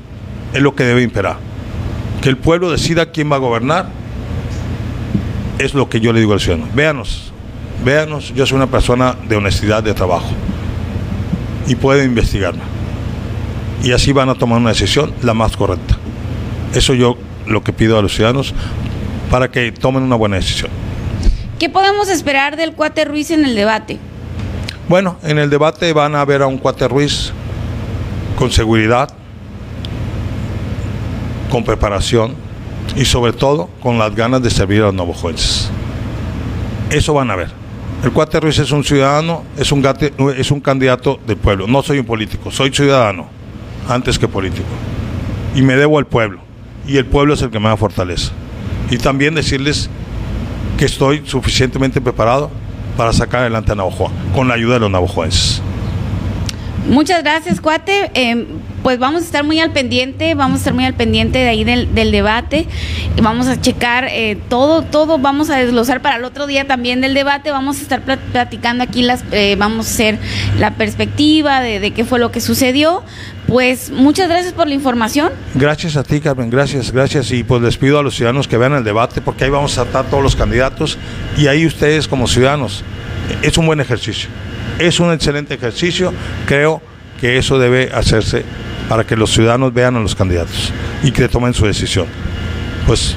es 0.53 0.61
lo 0.61 0.75
que 0.75 0.83
debe 0.83 1.01
imperar 1.01 1.37
que 2.25 2.29
el 2.29 2.37
pueblo 2.37 2.71
decida 2.71 3.11
quién 3.11 3.31
va 3.31 3.35
a 3.35 3.39
gobernar, 3.39 3.87
es 5.59 5.75
lo 5.75 5.87
que 5.89 5.99
yo 5.99 6.11
le 6.11 6.21
digo 6.21 6.33
al 6.33 6.39
ciudadano. 6.39 6.67
Véanos, 6.73 7.31
véanos, 7.83 8.33
yo 8.33 8.47
soy 8.47 8.55
una 8.55 8.65
persona 8.65 9.15
de 9.29 9.35
honestidad 9.35 9.83
de 9.83 9.93
trabajo 9.93 10.31
y 11.67 11.75
pueden 11.75 12.07
investigarme. 12.07 12.63
Y 13.83 13.91
así 13.91 14.11
van 14.11 14.29
a 14.29 14.33
tomar 14.33 14.57
una 14.57 14.69
decisión 14.69 15.13
la 15.21 15.35
más 15.35 15.55
correcta. 15.55 15.97
Eso 16.73 16.95
yo 16.95 17.15
lo 17.45 17.63
que 17.63 17.73
pido 17.73 17.97
a 17.97 18.01
los 18.01 18.13
ciudadanos 18.13 18.53
para 19.29 19.49
que 19.49 19.71
tomen 19.71 20.03
una 20.03 20.15
buena 20.15 20.37
decisión. 20.37 20.71
¿Qué 21.59 21.69
podemos 21.69 22.09
esperar 22.09 22.57
del 22.57 22.73
cuate 22.73 23.05
Ruiz 23.05 23.31
en 23.31 23.45
el 23.45 23.55
debate? 23.55 23.97
Bueno, 24.87 25.17
en 25.23 25.39
el 25.39 25.49
debate 25.49 25.93
van 25.93 26.15
a 26.15 26.25
ver 26.25 26.41
a 26.41 26.47
un 26.47 26.57
cuate 26.57 26.87
Ruiz 26.87 27.31
con 28.37 28.51
seguridad, 28.51 29.09
con 31.49 31.63
preparación 31.63 32.35
y 32.95 33.05
sobre 33.05 33.33
todo 33.33 33.69
con 33.81 33.97
las 33.97 34.13
ganas 34.13 34.41
de 34.43 34.49
servir 34.49 34.81
a 34.81 34.85
los 34.85 34.93
navajoenses. 34.93 35.69
Eso 36.89 37.13
van 37.13 37.31
a 37.31 37.35
ver. 37.35 37.49
El 38.03 38.11
cuate 38.11 38.39
Ruiz 38.39 38.59
es 38.59 38.71
un 38.71 38.83
ciudadano, 38.83 39.43
es 39.57 39.71
un, 39.71 39.83
es 40.37 40.51
un 40.51 40.59
candidato 40.59 41.19
del 41.25 41.37
pueblo. 41.37 41.65
No 41.65 41.81
soy 41.81 41.99
un 41.99 42.05
político, 42.05 42.51
soy 42.51 42.71
ciudadano 42.71 43.27
antes 43.89 44.19
que 44.19 44.27
político. 44.27 44.67
Y 45.55 45.61
me 45.61 45.75
debo 45.75 45.97
al 45.97 46.05
pueblo. 46.05 46.44
Y 46.87 46.97
el 46.97 47.05
pueblo 47.05 47.33
es 47.33 47.41
el 47.41 47.49
que 47.49 47.59
me 47.59 47.69
da 47.69 47.77
fortaleza. 47.77 48.31
Y 48.89 48.97
también 48.97 49.35
decirles 49.35 49.89
que 50.77 50.85
estoy 50.85 51.23
suficientemente 51.25 52.01
preparado 52.01 52.51
para 52.97 53.13
sacar 53.13 53.41
adelante 53.41 53.71
a 53.71 53.75
Navajo, 53.75 54.11
con 54.33 54.47
la 54.47 54.53
ayuda 54.53 54.75
de 54.75 54.79
los 54.81 54.91
navajoenses. 54.91 55.61
Muchas 56.87 57.23
gracias, 57.23 57.61
cuate. 57.61 58.11
Eh, 58.13 58.45
pues 58.83 58.99
vamos 58.99 59.23
a 59.23 59.25
estar 59.25 59.43
muy 59.43 59.59
al 59.59 59.71
pendiente, 59.71 60.35
vamos 60.35 60.55
a 60.55 60.59
estar 60.59 60.73
muy 60.73 60.85
al 60.85 60.93
pendiente 60.93 61.39
de 61.39 61.49
ahí 61.49 61.63
del, 61.63 62.11
debate. 62.11 62.67
Vamos 63.21 63.47
a 63.47 63.59
checar 63.59 64.07
eh, 64.11 64.37
todo, 64.49 64.83
todo, 64.83 65.17
vamos 65.17 65.49
a 65.49 65.57
desglosar 65.57 66.01
para 66.01 66.17
el 66.17 66.23
otro 66.23 66.45
día 66.45 66.67
también 66.67 67.01
del 67.01 67.15
debate. 67.15 67.51
Vamos 67.51 67.79
a 67.79 67.81
estar 67.81 68.01
platicando 68.01 68.83
aquí, 68.83 69.01
las, 69.01 69.23
eh, 69.31 69.55
vamos 69.57 69.87
a 69.87 69.89
hacer 69.89 70.19
la 70.59 70.75
perspectiva 70.75 71.61
de 71.61 71.91
qué 71.91 72.05
fue 72.05 72.19
lo 72.19 72.31
que 72.31 72.41
sucedió. 72.41 73.03
Pues 73.47 73.91
muchas 73.91 74.27
gracias 74.27 74.53
por 74.53 74.67
la 74.67 74.73
información. 74.73 75.31
Gracias 75.53 75.95
a 75.97 76.03
ti, 76.03 76.19
Carmen, 76.19 76.49
gracias, 76.49 76.91
gracias. 76.91 77.31
Y 77.31 77.43
pues 77.43 77.61
les 77.61 77.77
pido 77.77 77.99
a 77.99 78.03
los 78.03 78.15
ciudadanos 78.15 78.47
que 78.47 78.57
vean 78.57 78.73
el 78.73 78.83
debate, 78.83 79.21
porque 79.21 79.43
ahí 79.43 79.51
vamos 79.51 79.77
a 79.77 79.83
estar 79.83 80.05
todos 80.05 80.23
los 80.23 80.35
candidatos 80.35 80.97
y 81.37 81.47
ahí 81.47 81.65
ustedes 81.65 82.07
como 82.07 82.27
ciudadanos. 82.27 82.83
Es 83.43 83.57
un 83.57 83.67
buen 83.67 83.79
ejercicio, 83.79 84.29
es 84.79 84.99
un 84.99 85.11
excelente 85.11 85.53
ejercicio. 85.53 86.13
Creo 86.45 86.81
que 87.19 87.37
eso 87.37 87.59
debe 87.59 87.91
hacerse 87.93 88.43
para 88.89 89.05
que 89.05 89.15
los 89.15 89.31
ciudadanos 89.31 89.73
vean 89.73 89.95
a 89.95 89.99
los 89.99 90.15
candidatos 90.15 90.71
y 91.03 91.11
que 91.11 91.27
tomen 91.27 91.53
su 91.53 91.65
decisión. 91.65 92.07
Pues 92.85 93.15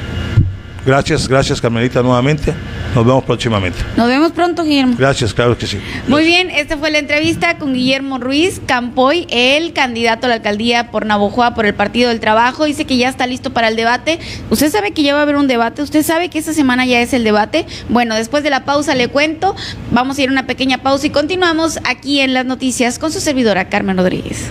gracias, 0.86 1.28
gracias 1.28 1.60
Carmelita 1.60 2.02
nuevamente. 2.02 2.54
Nos 2.98 3.06
vemos 3.06 3.22
próximamente. 3.22 3.78
Nos 3.96 4.08
vemos 4.08 4.32
pronto, 4.32 4.64
Guillermo. 4.64 4.96
Gracias, 4.98 5.32
claro 5.32 5.56
que 5.56 5.68
sí. 5.68 5.78
Muy 6.08 6.24
bien, 6.24 6.50
esta 6.50 6.76
fue 6.76 6.90
la 6.90 6.98
entrevista 6.98 7.56
con 7.56 7.72
Guillermo 7.72 8.18
Ruiz 8.18 8.60
Campoy, 8.66 9.24
el 9.30 9.72
candidato 9.72 10.26
a 10.26 10.30
la 10.30 10.34
alcaldía 10.34 10.90
por 10.90 11.06
Navojoa 11.06 11.54
por 11.54 11.64
el 11.64 11.74
Partido 11.74 12.08
del 12.08 12.18
Trabajo. 12.18 12.64
Dice 12.64 12.86
que 12.86 12.96
ya 12.96 13.08
está 13.08 13.28
listo 13.28 13.52
para 13.52 13.68
el 13.68 13.76
debate. 13.76 14.18
¿Usted 14.50 14.72
sabe 14.72 14.90
que 14.90 15.04
ya 15.04 15.14
va 15.14 15.20
a 15.20 15.22
haber 15.22 15.36
un 15.36 15.46
debate? 15.46 15.80
¿Usted 15.80 16.02
sabe 16.02 16.28
que 16.28 16.40
esta 16.40 16.52
semana 16.52 16.86
ya 16.86 17.00
es 17.00 17.12
el 17.12 17.22
debate? 17.22 17.66
Bueno, 17.88 18.16
después 18.16 18.42
de 18.42 18.50
la 18.50 18.64
pausa 18.64 18.96
le 18.96 19.06
cuento. 19.06 19.54
Vamos 19.92 20.18
a 20.18 20.22
ir 20.22 20.30
a 20.30 20.32
una 20.32 20.48
pequeña 20.48 20.78
pausa 20.78 21.06
y 21.06 21.10
continuamos 21.10 21.78
aquí 21.84 22.18
en 22.18 22.34
las 22.34 22.46
noticias 22.46 22.98
con 22.98 23.12
su 23.12 23.20
servidora 23.20 23.68
Carmen 23.68 23.96
Rodríguez. 23.96 24.50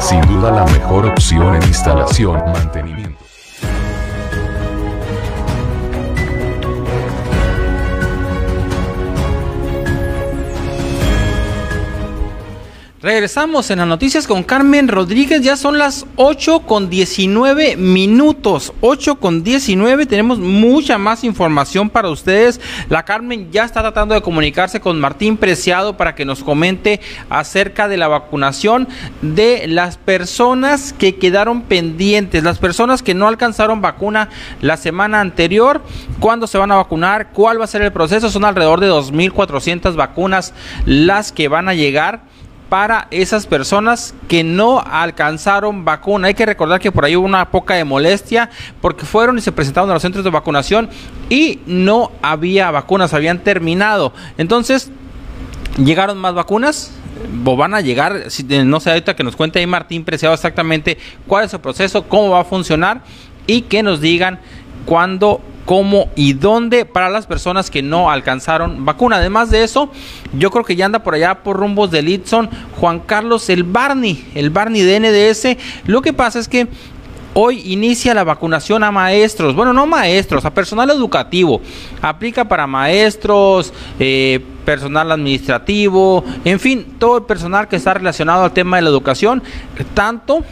Sin 0.00 0.20
duda 0.22 0.50
la 0.50 0.64
mejor 0.64 1.06
opción 1.06 1.54
en 1.56 1.62
instalación, 1.64 2.42
mantenimiento. 2.52 2.97
Regresamos 13.00 13.70
en 13.70 13.78
las 13.78 13.86
noticias 13.86 14.26
con 14.26 14.42
Carmen 14.42 14.88
Rodríguez. 14.88 15.40
Ya 15.42 15.56
son 15.56 15.78
las 15.78 16.04
8 16.16 16.62
con 16.66 16.90
19 16.90 17.76
minutos. 17.76 18.72
8 18.80 19.20
con 19.20 19.44
19. 19.44 20.04
Tenemos 20.04 20.40
mucha 20.40 20.98
más 20.98 21.22
información 21.22 21.90
para 21.90 22.10
ustedes. 22.10 22.60
La 22.88 23.04
Carmen 23.04 23.52
ya 23.52 23.62
está 23.62 23.82
tratando 23.82 24.16
de 24.16 24.20
comunicarse 24.20 24.80
con 24.80 24.98
Martín 24.98 25.36
Preciado 25.36 25.96
para 25.96 26.16
que 26.16 26.24
nos 26.24 26.42
comente 26.42 27.00
acerca 27.30 27.86
de 27.86 27.98
la 27.98 28.08
vacunación 28.08 28.88
de 29.22 29.68
las 29.68 29.96
personas 29.96 30.92
que 30.92 31.18
quedaron 31.18 31.62
pendientes, 31.62 32.42
las 32.42 32.58
personas 32.58 33.04
que 33.04 33.14
no 33.14 33.28
alcanzaron 33.28 33.80
vacuna 33.80 34.28
la 34.60 34.76
semana 34.76 35.20
anterior. 35.20 35.82
¿Cuándo 36.18 36.48
se 36.48 36.58
van 36.58 36.72
a 36.72 36.76
vacunar? 36.76 37.28
¿Cuál 37.32 37.60
va 37.60 37.64
a 37.64 37.68
ser 37.68 37.82
el 37.82 37.92
proceso? 37.92 38.28
Son 38.28 38.44
alrededor 38.44 38.80
de 38.80 38.90
2.400 38.90 39.94
vacunas 39.94 40.52
las 40.84 41.30
que 41.30 41.46
van 41.46 41.68
a 41.68 41.74
llegar 41.74 42.27
para 42.68 43.08
esas 43.10 43.46
personas 43.46 44.14
que 44.28 44.44
no 44.44 44.80
alcanzaron 44.80 45.84
vacuna. 45.84 46.28
Hay 46.28 46.34
que 46.34 46.46
recordar 46.46 46.80
que 46.80 46.92
por 46.92 47.04
ahí 47.04 47.16
hubo 47.16 47.26
una 47.26 47.50
poca 47.50 47.74
de 47.74 47.84
molestia 47.84 48.50
porque 48.80 49.06
fueron 49.06 49.38
y 49.38 49.40
se 49.40 49.52
presentaron 49.52 49.90
a 49.90 49.94
los 49.94 50.02
centros 50.02 50.24
de 50.24 50.30
vacunación 50.30 50.88
y 51.30 51.60
no 51.66 52.12
había 52.22 52.70
vacunas, 52.70 53.14
habían 53.14 53.38
terminado. 53.38 54.12
Entonces, 54.36 54.90
llegaron 55.82 56.18
más 56.18 56.34
vacunas, 56.34 56.92
o 57.44 57.56
van 57.56 57.74
a 57.74 57.80
llegar, 57.80 58.26
no 58.64 58.80
sé, 58.80 58.90
ahorita 58.90 59.16
que 59.16 59.24
nos 59.24 59.36
cuente 59.36 59.58
ahí 59.58 59.66
Martín 59.66 60.04
Preciado 60.04 60.34
exactamente 60.34 60.98
cuál 61.26 61.44
es 61.44 61.54
el 61.54 61.60
proceso, 61.60 62.04
cómo 62.04 62.30
va 62.30 62.40
a 62.40 62.44
funcionar 62.44 63.02
y 63.46 63.62
que 63.62 63.82
nos 63.82 64.00
digan 64.00 64.38
cuándo 64.88 65.42
cómo 65.66 66.08
y 66.16 66.32
dónde 66.32 66.86
para 66.86 67.10
las 67.10 67.26
personas 67.26 67.70
que 67.70 67.82
no 67.82 68.10
alcanzaron 68.10 68.86
vacuna. 68.86 69.16
Además 69.16 69.50
de 69.50 69.62
eso, 69.62 69.90
yo 70.32 70.50
creo 70.50 70.64
que 70.64 70.76
ya 70.76 70.86
anda 70.86 71.02
por 71.02 71.12
allá 71.12 71.42
por 71.42 71.58
rumbos 71.58 71.90
de 71.90 72.00
Litson 72.00 72.48
Juan 72.80 73.00
Carlos 73.00 73.50
el 73.50 73.64
Barney, 73.64 74.30
el 74.34 74.48
Barney 74.48 74.80
de 74.80 75.00
NDS. 75.00 75.58
Lo 75.86 76.00
que 76.00 76.14
pasa 76.14 76.38
es 76.38 76.48
que 76.48 76.68
Hoy 77.34 77.62
inicia 77.72 78.14
la 78.14 78.24
vacunación 78.24 78.82
a 78.82 78.90
maestros, 78.90 79.54
bueno, 79.54 79.72
no 79.72 79.86
maestros, 79.86 80.44
a 80.44 80.52
personal 80.52 80.90
educativo. 80.90 81.60
Aplica 82.02 82.48
para 82.48 82.66
maestros, 82.66 83.72
eh, 84.00 84.40
personal 84.64 85.12
administrativo, 85.12 86.24
en 86.44 86.58
fin, 86.58 86.96
todo 86.98 87.18
el 87.18 87.24
personal 87.24 87.68
que 87.68 87.76
está 87.76 87.94
relacionado 87.94 88.42
al 88.42 88.52
tema 88.52 88.78
de 88.78 88.82
la 88.82 88.88
educación, 88.88 89.42
tanto 89.94 90.42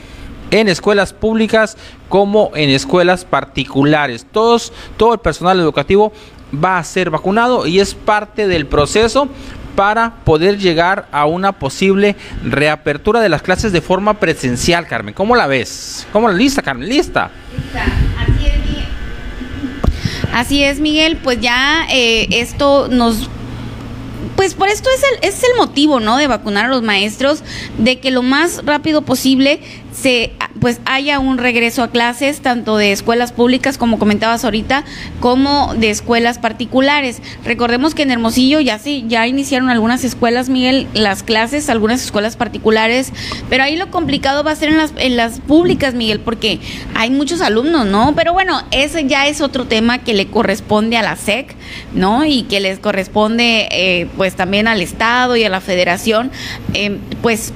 en 0.50 0.68
escuelas 0.68 1.12
públicas 1.12 1.76
como 2.08 2.50
en 2.54 2.70
escuelas 2.70 3.24
particulares. 3.24 4.26
Todos, 4.30 4.72
todo 4.96 5.14
el 5.14 5.20
personal 5.20 5.58
educativo 5.60 6.12
va 6.52 6.78
a 6.78 6.84
ser 6.84 7.10
vacunado 7.10 7.66
y 7.66 7.80
es 7.80 7.94
parte 7.94 8.46
del 8.46 8.66
proceso 8.66 9.28
para 9.74 10.14
poder 10.24 10.58
llegar 10.58 11.06
a 11.12 11.26
una 11.26 11.52
posible 11.52 12.16
reapertura 12.42 13.20
de 13.20 13.28
las 13.28 13.42
clases 13.42 13.72
de 13.72 13.82
forma 13.82 14.14
presencial, 14.14 14.86
Carmen. 14.86 15.14
¿Cómo 15.14 15.36
la 15.36 15.46
ves? 15.46 16.06
¿Cómo 16.12 16.28
la 16.28 16.34
lista, 16.34 16.62
Carmen? 16.62 16.88
¿Lista? 16.88 17.30
Así 18.18 18.46
es, 18.46 18.58
Miguel. 18.58 18.88
Así 20.32 20.62
es, 20.64 20.80
Miguel. 20.80 21.16
Pues 21.22 21.40
ya 21.40 21.86
eh, 21.90 22.26
esto 22.30 22.88
nos 22.88 23.28
pues 24.34 24.54
por 24.54 24.68
esto 24.68 24.90
es 24.94 25.02
el, 25.02 25.28
es 25.28 25.42
el 25.42 25.56
motivo, 25.56 25.98
¿no? 25.98 26.16
De 26.18 26.26
vacunar 26.26 26.66
a 26.66 26.68
los 26.68 26.82
maestros, 26.82 27.42
de 27.78 28.00
que 28.00 28.10
lo 28.10 28.22
más 28.22 28.62
rápido 28.64 29.02
posible 29.02 29.60
se 30.00 30.32
pues 30.60 30.80
haya 30.84 31.18
un 31.18 31.38
regreso 31.38 31.82
a 31.82 31.90
clases 31.90 32.40
tanto 32.40 32.76
de 32.76 32.92
escuelas 32.92 33.32
públicas 33.32 33.78
como 33.78 33.98
comentabas 33.98 34.44
ahorita 34.44 34.84
como 35.20 35.74
de 35.74 35.90
escuelas 35.90 36.38
particulares. 36.38 37.22
Recordemos 37.44 37.94
que 37.94 38.02
en 38.02 38.10
Hermosillo 38.10 38.60
ya 38.60 38.78
sí 38.78 39.04
ya 39.08 39.26
iniciaron 39.26 39.70
algunas 39.70 40.04
escuelas, 40.04 40.48
Miguel, 40.48 40.86
las 40.94 41.22
clases, 41.22 41.70
algunas 41.70 42.02
escuelas 42.02 42.36
particulares, 42.36 43.12
pero 43.48 43.64
ahí 43.64 43.76
lo 43.76 43.90
complicado 43.90 44.44
va 44.44 44.52
a 44.52 44.56
ser 44.56 44.68
en 44.70 44.78
las 44.78 44.92
en 44.96 45.16
las 45.16 45.40
públicas, 45.40 45.94
Miguel, 45.94 46.20
porque 46.20 46.60
hay 46.94 47.10
muchos 47.10 47.40
alumnos, 47.40 47.86
¿no? 47.86 48.14
Pero 48.14 48.32
bueno, 48.32 48.62
ese 48.70 49.06
ya 49.06 49.26
es 49.26 49.40
otro 49.40 49.66
tema 49.66 49.98
que 49.98 50.14
le 50.14 50.26
corresponde 50.26 50.96
a 50.96 51.02
la 51.02 51.16
SEC, 51.16 51.54
¿no? 51.94 52.24
Y 52.24 52.42
que 52.42 52.60
les 52.60 52.78
corresponde 52.78 53.68
eh, 53.70 54.08
pues 54.16 54.34
también 54.34 54.68
al 54.68 54.82
Estado 54.82 55.36
y 55.36 55.44
a 55.44 55.48
la 55.48 55.60
Federación, 55.60 56.30
eh, 56.74 56.98
pues 57.22 57.52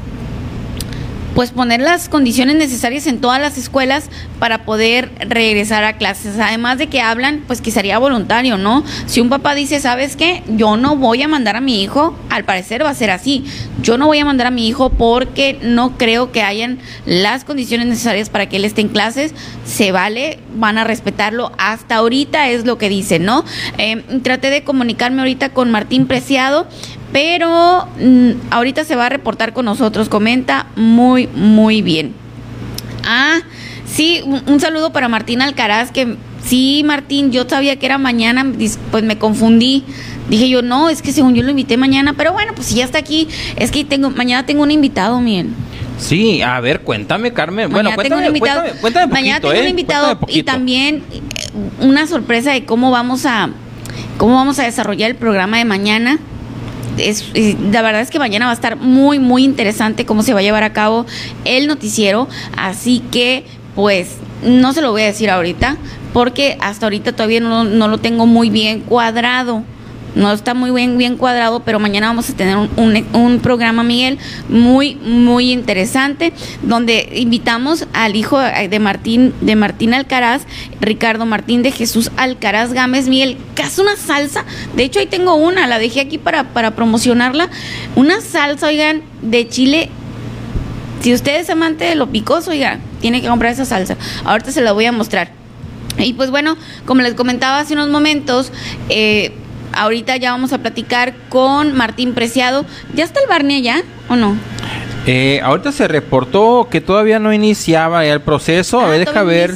pues 1.35 1.51
poner 1.51 1.81
las 1.81 2.09
condiciones 2.09 2.57
necesarias 2.57 3.07
en 3.07 3.21
todas 3.21 3.41
las 3.41 3.57
escuelas 3.57 4.09
para 4.39 4.65
poder 4.65 5.11
regresar 5.21 5.85
a 5.85 5.95
clases. 5.95 6.39
Además 6.39 6.79
de 6.79 6.89
que 6.89 7.01
hablan, 7.01 7.45
pues 7.47 7.61
que 7.61 7.71
sería 7.71 7.99
voluntario, 7.99 8.59
¿no? 8.59 8.85
Si 9.07 9.21
un 9.21 9.29
papá 9.29 9.55
dice, 9.55 9.81
¿sabes 9.81 10.17
qué? 10.17 10.43
Yo 10.49 10.77
no 10.77 10.97
voy 10.97 11.23
a 11.23 11.29
mandar 11.29 11.57
a 11.57 11.61
mi 11.61 11.83
hijo, 11.83 12.17
al 12.31 12.45
parecer 12.45 12.85
va 12.85 12.91
a 12.91 12.95
ser 12.95 13.11
así. 13.11 13.45
Yo 13.83 13.97
no 13.97 14.07
voy 14.07 14.19
a 14.19 14.25
mandar 14.25 14.49
a 14.49 14.51
mi 14.51 14.69
hijo 14.69 14.91
porque 14.91 15.59
no 15.63 15.97
creo 15.97 16.33
que 16.33 16.43
hayan 16.43 16.79
las 17.07 17.45
condiciones 17.45 17.87
necesarias 17.87 18.29
para 18.29 18.49
que 18.49 18.57
él 18.57 18.65
esté 18.65 18.81
en 18.81 18.89
clases. 18.89 19.35
Se 19.65 19.93
vale, 19.93 20.39
van 20.55 20.79
a 20.79 20.85
respetarlo. 20.85 21.53
Hasta 21.59 21.97
ahorita 21.97 22.51
es 22.51 22.67
lo 22.67 22.79
que 22.79 22.89
dicen, 22.89 23.25
¿no? 23.25 23.45
Eh, 23.79 24.03
traté 24.23 24.51
de 24.51 24.65
comunicarme 24.65 25.21
ahorita 25.21 25.51
con 25.51 25.71
Martín 25.71 26.07
Preciado 26.07 26.67
pero 27.13 27.89
mm, 27.99 28.31
ahorita 28.51 28.85
se 28.85 28.97
va 28.97 29.07
a 29.07 29.09
reportar 29.09 29.53
con 29.53 29.65
nosotros. 29.65 30.09
Comenta 30.09 30.67
muy, 30.77 31.27
muy 31.29 31.83
bien. 31.83 32.15
Ah, 33.05 33.41
sí, 33.87 34.23
un, 34.25 34.61
saludo 34.61 34.93
para 34.93 35.09
Martín 35.09 35.43
Alcaraz, 35.43 35.91
que 35.91 36.17
sí, 36.45 36.83
Martín, 36.85 37.33
yo 37.33 37.49
sabía 37.49 37.77
que 37.77 37.87
era 37.87 37.99
mañana, 37.99 38.47
pues 38.91 39.03
me 39.03 39.19
confundí. 39.19 39.85
Dije 40.29 40.49
yo, 40.49 40.63
no, 40.63 40.89
es 40.89 41.03
que 41.03 41.13
según 41.13 41.35
yo 41.35 41.43
lo 41.43 41.51
invité 41.51 41.77
mañana, 41.77 42.15
pero 42.17 42.33
bueno, 42.33 42.53
pues 42.55 42.69
si 42.69 42.77
ya 42.77 42.85
está 42.85 42.99
aquí, 42.99 43.27
es 43.57 43.73
que 43.73 43.85
tengo, 43.85 44.11
mañana 44.11 44.47
tengo 44.47 44.63
un 44.63 44.71
invitado, 44.71 45.21
miren. 45.21 45.55
Sí, 45.99 46.41
a 46.41 46.61
ver, 46.61 46.81
cuéntame, 46.83 47.33
Carmen. 47.33 47.71
bueno, 47.71 47.91
cuéntame, 47.95 48.09
tengo 48.09 48.21
un 48.21 48.37
invitado, 48.37 49.09
mañana 49.09 49.41
tengo 49.41 49.53
un 49.53 49.67
¿eh? 49.67 49.69
invitado 49.69 50.19
y 50.29 50.45
también 50.45 51.03
eh, 51.13 51.21
una 51.81 52.07
sorpresa 52.07 52.53
de 52.53 52.65
cómo 52.65 52.91
vamos 52.91 53.27
a 53.27 53.51
cómo 54.17 54.37
vamos 54.37 54.59
a 54.59 54.65
desarrollar 54.65 55.11
el 55.11 55.17
programa 55.17 55.59
de 55.59 55.65
mañana 55.65 56.19
es, 57.09 57.25
la 57.73 57.83
verdad 57.83 58.01
es 58.01 58.11
que 58.11 58.19
mañana 58.19 58.47
va 58.47 58.53
a 58.53 58.55
estar 58.55 58.77
muy, 58.77 59.19
muy 59.19 59.45
interesante 59.45 60.07
cómo 60.07 60.23
se 60.23 60.35
va 60.35 60.41
a 60.41 60.43
llevar 60.43 60.63
a 60.63 60.73
cabo 60.73 61.07
el 61.45 61.67
noticiero. 61.67 62.29
Así 62.57 63.03
que, 63.11 63.45
pues, 63.75 64.17
no 64.43 64.73
se 64.73 64.83
lo 64.83 64.93
voy 64.93 65.03
a 65.03 65.07
decir 65.07 65.31
ahorita, 65.31 65.77
porque 66.13 66.57
hasta 66.61 66.87
ahorita 66.87 67.13
todavía 67.13 67.41
no, 67.41 67.65
no 67.65 67.89
lo 67.89 67.99
tengo 67.99 68.27
muy 68.27 68.51
bien 68.51 68.81
cuadrado 68.81 69.65
no 70.15 70.33
está 70.33 70.55
muy 70.55 70.71
bien, 70.71 70.99
bien 70.99 71.17
cuadrado, 71.17 71.61
pero 71.61 71.79
mañana 71.79 72.09
vamos 72.09 72.31
a 72.31 72.35
tener 72.35 72.57
un, 72.57 73.41
programa, 73.41 73.83
Miguel, 73.83 74.19
muy, 74.49 74.97
muy 74.97 75.53
interesante, 75.53 76.33
donde 76.63 77.11
invitamos 77.15 77.87
al 77.93 78.17
hijo 78.17 78.39
de 78.39 78.79
Martín, 78.79 79.33
de 79.41 79.57
Martín 79.57 79.95
Alcaraz, 79.95 80.43
Ricardo 80.81 81.27
Martín 81.27 81.63
de 81.63 81.71
Jesús 81.71 82.11
Alcaraz 82.17 82.73
Gámez, 82.73 83.09
Miguel, 83.09 83.39
hace 83.63 83.83
una 83.83 83.97
salsa, 83.97 84.45
de 84.75 84.85
hecho 84.85 84.99
ahí 84.99 85.07
tengo 85.07 85.35
una, 85.35 85.67
la 85.67 85.79
dejé 85.79 86.01
aquí 86.01 86.19
para, 86.19 86.53
para 86.53 86.73
promocionarla, 86.73 87.49
una 87.97 88.21
salsa, 88.21 88.67
oigan, 88.67 89.03
de 89.23 89.49
chile. 89.49 89.91
Si 91.03 91.15
usted 91.15 91.41
es 91.41 91.49
amante 91.49 91.85
de 91.85 91.95
lo 91.95 92.09
picoso, 92.09 92.51
oigan, 92.51 92.81
tiene 93.01 93.23
que 93.23 93.29
comprar 93.29 93.53
esa 93.53 93.65
salsa. 93.65 93.97
Ahorita 94.25 94.53
se 94.53 94.61
la 94.61 94.73
voy 94.73 94.85
a 94.85 94.93
mostrar. 94.93 95.33
Y 95.99 96.13
pues 96.13 96.31
bueno, 96.31 96.57
como 96.85 97.03
les 97.03 97.15
comentaba 97.15 97.59
hace 97.59 97.75
unos 97.75 97.89
momentos, 97.89 98.53
eh, 98.89 99.33
ahorita 99.73 100.17
ya 100.17 100.33
vamos 100.33 100.53
a 100.53 100.59
platicar 100.59 101.15
con 101.29 101.75
Martín 101.75 102.15
Preciado. 102.15 102.65
¿Ya 102.95 103.05
está 103.05 103.21
el 103.21 103.29
Barney 103.29 103.59
allá 103.59 103.83
o 104.09 104.17
no? 104.17 104.37
Eh, 105.07 105.41
ahorita 105.43 105.73
se 105.73 105.89
reportó 105.89 106.69
que 106.71 106.81
todavía 106.81 107.19
no 107.19 107.33
iniciaba 107.33 108.05
el 108.05 108.21
proceso. 108.21 108.81
a 108.81 108.87
ah, 108.87 108.89
ver, 108.89 109.07
deja 109.07 109.23
ver. 109.23 109.55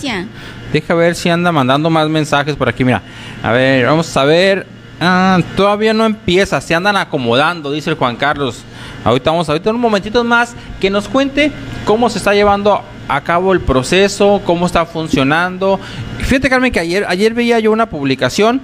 Deja 0.72 0.94
ver 0.94 1.14
si 1.14 1.28
anda 1.28 1.52
mandando 1.52 1.90
más 1.90 2.08
mensajes 2.08 2.56
por 2.56 2.68
aquí. 2.68 2.84
Mira, 2.84 3.02
a 3.42 3.52
ver, 3.52 3.86
vamos 3.86 4.16
a 4.16 4.24
ver. 4.24 4.66
Ah, 5.00 5.38
todavía 5.56 5.92
no 5.92 6.06
empieza, 6.06 6.60
se 6.60 6.74
andan 6.74 6.96
acomodando, 6.96 7.70
dice 7.72 7.90
el 7.90 7.96
Juan 7.96 8.16
Carlos. 8.16 8.62
Ahorita 9.04 9.30
vamos, 9.30 9.48
ahorita 9.48 9.70
en 9.70 9.76
un 9.76 9.82
momentito 9.82 10.24
más 10.24 10.54
que 10.80 10.88
nos 10.88 11.08
cuente 11.08 11.52
cómo 11.84 12.08
se 12.08 12.18
está 12.18 12.32
llevando 12.32 12.82
a 13.08 13.20
cabo 13.20 13.52
el 13.52 13.60
proceso, 13.60 14.40
cómo 14.44 14.66
está 14.66 14.86
funcionando. 14.86 15.78
Fíjate, 16.18 16.48
Carmen, 16.48 16.72
que 16.72 16.80
ayer, 16.80 17.04
ayer 17.08 17.34
veía 17.34 17.58
yo 17.58 17.70
una 17.70 17.86
publicación 17.86 18.62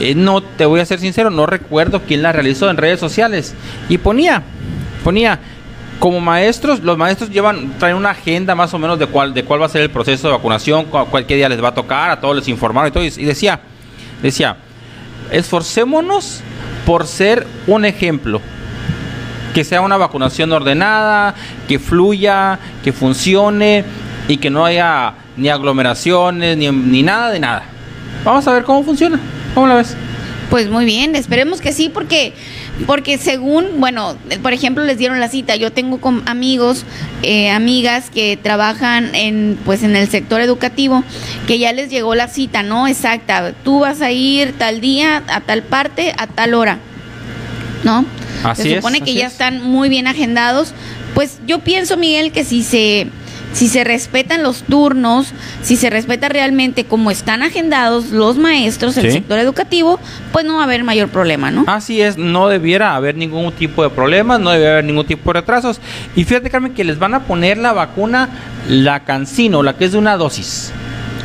eh, 0.00 0.14
no, 0.14 0.42
te 0.42 0.66
voy 0.66 0.80
a 0.80 0.86
ser 0.86 0.98
sincero, 1.00 1.30
no 1.30 1.46
recuerdo 1.46 2.02
quién 2.02 2.22
la 2.22 2.32
realizó 2.32 2.70
en 2.70 2.76
redes 2.76 3.00
sociales. 3.00 3.54
Y 3.88 3.98
ponía, 3.98 4.42
ponía, 5.04 5.38
como 5.98 6.20
maestros, 6.20 6.80
los 6.80 6.96
maestros 6.96 7.30
llevan, 7.30 7.72
traen 7.78 7.96
una 7.96 8.10
agenda 8.10 8.54
más 8.54 8.72
o 8.74 8.78
menos 8.78 8.98
de 8.98 9.06
cuál, 9.06 9.34
de 9.34 9.44
cuál 9.44 9.60
va 9.60 9.66
a 9.66 9.68
ser 9.68 9.82
el 9.82 9.90
proceso 9.90 10.28
de 10.28 10.34
vacunación, 10.34 10.86
cualquier 10.86 11.38
día 11.38 11.48
les 11.48 11.62
va 11.62 11.68
a 11.68 11.74
tocar, 11.74 12.10
a 12.10 12.20
todos 12.20 12.36
les 12.36 12.48
informaron 12.48 12.88
y 12.88 12.92
todo. 12.92 13.04
Y 13.04 13.24
decía, 13.24 13.60
decía, 14.22 14.56
esforcémonos 15.30 16.40
por 16.86 17.06
ser 17.06 17.46
un 17.66 17.84
ejemplo. 17.84 18.40
Que 19.54 19.64
sea 19.64 19.80
una 19.80 19.96
vacunación 19.96 20.52
ordenada, 20.52 21.34
que 21.66 21.78
fluya, 21.78 22.58
que 22.84 22.92
funcione 22.92 23.84
y 24.28 24.36
que 24.36 24.50
no 24.50 24.64
haya 24.64 25.14
ni 25.36 25.48
aglomeraciones, 25.48 26.56
ni, 26.56 26.70
ni 26.70 27.02
nada 27.02 27.30
de 27.30 27.40
nada. 27.40 27.62
Vamos 28.24 28.46
a 28.46 28.52
ver 28.52 28.62
cómo 28.62 28.84
funciona. 28.84 29.18
¿Cómo 29.54 29.66
la 29.66 29.74
ves? 29.74 29.94
Pues 30.50 30.68
muy 30.68 30.86
bien, 30.86 31.14
esperemos 31.14 31.60
que 31.60 31.72
sí, 31.72 31.90
porque 31.92 32.32
porque 32.86 33.18
según, 33.18 33.66
bueno, 33.78 34.16
por 34.42 34.52
ejemplo, 34.52 34.84
les 34.84 34.98
dieron 34.98 35.20
la 35.20 35.28
cita. 35.28 35.56
Yo 35.56 35.72
tengo 35.72 35.98
amigos, 36.26 36.84
eh, 37.22 37.50
amigas 37.50 38.10
que 38.10 38.38
trabajan 38.40 39.14
en, 39.14 39.58
pues, 39.64 39.82
en 39.82 39.96
el 39.96 40.08
sector 40.08 40.40
educativo, 40.40 41.02
que 41.46 41.58
ya 41.58 41.72
les 41.72 41.90
llegó 41.90 42.14
la 42.14 42.28
cita, 42.28 42.62
¿no? 42.62 42.86
Exacta. 42.86 43.52
Tú 43.64 43.80
vas 43.80 44.00
a 44.00 44.10
ir 44.12 44.52
tal 44.56 44.80
día, 44.80 45.22
a 45.28 45.40
tal 45.40 45.62
parte, 45.62 46.14
a 46.16 46.26
tal 46.26 46.54
hora, 46.54 46.78
¿no? 47.84 48.04
Así 48.44 48.62
se 48.62 48.76
supone 48.76 49.00
que 49.00 49.14
ya 49.14 49.26
están 49.26 49.62
muy 49.62 49.88
bien 49.88 50.06
agendados. 50.06 50.72
Pues 51.14 51.40
yo 51.46 51.58
pienso, 51.58 51.96
Miguel, 51.96 52.30
que 52.30 52.44
si 52.44 52.62
se 52.62 53.08
si 53.52 53.68
se 53.68 53.84
respetan 53.84 54.42
los 54.42 54.62
turnos, 54.62 55.32
si 55.62 55.76
se 55.76 55.90
respeta 55.90 56.28
realmente 56.28 56.84
cómo 56.84 57.10
están 57.10 57.42
agendados 57.42 58.10
los 58.10 58.36
maestros, 58.36 58.96
el 58.96 59.10
sector 59.10 59.38
educativo, 59.38 59.98
pues 60.32 60.44
no 60.44 60.54
va 60.54 60.60
a 60.60 60.64
haber 60.64 60.84
mayor 60.84 61.08
problema, 61.08 61.50
¿no? 61.50 61.64
Así 61.66 62.00
es, 62.00 62.16
no 62.16 62.48
debiera 62.48 62.94
haber 62.94 63.16
ningún 63.16 63.52
tipo 63.52 63.82
de 63.82 63.90
problemas, 63.90 64.40
no 64.40 64.50
debiera 64.50 64.72
haber 64.72 64.84
ningún 64.84 65.06
tipo 65.06 65.32
de 65.32 65.40
retrasos. 65.40 65.80
Y 66.14 66.24
fíjate, 66.24 66.50
Carmen, 66.50 66.74
que 66.74 66.84
les 66.84 66.98
van 66.98 67.14
a 67.14 67.24
poner 67.24 67.58
la 67.58 67.72
vacuna, 67.72 68.28
la 68.68 69.04
cancino, 69.04 69.62
la 69.62 69.76
que 69.76 69.86
es 69.86 69.92
de 69.92 69.98
una 69.98 70.16
dosis. 70.16 70.72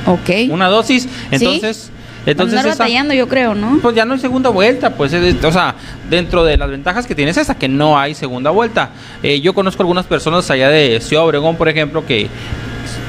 Ok. 0.05 0.49
Una 0.49 0.67
dosis, 0.67 1.07
entonces... 1.32 1.89
Entonces, 2.26 2.57
andar 2.57 2.78
batallando, 2.78 3.13
yo 3.13 3.28
creo, 3.28 3.53
¿no? 3.53 3.80
Pues 3.82 3.95
ya 3.95 4.05
no 4.05 4.13
hay 4.13 4.19
segunda 4.19 4.49
vuelta, 4.49 4.91
pues, 4.91 5.13
o 5.13 5.51
sea, 5.51 5.76
dentro 6.09 6.43
de 6.43 6.57
las 6.57 6.69
ventajas 6.69 7.05
que 7.05 7.15
tienes 7.15 7.38
esa, 7.38 7.55
que 7.55 7.67
no 7.67 7.97
hay 7.97 8.15
segunda 8.15 8.49
vuelta. 8.49 8.91
Eh, 9.21 9.41
yo 9.41 9.53
conozco 9.53 9.84
algunas 9.84 10.05
personas 10.05 10.49
allá 10.49 10.69
de 10.69 10.99
Ciudad 11.01 11.26
Obregón, 11.26 11.55
por 11.55 11.67
ejemplo, 11.69 12.05
que 12.05 12.30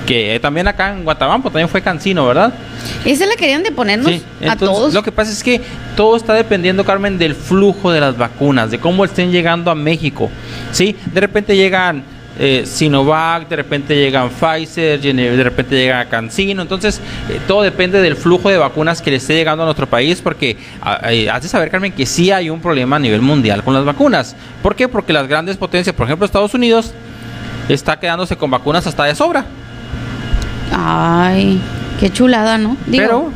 que 0.07 0.39
también 0.41 0.69
acá 0.69 0.93
en 0.93 1.05
Guatabampo 1.05 1.51
también 1.51 1.69
fue 1.69 1.81
Cancino, 1.83 2.27
¿verdad? 2.27 2.53
Esa 3.05 3.27
la 3.27 3.37
querían 3.37 3.63
de 3.63 3.73
ponernos 3.73 4.13
a 4.47 4.57
todos. 4.57 4.93
Lo 4.93 5.03
que 5.03 5.13
pasa 5.13 5.33
es 5.33 5.43
que 5.43 5.61
todo 5.97 6.17
está 6.17 6.35
dependiendo, 6.35 6.85
Carmen, 6.85 7.19
del 7.19 7.35
flujo 7.35 7.91
de 7.91 8.01
las 8.01 8.17
vacunas, 8.17 8.71
de 8.71 8.79
cómo 8.79 9.05
estén 9.05 9.33
llegando 9.33 9.71
a 9.71 9.75
México. 9.75 10.31
¿Sí? 10.73 10.97
De 11.13 11.21
repente 11.21 11.57
llegan 11.57 12.05
eh, 12.39 12.65
Sinovac, 12.67 13.49
de 13.49 13.57
repente 13.57 13.95
llegan 13.95 14.29
Pfizer, 14.31 15.01
de 15.01 15.45
repente 15.45 15.77
llega 15.77 16.05
Cancino. 16.07 16.63
Entonces, 16.63 17.01
eh, 17.29 17.41
todo 17.47 17.63
depende 17.63 18.01
del 18.01 18.17
flujo 18.17 18.49
de 18.49 18.59
vacunas 18.59 19.01
que 19.01 19.11
le 19.11 19.19
esté 19.19 19.35
llegando 19.35 19.63
a 19.63 19.67
nuestro 19.67 19.87
país, 19.87 20.21
porque 20.21 20.57
eh, 21.09 21.31
hace 21.31 21.49
saber, 21.49 21.71
Carmen, 21.71 21.93
que 21.93 22.07
sí 22.07 22.31
hay 22.31 22.51
un 22.51 22.61
problema 22.61 22.97
a 22.97 22.99
nivel 22.99 23.21
mundial 23.21 23.63
con 23.63 23.75
las 23.75 23.85
vacunas. 23.85 24.35
¿Por 24.63 24.75
qué? 24.75 24.89
Porque 24.89 25.13
las 25.13 25.29
grandes 25.29 25.57
potencias, 25.57 25.95
por 25.95 26.07
ejemplo, 26.07 26.27
Estados 26.27 26.55
Unidos, 26.55 26.93
está 27.69 27.99
quedándose 27.99 28.37
con 28.37 28.51
vacunas 28.51 28.87
hasta 28.87 29.05
de 29.05 29.15
sobra. 29.15 29.45
Ay, 30.73 31.61
qué 32.01 32.11
chulada, 32.11 32.59
¿no? 32.59 32.77
Pero 32.91 33.31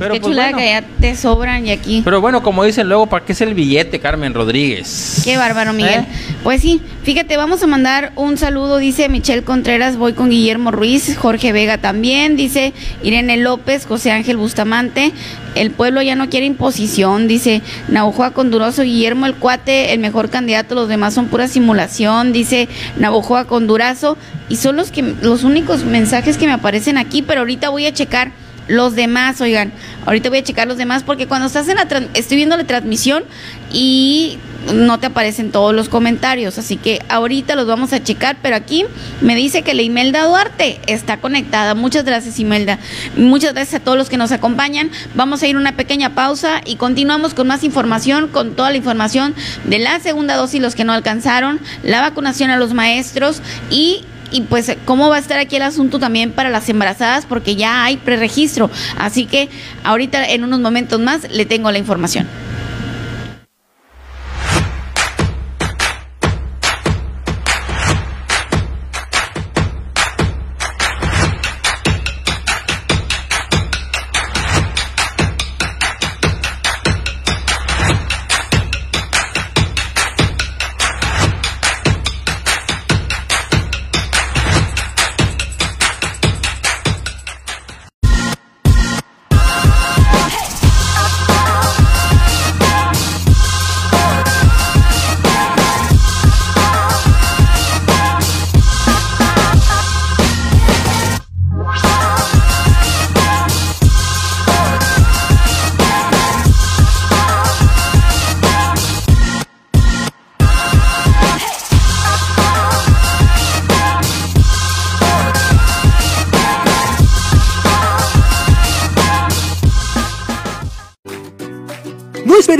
Pero 0.00 0.14
Qué 0.14 0.20
pues 0.20 0.32
chulada 0.32 0.54
que 0.54 0.64
ya 0.64 0.82
te 0.98 1.14
sobran 1.14 1.66
y 1.66 1.70
aquí. 1.72 2.00
Pero 2.02 2.22
bueno, 2.22 2.42
como 2.42 2.64
dicen 2.64 2.88
luego, 2.88 3.06
¿para 3.06 3.22
qué 3.22 3.32
es 3.32 3.40
el 3.42 3.52
billete, 3.52 4.00
Carmen 4.00 4.32
Rodríguez? 4.32 5.20
Qué 5.22 5.36
bárbaro, 5.36 5.74
Miguel. 5.74 6.00
¿Eh? 6.00 6.06
Pues 6.42 6.62
sí, 6.62 6.80
fíjate, 7.02 7.36
vamos 7.36 7.62
a 7.62 7.66
mandar 7.66 8.12
un 8.16 8.38
saludo, 8.38 8.78
dice 8.78 9.10
Michelle 9.10 9.42
Contreras, 9.42 9.98
voy 9.98 10.14
con 10.14 10.30
Guillermo 10.30 10.70
Ruiz, 10.70 11.18
Jorge 11.18 11.52
Vega 11.52 11.76
también, 11.76 12.34
dice 12.38 12.72
Irene 13.02 13.36
López, 13.36 13.84
José 13.84 14.10
Ángel 14.10 14.38
Bustamante, 14.38 15.12
el 15.54 15.70
pueblo 15.70 16.00
ya 16.00 16.14
no 16.14 16.30
quiere 16.30 16.46
imposición, 16.46 17.28
dice 17.28 17.60
Navojoa 17.88 18.30
Conduroso, 18.30 18.84
Guillermo 18.84 19.26
el 19.26 19.34
cuate, 19.34 19.92
el 19.92 20.00
mejor 20.00 20.30
candidato, 20.30 20.74
los 20.74 20.88
demás 20.88 21.12
son 21.12 21.26
pura 21.26 21.46
simulación, 21.46 22.32
dice 22.32 22.70
Navojoa 22.96 23.44
Condurazo, 23.44 24.16
y 24.48 24.56
son 24.56 24.76
los 24.76 24.90
que 24.90 25.02
los 25.02 25.44
únicos 25.44 25.84
mensajes 25.84 26.38
que 26.38 26.46
me 26.46 26.52
aparecen 26.52 26.96
aquí, 26.96 27.20
pero 27.20 27.40
ahorita 27.40 27.68
voy 27.68 27.84
a 27.84 27.92
checar 27.92 28.32
los 28.70 28.94
demás, 28.94 29.40
oigan, 29.40 29.72
ahorita 30.06 30.28
voy 30.28 30.38
a 30.38 30.44
checar 30.44 30.68
los 30.68 30.78
demás 30.78 31.02
porque 31.02 31.26
cuando 31.26 31.48
estás 31.48 31.68
en 31.68 31.76
la 31.76 31.88
estoy 32.14 32.36
viendo 32.36 32.56
la 32.56 32.64
transmisión 32.64 33.24
y 33.72 34.38
no 34.72 35.00
te 35.00 35.06
aparecen 35.06 35.50
todos 35.50 35.74
los 35.74 35.88
comentarios, 35.88 36.56
así 36.56 36.76
que 36.76 37.00
ahorita 37.08 37.56
los 37.56 37.66
vamos 37.66 37.92
a 37.92 38.02
checar, 38.02 38.36
pero 38.42 38.54
aquí 38.54 38.84
me 39.20 39.34
dice 39.34 39.62
que 39.62 39.74
la 39.74 39.82
Imelda 39.82 40.24
Duarte 40.24 40.80
está 40.86 41.16
conectada. 41.16 41.74
Muchas 41.74 42.04
gracias 42.04 42.38
Imelda. 42.38 42.78
Muchas 43.16 43.54
gracias 43.54 43.80
a 43.80 43.84
todos 43.84 43.98
los 43.98 44.08
que 44.08 44.16
nos 44.16 44.30
acompañan. 44.30 44.90
Vamos 45.14 45.42
a 45.42 45.48
ir 45.48 45.56
una 45.56 45.76
pequeña 45.76 46.14
pausa 46.14 46.60
y 46.64 46.76
continuamos 46.76 47.34
con 47.34 47.48
más 47.48 47.64
información, 47.64 48.28
con 48.28 48.54
toda 48.54 48.70
la 48.70 48.76
información 48.76 49.34
de 49.64 49.78
la 49.80 49.98
segunda 49.98 50.36
dosis, 50.36 50.60
los 50.60 50.76
que 50.76 50.84
no 50.84 50.92
alcanzaron, 50.92 51.58
la 51.82 52.00
vacunación 52.00 52.50
a 52.50 52.56
los 52.56 52.72
maestros 52.72 53.42
y 53.70 54.04
y 54.30 54.42
pues 54.42 54.76
cómo 54.84 55.08
va 55.08 55.16
a 55.16 55.18
estar 55.18 55.38
aquí 55.38 55.56
el 55.56 55.62
asunto 55.62 55.98
también 55.98 56.32
para 56.32 56.50
las 56.50 56.68
embarazadas 56.68 57.26
porque 57.26 57.56
ya 57.56 57.84
hay 57.84 57.96
preregistro. 57.96 58.70
Así 58.98 59.26
que 59.26 59.48
ahorita 59.84 60.28
en 60.28 60.44
unos 60.44 60.60
momentos 60.60 61.00
más 61.00 61.30
le 61.30 61.46
tengo 61.46 61.70
la 61.70 61.78
información. 61.78 62.26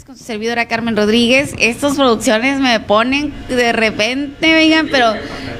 con 0.00 0.16
su 0.16 0.24
servidora 0.24 0.68
Carmen 0.68 0.96
Rodríguez. 0.96 1.52
Estas 1.58 1.96
producciones 1.96 2.58
me 2.60 2.80
ponen 2.80 3.30
de 3.50 3.74
repente, 3.74 4.56
oigan, 4.56 4.88
pero 4.90 5.12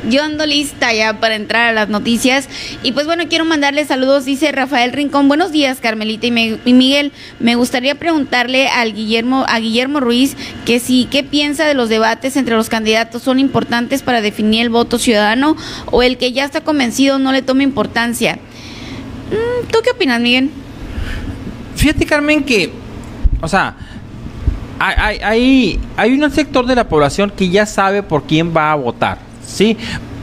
yo 0.09 0.23
ando 0.23 0.47
lista 0.47 0.91
ya 0.95 1.21
para 1.21 1.35
entrar 1.35 1.69
a 1.69 1.73
las 1.73 1.91
noticias. 1.91 2.49
Y 2.83 2.93
pues 2.93 3.05
bueno, 3.05 3.25
quiero 3.29 3.45
mandarle 3.45 3.85
saludos, 3.85 4.25
dice 4.25 4.51
Rafael 4.51 4.93
Rincón. 4.93 5.29
Buenos 5.29 5.53
días, 5.53 5.81
Carmelita 5.81 6.29
y, 6.29 6.31
Miguel. 6.73 7.13
Me 7.41 7.57
gustaría 7.57 7.95
preguntarle 7.97 8.69
al 8.69 8.95
Guillermo, 8.95 9.45
a 9.47 9.59
Guillermo 9.59 10.01
Ruiz 10.01 10.35
que 10.65 10.81
si, 10.81 11.05
¿qué 11.11 11.23
piensa 11.23 11.67
de 11.67 11.75
los 11.75 11.91
debates 11.91 12.35
entre 12.37 12.57
los 12.57 12.71
candidatos? 12.71 13.23
¿Son 13.23 13.39
importantes 13.39 14.01
para 14.01 14.23
definir 14.23 14.63
el 14.63 14.71
voto 14.71 14.99
ciudadano 14.99 15.59
o 15.91 16.03
el 16.03 16.17
que 16.17 16.33
ya 16.33 16.47
está 16.47 16.63
convencido 16.63 17.19
no 17.19 17.33
le 17.33 17.43
toma 17.43 17.65
importancia? 17.65 18.37
Mm, 19.31 19.67
¿Tú 19.71 19.81
qué 19.85 19.91
opinas, 19.91 20.23
Miguel? 20.23 20.49
Fíjate, 21.77 22.07
Carmen, 22.07 22.45
que, 22.45 22.73
o 23.43 23.49
sea, 23.49 23.77
hay, 24.83 25.19
hay, 25.23 25.81
hay 25.97 26.13
un 26.13 26.31
sector 26.31 26.67
de 26.67 26.75
la 26.75 26.89
población 26.89 27.31
que 27.31 27.49
ya 27.49 27.67
sabe 27.67 28.03
por 28.03 28.25
quién 28.25 28.55
va 28.57 28.73
a 28.73 28.75
votar, 28.75 29.19
¿sí? 29.47 29.77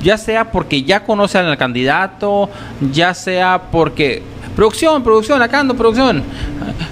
Ya 0.04 0.18
sea 0.18 0.52
porque 0.52 0.84
ya 0.84 1.04
conocen 1.04 1.46
al 1.46 1.58
candidato, 1.58 2.50
ya 2.92 3.14
sea 3.14 3.62
porque... 3.72 4.24
Producción, 4.56 5.04
producción, 5.04 5.42
acá 5.42 5.60
ando, 5.60 5.76
producción. 5.76 6.22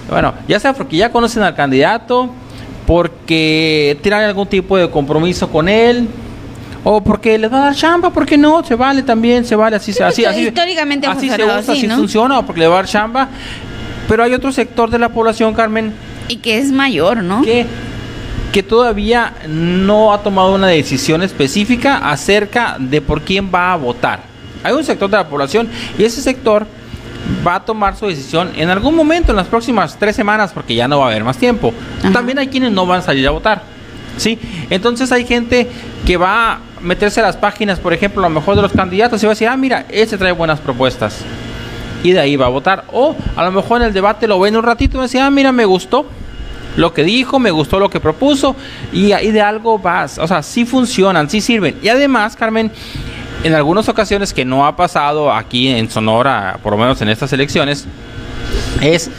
Bueno, 0.09 0.33
ya 0.47 0.59
sea 0.59 0.73
porque 0.73 0.95
ya 0.95 1.11
conocen 1.11 1.43
al 1.43 1.53
candidato, 1.53 2.29
porque 2.85 3.97
tienen 4.01 4.21
algún 4.21 4.47
tipo 4.47 4.77
de 4.77 4.89
compromiso 4.89 5.49
con 5.49 5.67
él, 5.67 6.07
o 6.85 7.01
porque 7.01 7.37
le 7.37 7.49
va 7.49 7.57
a 7.57 7.61
dar 7.65 7.75
chamba, 7.75 8.09
porque 8.11 8.37
no, 8.37 8.63
se 8.63 8.75
vale 8.75 9.03
también, 9.03 9.43
se 9.43 9.57
vale, 9.57 9.75
así, 9.75 9.91
así, 10.01 10.23
así, 10.23 10.47
históricamente 10.47 11.05
así 11.05 11.29
se 11.29 11.43
usa, 11.43 11.57
así, 11.57 11.89
funciona, 11.89 12.39
o 12.39 12.45
porque 12.45 12.61
le 12.61 12.67
va 12.67 12.75
a 12.75 12.77
dar 12.77 12.85
chamba. 12.85 13.27
Pero 14.07 14.23
hay 14.23 14.33
otro 14.33 14.53
sector 14.53 14.89
de 14.89 14.99
la 14.99 15.09
población, 15.09 15.53
Carmen, 15.53 15.93
y 16.27 16.37
que 16.37 16.57
es 16.57 16.71
mayor, 16.71 17.23
¿no? 17.23 17.41
Que, 17.41 17.65
que 18.51 18.63
todavía 18.63 19.33
no 19.47 20.13
ha 20.13 20.23
tomado 20.23 20.55
una 20.55 20.67
decisión 20.67 21.23
específica 21.23 21.97
acerca 22.09 22.77
de 22.79 23.01
por 23.01 23.21
quién 23.21 23.51
va 23.53 23.73
a 23.73 23.75
votar. 23.75 24.21
Hay 24.63 24.73
un 24.73 24.83
sector 24.83 25.09
de 25.09 25.17
la 25.17 25.27
población 25.27 25.67
y 25.97 26.03
ese 26.03 26.21
sector 26.21 26.65
va 27.45 27.55
a 27.55 27.65
tomar 27.65 27.95
su 27.95 28.07
decisión 28.07 28.51
en 28.55 28.69
algún 28.69 28.95
momento, 28.95 29.31
en 29.31 29.37
las 29.37 29.47
próximas 29.47 29.97
tres 29.97 30.15
semanas, 30.15 30.51
porque 30.53 30.75
ya 30.75 30.87
no 30.87 30.99
va 30.99 31.05
a 31.05 31.09
haber 31.09 31.23
más 31.23 31.37
tiempo. 31.37 31.73
También 32.13 32.39
hay 32.39 32.47
quienes 32.47 32.71
no 32.71 32.85
van 32.85 32.99
a 32.99 33.01
salir 33.01 33.27
a 33.27 33.31
votar. 33.31 33.61
¿sí? 34.17 34.39
Entonces 34.69 35.11
hay 35.11 35.25
gente 35.25 35.67
que 36.05 36.17
va 36.17 36.53
a 36.53 36.59
meterse 36.81 37.19
a 37.19 37.23
las 37.23 37.37
páginas, 37.37 37.79
por 37.79 37.93
ejemplo, 37.93 38.25
a 38.25 38.29
lo 38.29 38.33
mejor 38.35 38.55
de 38.55 38.61
los 38.61 38.71
candidatos 38.71 39.21
y 39.21 39.25
va 39.25 39.31
a 39.31 39.35
decir, 39.35 39.47
ah, 39.47 39.57
mira, 39.57 39.85
ese 39.89 40.17
trae 40.17 40.31
buenas 40.31 40.59
propuestas 40.59 41.23
y 42.03 42.11
de 42.11 42.19
ahí 42.19 42.35
va 42.35 42.47
a 42.47 42.49
votar. 42.49 42.85
O 42.91 43.15
a 43.35 43.43
lo 43.43 43.51
mejor 43.51 43.81
en 43.81 43.87
el 43.87 43.93
debate 43.93 44.27
lo 44.27 44.39
ven 44.39 44.55
un 44.55 44.63
ratito 44.63 44.97
y 44.97 45.01
decía, 45.01 45.25
ah, 45.25 45.31
mira, 45.31 45.51
me 45.51 45.65
gustó 45.65 46.05
lo 46.77 46.93
que 46.93 47.03
dijo, 47.03 47.39
me 47.39 47.51
gustó 47.51 47.79
lo 47.79 47.89
que 47.89 47.99
propuso 47.99 48.55
y 48.93 49.11
ahí 49.11 49.31
de 49.31 49.41
algo 49.41 49.79
vas. 49.79 50.19
O 50.19 50.27
sea, 50.27 50.43
sí 50.43 50.65
funcionan, 50.65 51.29
sí 51.29 51.41
sirven. 51.41 51.75
Y 51.81 51.89
además, 51.89 52.35
Carmen, 52.35 52.71
en 53.43 53.53
algunas 53.53 53.89
ocasiones 53.89 54.33
que 54.33 54.45
no 54.45 54.65
ha 54.65 54.75
pasado 54.75 55.33
aquí 55.33 55.67
en 55.67 55.89
Sonora, 55.89 56.59
por 56.63 56.73
lo 56.73 56.77
menos 56.77 57.01
en 57.01 57.09
estas 57.09 57.33
elecciones, 57.33 57.85
es 58.81 59.09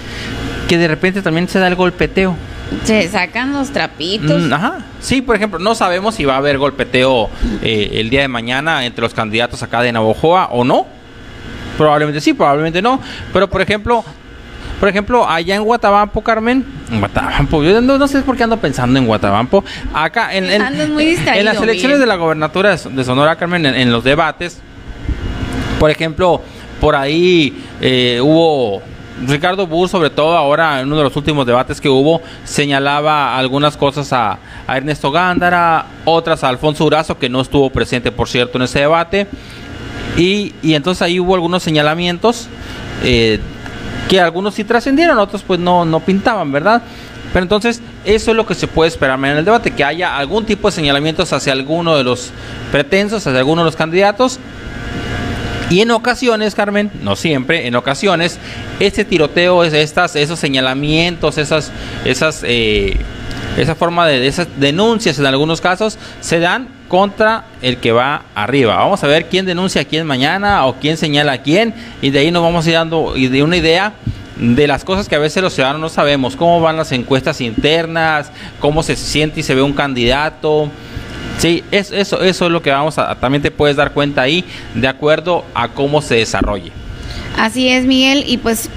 que 0.68 0.78
de 0.78 0.88
repente 0.88 1.20
también 1.20 1.48
se 1.48 1.58
da 1.58 1.66
el 1.66 1.74
golpeteo. 1.74 2.36
Se 2.84 3.08
sacan 3.08 3.54
los 3.54 3.70
trapitos. 3.70 4.42
Mm, 4.42 4.52
ajá. 4.52 4.78
Sí, 5.00 5.22
por 5.22 5.34
ejemplo, 5.34 5.58
no 5.58 5.74
sabemos 5.74 6.14
si 6.14 6.24
va 6.24 6.34
a 6.34 6.36
haber 6.36 6.58
golpeteo 6.58 7.30
eh, 7.62 7.90
el 7.94 8.10
día 8.10 8.20
de 8.20 8.28
mañana 8.28 8.84
entre 8.84 9.02
los 9.02 9.14
candidatos 9.14 9.62
acá 9.62 9.80
de 9.80 9.90
Navojoa 9.90 10.50
o 10.52 10.64
no 10.64 10.97
Probablemente 11.78 12.20
sí, 12.20 12.34
probablemente 12.34 12.82
no. 12.82 13.00
Pero 13.32 13.48
por 13.48 13.62
ejemplo, 13.62 14.04
por 14.80 14.88
ejemplo, 14.88 15.28
allá 15.28 15.56
en 15.56 15.62
Guatabampo, 15.62 16.22
Carmen, 16.22 16.64
en 16.90 16.98
Guatabampo, 16.98 17.62
yo 17.62 17.80
no, 17.80 18.08
sé 18.08 18.20
por 18.22 18.36
qué 18.36 18.42
ando 18.42 18.58
pensando 18.58 18.98
en 18.98 19.06
Guatabampo. 19.06 19.64
Acá, 19.94 20.34
en, 20.34 20.44
en, 20.44 20.62
en 20.62 21.44
las 21.44 21.62
elecciones 21.62 21.98
de 21.98 22.06
la 22.06 22.16
gobernatura 22.16 22.76
de 22.76 23.04
Sonora, 23.04 23.36
Carmen, 23.36 23.64
en, 23.64 23.90
los 23.90 24.04
debates, 24.04 24.60
por 25.80 25.90
ejemplo, 25.90 26.42
por 26.80 26.94
ahí 26.94 27.64
eh, 27.80 28.20
hubo 28.22 28.82
Ricardo 29.26 29.66
Burr, 29.66 29.88
sobre 29.88 30.10
todo 30.10 30.36
ahora 30.36 30.80
en 30.80 30.86
uno 30.86 30.98
de 30.98 31.04
los 31.04 31.16
últimos 31.16 31.44
debates 31.44 31.80
que 31.80 31.88
hubo, 31.88 32.22
señalaba 32.44 33.36
algunas 33.36 33.76
cosas 33.76 34.12
a, 34.12 34.38
Ernesto 34.68 35.10
Gándara, 35.10 35.86
otras 36.04 36.44
a 36.44 36.48
Alfonso 36.48 36.84
Urazo, 36.84 37.18
que 37.18 37.28
no 37.28 37.40
estuvo 37.40 37.70
presente, 37.70 38.12
por 38.12 38.28
cierto, 38.28 38.58
en 38.58 38.62
ese 38.62 38.80
debate. 38.80 39.26
Y, 40.16 40.52
entonces 40.62 41.02
ahí 41.02 41.20
hubo 41.20 41.34
algunos 41.34 41.62
señalamientos 41.62 42.48
eh, 43.04 43.38
que 44.08 44.20
algunos 44.20 44.54
sí 44.54 44.64
trascendieron, 44.64 45.18
otros 45.18 45.42
pues 45.42 45.60
no, 45.60 45.84
no 45.84 46.00
pintaban, 46.00 46.50
¿verdad? 46.50 46.82
Pero 47.32 47.42
entonces, 47.42 47.82
eso 48.04 48.30
es 48.30 48.36
lo 48.36 48.46
que 48.46 48.54
se 48.54 48.66
puede 48.66 48.88
esperar 48.88 49.18
en 49.18 49.24
el 49.26 49.44
debate, 49.44 49.70
que 49.72 49.84
haya 49.84 50.16
algún 50.16 50.46
tipo 50.46 50.68
de 50.68 50.72
señalamientos 50.72 51.32
hacia 51.32 51.52
alguno 51.52 51.96
de 51.96 52.04
los 52.04 52.30
pretensos, 52.72 53.26
hacia 53.26 53.38
alguno 53.38 53.62
de 53.62 53.66
los 53.66 53.76
candidatos. 53.76 54.38
Y 55.70 55.82
en 55.82 55.90
ocasiones, 55.90 56.54
Carmen, 56.54 56.90
no 57.02 57.14
siempre, 57.14 57.66
en 57.66 57.76
ocasiones, 57.76 58.38
este 58.80 59.04
tiroteo, 59.04 59.62
estas, 59.64 60.16
esos 60.16 60.38
señalamientos, 60.38 61.36
esas, 61.36 61.70
esas, 62.06 62.42
eh, 62.46 62.96
esa 63.58 63.74
forma 63.74 64.06
de, 64.06 64.26
esas 64.26 64.48
denuncias 64.58 65.18
en 65.18 65.26
algunos 65.26 65.60
casos, 65.60 65.98
se 66.22 66.38
dan 66.38 66.68
contra 66.88 67.44
el 67.62 67.76
que 67.76 67.92
va 67.92 68.22
arriba. 68.34 68.76
Vamos 68.76 69.04
a 69.04 69.06
ver 69.06 69.28
quién 69.28 69.46
denuncia 69.46 69.82
a 69.82 69.84
quién 69.84 70.06
mañana 70.06 70.66
o 70.66 70.74
quién 70.74 70.96
señala 70.96 71.32
a 71.32 71.42
quién, 71.42 71.74
y 72.02 72.10
de 72.10 72.20
ahí 72.20 72.30
nos 72.30 72.42
vamos 72.42 72.66
a 72.66 72.68
ir 72.68 72.74
dando 72.74 73.12
de 73.14 73.42
una 73.42 73.56
idea 73.56 73.92
de 74.36 74.66
las 74.66 74.84
cosas 74.84 75.08
que 75.08 75.16
a 75.16 75.18
veces 75.18 75.42
los 75.42 75.52
ciudadanos 75.52 75.80
no 75.80 75.88
sabemos, 75.88 76.36
cómo 76.36 76.60
van 76.60 76.76
las 76.76 76.92
encuestas 76.92 77.40
internas, 77.40 78.30
cómo 78.60 78.82
se 78.82 78.96
siente 78.96 79.40
y 79.40 79.42
se 79.42 79.54
ve 79.54 79.62
un 79.62 79.72
candidato. 79.72 80.70
Sí, 81.38 81.62
eso, 81.70 81.94
eso, 81.94 82.22
eso 82.22 82.46
es 82.46 82.50
lo 82.50 82.62
que 82.62 82.70
vamos 82.70 82.98
a, 82.98 83.14
también 83.16 83.42
te 83.42 83.50
puedes 83.50 83.76
dar 83.76 83.92
cuenta 83.92 84.22
ahí, 84.22 84.44
de 84.74 84.88
acuerdo 84.88 85.44
a 85.54 85.68
cómo 85.68 86.02
se 86.02 86.16
desarrolle. 86.16 86.72
Así 87.36 87.68
es, 87.68 87.84
Miguel, 87.84 88.24
y 88.26 88.38
pues 88.38 88.70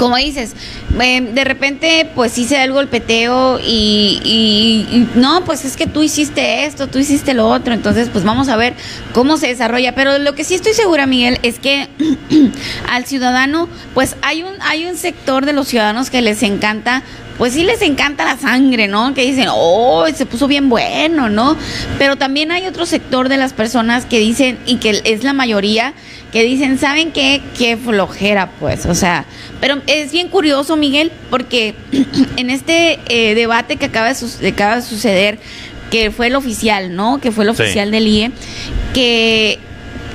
como 0.00 0.16
dices, 0.16 0.54
em, 0.98 1.34
de 1.34 1.44
repente 1.44 2.08
pues 2.14 2.32
sí 2.32 2.46
se 2.46 2.54
da 2.54 2.64
el 2.64 2.72
golpeteo 2.72 3.60
y, 3.62 5.06
no, 5.14 5.44
pues 5.44 5.66
es 5.66 5.76
que 5.76 5.86
tú 5.86 6.02
hiciste 6.02 6.64
esto, 6.64 6.86
tú 6.86 6.98
hiciste 6.98 7.34
lo 7.34 7.46
otro, 7.46 7.74
entonces 7.74 8.08
pues 8.10 8.24
vamos 8.24 8.48
a 8.48 8.56
ver 8.56 8.72
cómo 9.12 9.36
se 9.36 9.48
desarrolla. 9.48 9.94
Pero 9.94 10.16
lo 10.16 10.34
que 10.34 10.42
sí 10.42 10.54
estoy 10.54 10.72
segura, 10.72 11.04
Miguel, 11.04 11.38
es 11.42 11.58
que 11.58 11.90
al 12.88 13.04
ciudadano, 13.04 13.68
pues 13.92 14.16
hay 14.22 14.42
un, 14.42 14.54
hay 14.62 14.86
un 14.86 14.96
sector 14.96 15.44
de 15.44 15.52
los 15.52 15.68
ciudadanos 15.68 16.08
que 16.08 16.22
les 16.22 16.42
encanta 16.42 17.02
pues 17.36 17.54
sí 17.54 17.64
les 17.64 17.80
encanta 17.80 18.26
la 18.26 18.36
sangre, 18.36 18.86
¿no? 18.86 19.14
Que 19.14 19.22
dicen, 19.22 19.48
oh, 19.50 20.06
se 20.14 20.26
puso 20.26 20.46
bien 20.46 20.68
bueno, 20.68 21.30
¿no? 21.30 21.56
Pero 21.96 22.16
también 22.16 22.52
hay 22.52 22.66
otro 22.66 22.84
sector 22.84 23.30
de 23.30 23.38
las 23.38 23.54
personas 23.54 24.04
que 24.04 24.18
dicen, 24.18 24.58
y 24.66 24.76
que 24.76 25.00
es 25.04 25.24
la 25.24 25.32
mayoría, 25.32 25.94
que 26.32 26.42
dicen, 26.44 26.78
¿saben 26.78 27.12
qué? 27.12 27.42
Qué 27.58 27.76
flojera, 27.76 28.50
pues, 28.60 28.86
o 28.86 28.94
sea, 28.94 29.24
pero 29.60 29.80
es 29.86 30.12
bien 30.12 30.28
curioso, 30.28 30.76
Miguel, 30.76 31.12
porque 31.28 31.74
en 32.36 32.50
este 32.50 33.00
eh, 33.08 33.34
debate 33.34 33.76
que 33.76 33.86
acaba 33.86 34.12
de, 34.12 34.48
acaba 34.48 34.76
de 34.76 34.82
suceder, 34.82 35.38
que 35.90 36.10
fue 36.10 36.28
el 36.28 36.36
oficial, 36.36 36.94
¿no? 36.94 37.20
Que 37.20 37.32
fue 37.32 37.44
el 37.44 37.50
oficial 37.50 37.90
del 37.90 38.06
IE, 38.06 38.30
que 38.94 39.58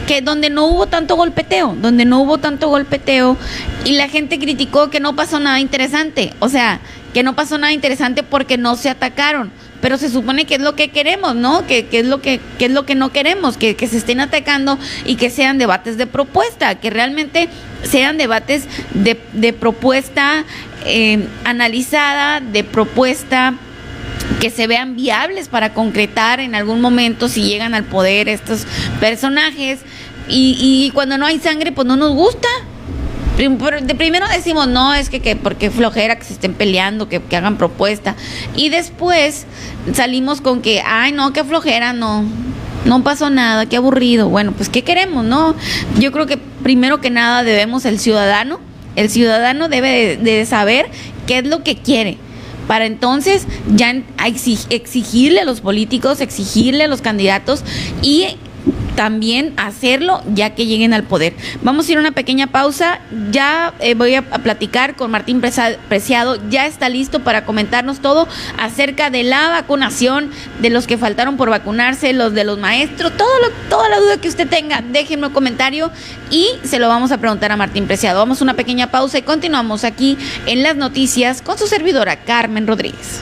que 0.05 0.21
donde 0.21 0.49
no 0.51 0.67
hubo 0.67 0.85
tanto 0.85 1.15
golpeteo, 1.15 1.75
donde 1.81 2.05
no 2.05 2.21
hubo 2.21 2.37
tanto 2.37 2.69
golpeteo 2.69 3.37
y 3.85 3.93
la 3.93 4.07
gente 4.07 4.37
criticó 4.37 4.91
que 4.91 4.99
no 4.99 5.15
pasó 5.15 5.39
nada 5.39 5.59
interesante, 5.59 6.31
o 6.39 6.47
sea, 6.47 6.79
que 7.15 7.23
no 7.23 7.33
pasó 7.33 7.57
nada 7.57 7.71
interesante 7.71 8.23
porque 8.23 8.57
no 8.57 8.75
se 8.75 8.89
atacaron, 8.89 9.49
pero 9.79 9.97
se 9.97 10.09
supone 10.09 10.43
que 10.43 10.55
es 10.55 10.59
lo 10.59 10.75
que 10.75 10.89
queremos, 10.89 11.33
¿no? 11.33 11.65
Que, 11.65 11.87
es 11.89 12.05
lo 12.05 12.21
que, 12.21 12.41
es 12.59 12.71
lo 12.71 12.85
que 12.85 12.93
no 12.93 13.13
queremos, 13.13 13.55
que, 13.55 13.73
se 13.87 13.97
estén 13.97 14.19
atacando 14.19 14.77
y 15.05 15.15
que 15.15 15.29
sean 15.29 15.57
debates 15.57 15.97
de 15.97 16.07
propuesta, 16.07 16.75
que 16.75 16.89
realmente 16.89 17.47
sean 17.83 18.17
debates 18.17 18.65
de, 18.93 19.17
de 19.31 19.53
propuesta 19.53 20.43
eh, 20.85 21.25
analizada, 21.45 22.41
de 22.41 22.65
propuesta 22.65 23.53
que 24.41 24.49
se 24.49 24.67
vean 24.67 24.97
viables 24.97 25.47
para 25.47 25.73
concretar 25.73 26.41
en 26.41 26.53
algún 26.53 26.81
momento 26.81 27.29
si 27.29 27.43
llegan 27.43 27.75
al 27.75 27.85
poder 27.85 28.27
estos 28.27 28.67
personajes. 28.99 29.79
Y, 30.27 30.57
y 30.59 30.91
cuando 30.91 31.17
no 31.17 31.25
hay 31.25 31.39
sangre, 31.39 31.71
pues 31.71 31.87
no 31.87 31.95
nos 31.95 32.11
gusta. 32.11 32.49
De 33.37 33.95
primero 33.95 34.25
decimos, 34.29 34.67
no, 34.67 34.93
es 34.93 35.09
que, 35.09 35.19
que 35.19 35.35
porque 35.35 35.69
flojera 35.69 36.17
que 36.17 36.23
se 36.23 36.33
estén 36.33 36.53
peleando, 36.53 37.09
que, 37.09 37.21
que, 37.21 37.35
hagan 37.35 37.57
propuesta. 37.57 38.15
Y 38.55 38.69
después 38.69 39.45
salimos 39.93 40.39
con 40.39 40.61
que, 40.61 40.81
ay, 40.85 41.11
no, 41.11 41.33
qué 41.33 41.43
flojera, 41.43 41.91
no. 41.91 42.23
No 42.85 43.03
pasó 43.03 43.29
nada, 43.29 43.65
qué 43.65 43.77
aburrido. 43.77 44.29
Bueno, 44.29 44.53
pues, 44.53 44.69
¿qué 44.69 44.83
queremos, 44.83 45.25
no? 45.25 45.55
Yo 45.99 46.11
creo 46.11 46.27
que 46.27 46.37
primero 46.37 47.01
que 47.01 47.09
nada 47.09 47.43
debemos 47.43 47.83
el 47.85 47.99
ciudadano. 47.99 48.59
El 48.95 49.09
ciudadano 49.09 49.67
debe 49.67 50.15
de 50.15 50.45
saber 50.45 50.89
qué 51.27 51.39
es 51.39 51.45
lo 51.45 51.63
que 51.63 51.75
quiere 51.75 52.17
para 52.67 52.85
entonces 52.85 53.45
ya 53.75 53.93
exigirle 54.69 55.41
a 55.41 55.45
los 55.45 55.61
políticos, 55.61 56.21
exigirle 56.21 56.85
a 56.85 56.87
los 56.87 57.01
candidatos 57.01 57.63
y 58.01 58.37
también 58.95 59.53
hacerlo 59.57 60.21
ya 60.33 60.55
que 60.55 60.65
lleguen 60.65 60.93
al 60.93 61.03
poder. 61.03 61.35
Vamos 61.61 61.87
a 61.87 61.91
ir 61.91 61.97
a 61.97 62.01
una 62.01 62.11
pequeña 62.11 62.47
pausa. 62.47 62.99
Ya 63.31 63.73
eh, 63.79 63.93
voy 63.93 64.15
a, 64.15 64.21
platicar 64.21 64.95
con 64.95 65.11
Martín 65.11 65.41
Preciado. 65.41 66.37
Ya 66.49 66.65
está 66.65 66.89
listo 66.89 67.19
para 67.19 67.45
comentarnos 67.45 67.99
todo 67.99 68.27
acerca 68.57 69.09
de 69.09 69.23
la 69.23 69.49
vacunación, 69.49 70.31
de 70.61 70.69
los 70.69 70.87
que 70.87 70.97
faltaron 70.97 71.37
por 71.37 71.49
vacunarse, 71.49 72.13
los 72.13 72.33
de 72.33 72.43
los 72.43 72.57
maestros, 72.57 73.11
toda 73.17 73.89
la 73.89 73.99
duda 73.99 74.17
que 74.17 74.27
usted 74.27 74.47
tenga, 74.47 74.81
déjenme 74.81 75.27
un 75.27 75.33
comentario 75.33 75.91
y 76.29 76.47
se 76.63 76.79
lo 76.79 76.87
vamos 76.87 77.11
a 77.11 77.17
preguntar 77.17 77.51
a 77.51 77.57
Martín 77.57 77.87
Preciado. 77.87 78.19
Vamos 78.19 78.41
a 78.41 78.43
una 78.43 78.53
pequeña 78.55 78.91
pausa 78.91 79.17
y 79.17 79.21
continuamos 79.21 79.83
aquí 79.83 80.17
en 80.45 80.63
las 80.63 80.75
noticias 80.75 81.41
con 81.41 81.57
su 81.57 81.67
servidora 81.67 82.17
Carmen 82.17 82.67
Rodríguez. 82.67 83.21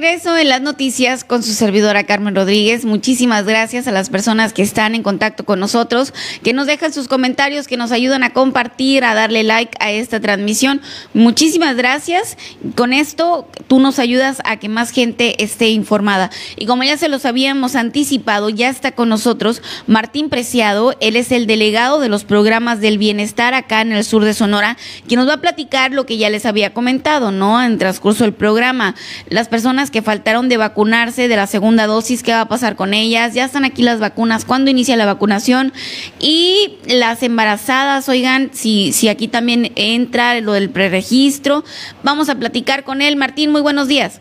Regreso 0.00 0.36
en 0.36 0.48
las 0.48 0.60
noticias 0.60 1.24
con 1.24 1.42
su 1.42 1.52
servidora 1.52 2.04
Carmen 2.04 2.36
Rodríguez. 2.36 2.84
Muchísimas 2.84 3.44
gracias 3.44 3.88
a 3.88 3.90
las 3.90 4.10
personas 4.10 4.52
que 4.52 4.62
están 4.62 4.94
en 4.94 5.02
contacto 5.02 5.44
con 5.44 5.58
nosotros, 5.58 6.14
que 6.44 6.52
nos 6.52 6.68
dejan 6.68 6.92
sus 6.92 7.08
comentarios, 7.08 7.66
que 7.66 7.76
nos 7.76 7.90
ayudan 7.90 8.22
a 8.22 8.32
compartir, 8.32 9.02
a 9.02 9.14
darle 9.14 9.42
like 9.42 9.76
a 9.80 9.90
esta 9.90 10.20
transmisión. 10.20 10.80
Muchísimas 11.14 11.74
gracias. 11.74 12.36
Con 12.76 12.92
esto 12.92 13.48
tú 13.66 13.80
nos 13.80 13.98
ayudas 13.98 14.40
a 14.44 14.58
que 14.58 14.68
más 14.68 14.92
gente 14.92 15.42
esté 15.42 15.70
informada. 15.70 16.30
Y 16.54 16.66
como 16.66 16.84
ya 16.84 16.96
se 16.96 17.08
los 17.08 17.24
habíamos 17.24 17.74
anticipado, 17.74 18.50
ya 18.50 18.68
está 18.68 18.92
con 18.92 19.08
nosotros 19.08 19.62
Martín 19.88 20.28
Preciado. 20.28 20.94
Él 21.00 21.16
es 21.16 21.32
el 21.32 21.48
delegado 21.48 21.98
de 21.98 22.08
los 22.08 22.22
programas 22.22 22.80
del 22.80 22.98
bienestar 22.98 23.52
acá 23.52 23.80
en 23.80 23.90
el 23.90 24.04
sur 24.04 24.24
de 24.24 24.34
Sonora, 24.34 24.76
quien 25.08 25.18
nos 25.18 25.28
va 25.28 25.34
a 25.34 25.40
platicar 25.40 25.90
lo 25.90 26.06
que 26.06 26.18
ya 26.18 26.30
les 26.30 26.46
había 26.46 26.72
comentado, 26.72 27.32
¿no? 27.32 27.60
En 27.60 27.78
transcurso 27.78 28.22
del 28.22 28.32
programa 28.32 28.94
las 29.28 29.48
personas 29.48 29.87
que 29.90 30.02
faltaron 30.02 30.48
de 30.48 30.56
vacunarse 30.56 31.28
de 31.28 31.36
la 31.36 31.46
segunda 31.46 31.86
dosis, 31.86 32.22
qué 32.22 32.32
va 32.32 32.42
a 32.42 32.48
pasar 32.48 32.76
con 32.76 32.94
ellas, 32.94 33.34
ya 33.34 33.44
están 33.44 33.64
aquí 33.64 33.82
las 33.82 34.00
vacunas, 34.00 34.44
cuándo 34.44 34.70
inicia 34.70 34.96
la 34.96 35.06
vacunación 35.06 35.72
y 36.18 36.78
las 36.86 37.22
embarazadas, 37.22 38.08
oigan, 38.08 38.50
si, 38.52 38.92
si 38.92 39.08
aquí 39.08 39.28
también 39.28 39.72
entra 39.76 40.40
lo 40.40 40.52
del 40.52 40.70
preregistro, 40.70 41.64
vamos 42.02 42.28
a 42.28 42.34
platicar 42.34 42.84
con 42.84 43.02
él. 43.02 43.16
Martín, 43.16 43.52
muy 43.52 43.60
buenos 43.60 43.88
días. 43.88 44.20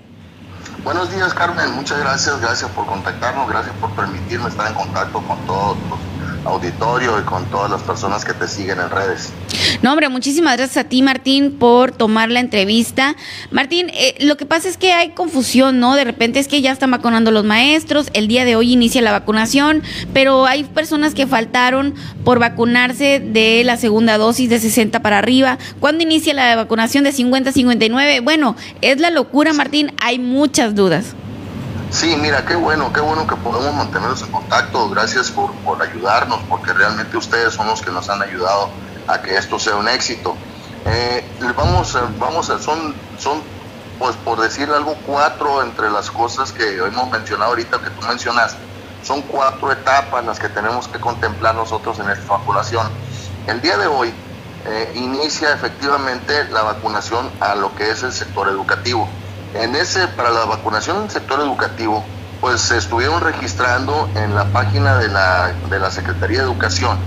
Buenos 0.83 1.11
días, 1.13 1.33
Carmen. 1.33 1.71
Muchas 1.75 1.99
gracias. 1.99 2.39
Gracias 2.39 2.71
por 2.71 2.85
contactarnos. 2.85 3.49
Gracias 3.49 3.75
por 3.81 3.91
permitirme 3.91 4.47
estar 4.47 4.67
en 4.67 4.73
contacto 4.73 5.21
con 5.21 5.37
todos 5.45 5.77
los 5.89 6.16
auditorio 6.45 7.19
y 7.19 7.23
con 7.23 7.45
todas 7.45 7.69
las 7.69 7.81
personas 7.81 8.23
que 8.25 8.33
te 8.33 8.47
siguen 8.47 8.79
en 8.79 8.89
redes. 8.89 9.31
No, 9.81 9.91
hombre, 9.91 10.09
muchísimas 10.09 10.57
gracias 10.57 10.85
a 10.85 10.89
ti, 10.89 11.01
Martín, 11.01 11.57
por 11.59 11.91
tomar 11.91 12.29
la 12.29 12.39
entrevista. 12.39 13.15
Martín, 13.51 13.89
eh, 13.93 14.15
lo 14.19 14.37
que 14.37 14.45
pasa 14.45 14.69
es 14.69 14.77
que 14.77 14.93
hay 14.93 15.09
confusión, 15.11 15.79
¿no? 15.79 15.95
De 15.95 16.03
repente 16.03 16.39
es 16.39 16.47
que 16.47 16.61
ya 16.61 16.71
están 16.71 16.91
vacunando 16.91 17.31
los 17.31 17.43
maestros, 17.43 18.09
el 18.13 18.27
día 18.27 18.45
de 18.45 18.55
hoy 18.55 18.73
inicia 18.73 19.01
la 19.01 19.11
vacunación, 19.11 19.83
pero 20.13 20.45
hay 20.45 20.63
personas 20.63 21.13
que 21.13 21.27
faltaron 21.27 21.95
por 22.23 22.39
vacunarse 22.39 23.19
de 23.19 23.63
la 23.63 23.77
segunda 23.77 24.17
dosis 24.17 24.49
de 24.49 24.59
60 24.59 25.01
para 25.01 25.19
arriba. 25.19 25.57
¿Cuándo 25.79 26.03
inicia 26.03 26.33
la 26.33 26.55
vacunación 26.55 27.03
de 27.03 27.11
50 27.11 27.49
a 27.49 27.53
59? 27.53 28.19
Bueno, 28.21 28.55
es 28.81 28.99
la 28.99 29.11
locura, 29.11 29.53
Martín, 29.53 29.91
hay 30.01 30.19
muchas 30.19 30.75
dudas. 30.75 31.15
Sí, 31.89 32.15
mira, 32.17 32.45
qué 32.45 32.55
bueno, 32.55 32.91
qué 32.91 32.99
bueno 32.99 33.25
que 33.25 33.35
podemos 33.37 33.73
mantenernos 33.73 34.21
en 34.21 34.31
contacto. 34.31 34.89
Gracias 34.89 35.31
por, 35.31 35.61
por 35.63 35.81
ayudarnos, 35.81 36.43
porque 36.49 36.73
realmente 36.73 37.17
ustedes 37.17 37.53
son 37.53 37.67
los 37.67 37.81
que 37.81 37.91
nos 37.91 38.09
han 38.09 38.21
ayudado 38.21 38.69
a 39.07 39.21
que 39.21 39.35
esto 39.35 39.57
sea 39.57 39.75
un 39.75 39.87
éxito. 39.87 40.35
Eh, 40.85 41.37
vamos, 41.55 41.97
vamos, 42.17 42.47
son, 42.47 42.95
son, 43.17 43.43
pues 43.97 44.15
por 44.17 44.39
decir 44.41 44.69
algo, 44.69 44.95
cuatro 45.05 45.61
entre 45.63 45.89
las 45.89 46.11
cosas 46.11 46.51
que 46.51 46.77
hemos 46.77 47.09
mencionado 47.09 47.51
ahorita, 47.51 47.81
que 47.81 47.89
tú 47.89 48.01
mencionaste. 48.05 48.59
Son 49.01 49.21
cuatro 49.23 49.71
etapas 49.71 50.25
las 50.25 50.39
que 50.39 50.49
tenemos 50.49 50.87
que 50.87 50.99
contemplar 50.99 51.55
nosotros 51.55 51.99
en 51.99 52.09
esta 52.09 52.33
vacunación. 52.33 52.85
El 53.47 53.61
día 53.61 53.77
de 53.77 53.87
hoy 53.87 54.13
eh, 54.65 54.91
inicia 54.95 55.53
efectivamente 55.53 56.49
la 56.49 56.63
vacunación 56.63 57.31
a 57.39 57.55
lo 57.55 57.73
que 57.75 57.89
es 57.89 58.03
el 58.03 58.11
sector 58.11 58.49
educativo. 58.49 59.07
En 59.53 59.75
ese, 59.75 60.07
para 60.09 60.29
la 60.29 60.45
vacunación 60.45 60.97
en 60.97 61.03
el 61.03 61.09
sector 61.09 61.39
educativo, 61.39 62.03
pues 62.41 62.61
se 62.61 62.77
estuvieron 62.77 63.21
registrando 63.21 64.09
en 64.15 64.35
la 64.35 64.45
página 64.45 64.97
de 64.97 65.07
la, 65.07 65.53
de 65.69 65.79
la 65.79 65.89
Secretaría 65.91 66.39
de 66.39 66.45
Educación 66.45 66.97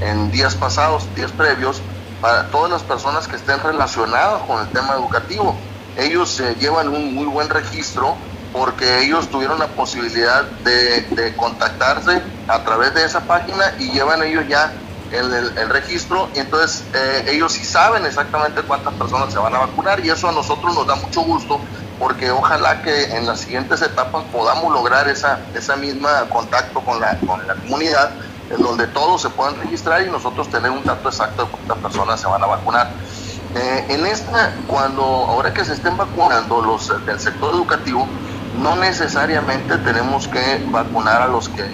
en 0.00 0.30
días 0.30 0.54
pasados, 0.54 1.14
días 1.14 1.30
previos, 1.32 1.80
para 2.20 2.50
todas 2.50 2.70
las 2.70 2.82
personas 2.82 3.28
que 3.28 3.36
estén 3.36 3.60
relacionadas 3.60 4.42
con 4.42 4.60
el 4.60 4.68
tema 4.68 4.94
educativo. 4.94 5.56
Ellos 5.96 6.42
llevan 6.58 6.88
un 6.88 7.14
muy 7.14 7.26
buen 7.26 7.48
registro 7.48 8.16
porque 8.52 9.04
ellos 9.04 9.28
tuvieron 9.28 9.58
la 9.58 9.68
posibilidad 9.68 10.44
de, 10.64 11.34
contactarse 11.36 12.22
a 12.48 12.64
través 12.64 12.94
de 12.94 13.04
esa 13.04 13.20
página 13.20 13.74
y 13.78 13.90
llevan 13.90 14.22
ellos 14.22 14.44
ya 14.48 14.72
el, 15.12 15.68
registro 15.70 16.28
y 16.34 16.38
entonces 16.38 16.84
eh, 16.94 17.24
ellos 17.28 17.52
sí 17.52 17.64
saben 17.64 18.06
exactamente 18.06 18.62
cuántas 18.62 18.94
personas 18.94 19.32
se 19.32 19.38
van 19.38 19.54
a 19.54 19.58
vacunar 19.58 20.04
y 20.04 20.10
eso 20.10 20.28
a 20.28 20.32
nosotros 20.32 20.74
nos 20.74 20.86
da 20.86 20.94
mucho 20.96 21.22
gusto 21.22 21.60
porque 22.00 22.30
ojalá 22.30 22.80
que 22.80 23.14
en 23.14 23.26
las 23.26 23.40
siguientes 23.40 23.82
etapas 23.82 24.24
podamos 24.32 24.72
lograr 24.72 25.06
esa, 25.06 25.38
esa 25.54 25.76
misma 25.76 26.24
contacto 26.30 26.80
con 26.80 26.98
la, 26.98 27.18
con 27.18 27.46
la 27.46 27.54
comunidad, 27.54 28.10
en 28.48 28.62
donde 28.62 28.86
todos 28.86 29.20
se 29.20 29.28
puedan 29.28 29.60
registrar 29.60 30.02
y 30.02 30.10
nosotros 30.10 30.48
tener 30.48 30.70
un 30.70 30.82
dato 30.82 31.10
exacto 31.10 31.44
de 31.44 31.50
cuántas 31.50 31.78
personas 31.78 32.18
se 32.18 32.26
van 32.26 32.42
a 32.42 32.46
vacunar. 32.46 32.90
Eh, 33.54 33.84
en 33.90 34.06
esta, 34.06 34.54
cuando 34.66 35.02
ahora 35.02 35.52
que 35.52 35.62
se 35.62 35.74
estén 35.74 35.96
vacunando 35.98 36.62
los 36.62 36.88
del 37.04 37.20
sector 37.20 37.54
educativo, 37.54 38.06
no 38.62 38.76
necesariamente 38.76 39.76
tenemos 39.78 40.26
que 40.26 40.64
vacunar 40.70 41.20
a 41.20 41.28
los 41.28 41.50
que 41.50 41.64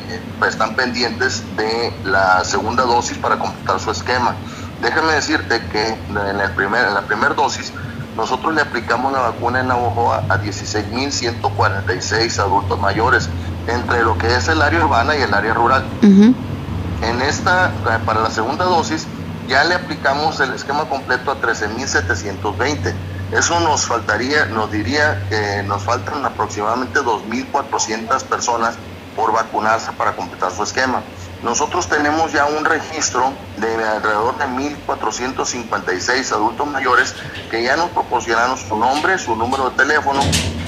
están 0.47 0.74
pendientes 0.74 1.45
de 1.57 1.93
la 2.05 2.45
segunda 2.45 2.83
dosis 2.83 3.16
para 3.16 3.39
completar 3.39 3.79
su 3.79 3.93
esquema. 3.93 4.35
Déjame 4.83 5.12
decirte 5.12 5.61
que 5.68 5.87
en, 5.87 6.41
el 6.41 6.51
primer, 6.51 6.87
en 6.87 6.95
la 6.95 7.03
primera 7.03 7.35
dosis 7.35 7.72
nosotros 8.16 8.54
le 8.54 8.62
aplicamos 8.62 9.12
la 9.12 9.20
vacuna 9.20 9.60
en 9.60 9.68
Navajoa 9.68 10.24
a 10.28 10.38
16.146 10.38 12.38
adultos 12.38 12.80
mayores, 12.80 13.28
entre 13.66 14.02
lo 14.02 14.16
que 14.16 14.34
es 14.34 14.48
el 14.48 14.62
área 14.62 14.82
urbana 14.84 15.16
y 15.16 15.22
el 15.22 15.34
área 15.34 15.52
rural. 15.54 15.84
En 16.02 17.22
esta, 17.22 17.72
para 18.06 18.22
la 18.22 18.30
segunda 18.30 18.64
dosis, 18.64 19.06
ya 19.48 19.64
le 19.64 19.74
aplicamos 19.74 20.40
el 20.40 20.54
esquema 20.54 20.86
completo 20.86 21.30
a 21.30 21.38
13.720. 21.40 22.94
Eso 23.32 23.60
nos 23.60 23.86
faltaría, 23.86 24.46
nos 24.46 24.70
diría 24.70 25.26
que 25.28 25.62
nos 25.64 25.82
faltan 25.82 26.24
aproximadamente 26.24 27.00
2.400 27.00 28.22
personas 28.24 28.76
por 29.14 29.32
vacunarse 29.32 29.92
para 29.92 30.16
completar 30.16 30.52
su 30.52 30.62
esquema. 30.62 31.02
Nosotros 31.47 31.86
tenemos 31.86 32.32
ya 32.32 32.44
un 32.47 32.64
registro 32.64 33.32
de 33.59 33.72
alrededor 33.72 34.36
de 34.36 34.47
1.456 34.47 36.32
adultos 36.32 36.66
mayores 36.66 37.14
que 37.53 37.62
ya 37.62 37.76
nos 37.76 37.88
proporcionaron 37.90 38.59
su 38.59 38.76
nombre, 38.76 39.16
su 39.16 39.36
número 39.36 39.70
de 39.70 39.76
teléfono 39.76 40.22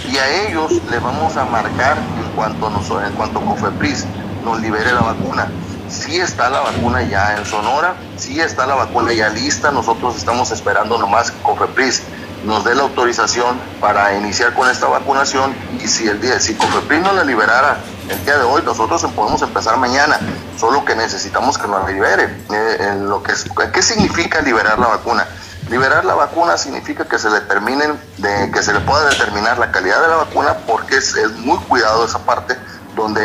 y 0.09 0.17
a 0.19 0.47
ellos 0.47 0.71
les 0.89 1.03
vamos 1.03 1.37
a 1.37 1.45
marcar 1.47 1.97
en 1.97 2.31
cuanto, 2.37 2.71
nos, 2.71 2.89
en 2.91 3.13
cuanto 3.15 3.41
COFEPRIS 3.41 4.07
nos 4.45 4.61
libere 4.61 4.93
la 4.93 5.01
vacuna. 5.01 5.51
Sí 5.89 6.21
está 6.21 6.49
la 6.49 6.61
vacuna 6.61 7.03
ya 7.03 7.37
en 7.37 7.45
Sonora, 7.45 7.97
sí 8.17 8.41
está 8.41 8.65
la 8.65 8.77
vacuna 8.77 9.13
ya 9.13 9.31
lista, 9.31 9.73
nosotros 9.73 10.17
estamos 10.17 10.53
esperando 10.53 10.97
nomás 10.97 11.33
que 11.33 11.43
COFEPRIS 11.43 12.05
nos 12.45 12.65
dé 12.65 12.77
la 12.77 12.83
autorización 12.83 13.59
para 13.81 14.17
iniciar 14.17 14.55
con 14.55 14.71
esta 14.71 14.87
vacunación 14.87 15.57
y 15.83 15.89
si 15.89 16.07
el 16.07 16.21
día, 16.21 16.39
si 16.39 16.55
COFEPRIS 16.55 17.01
no 17.01 17.15
la 17.15 17.25
liberara 17.25 17.79
el 18.09 18.25
día 18.25 18.39
de 18.39 18.45
hoy, 18.45 18.63
nosotros 18.63 19.05
podemos 19.15 19.43
empezar 19.43 19.77
mañana, 19.77 20.19
solo 20.59 20.85
que 20.85 20.95
necesitamos 20.95 21.59
que 21.59 21.69
nos 21.69 21.91
libere. 21.91 22.25
Eh, 22.51 22.97
lo 23.01 23.23
que 23.23 23.33
¿Qué 23.73 23.83
significa 23.83 24.41
liberar 24.41 24.79
la 24.79 24.89
vacuna? 24.89 25.27
Liberar 25.69 26.05
la 26.05 26.15
vacuna 26.15 26.57
significa 26.57 27.05
que 27.05 27.19
se 27.19 27.29
determinen, 27.29 27.99
de, 28.17 28.51
que 28.51 28.63
se 28.63 28.73
le 28.73 28.81
pueda 28.81 29.09
determinar 29.11 29.59
la 29.59 29.71
calidad 29.71 30.01
de 30.01 30.09
la 30.09 30.17
vacuna 30.17 30.57
porque 30.67 30.97
es, 30.97 31.15
muy 31.39 31.59
cuidado 31.59 32.05
esa 32.05 32.21
parte 32.21 32.57
donde 32.97 33.23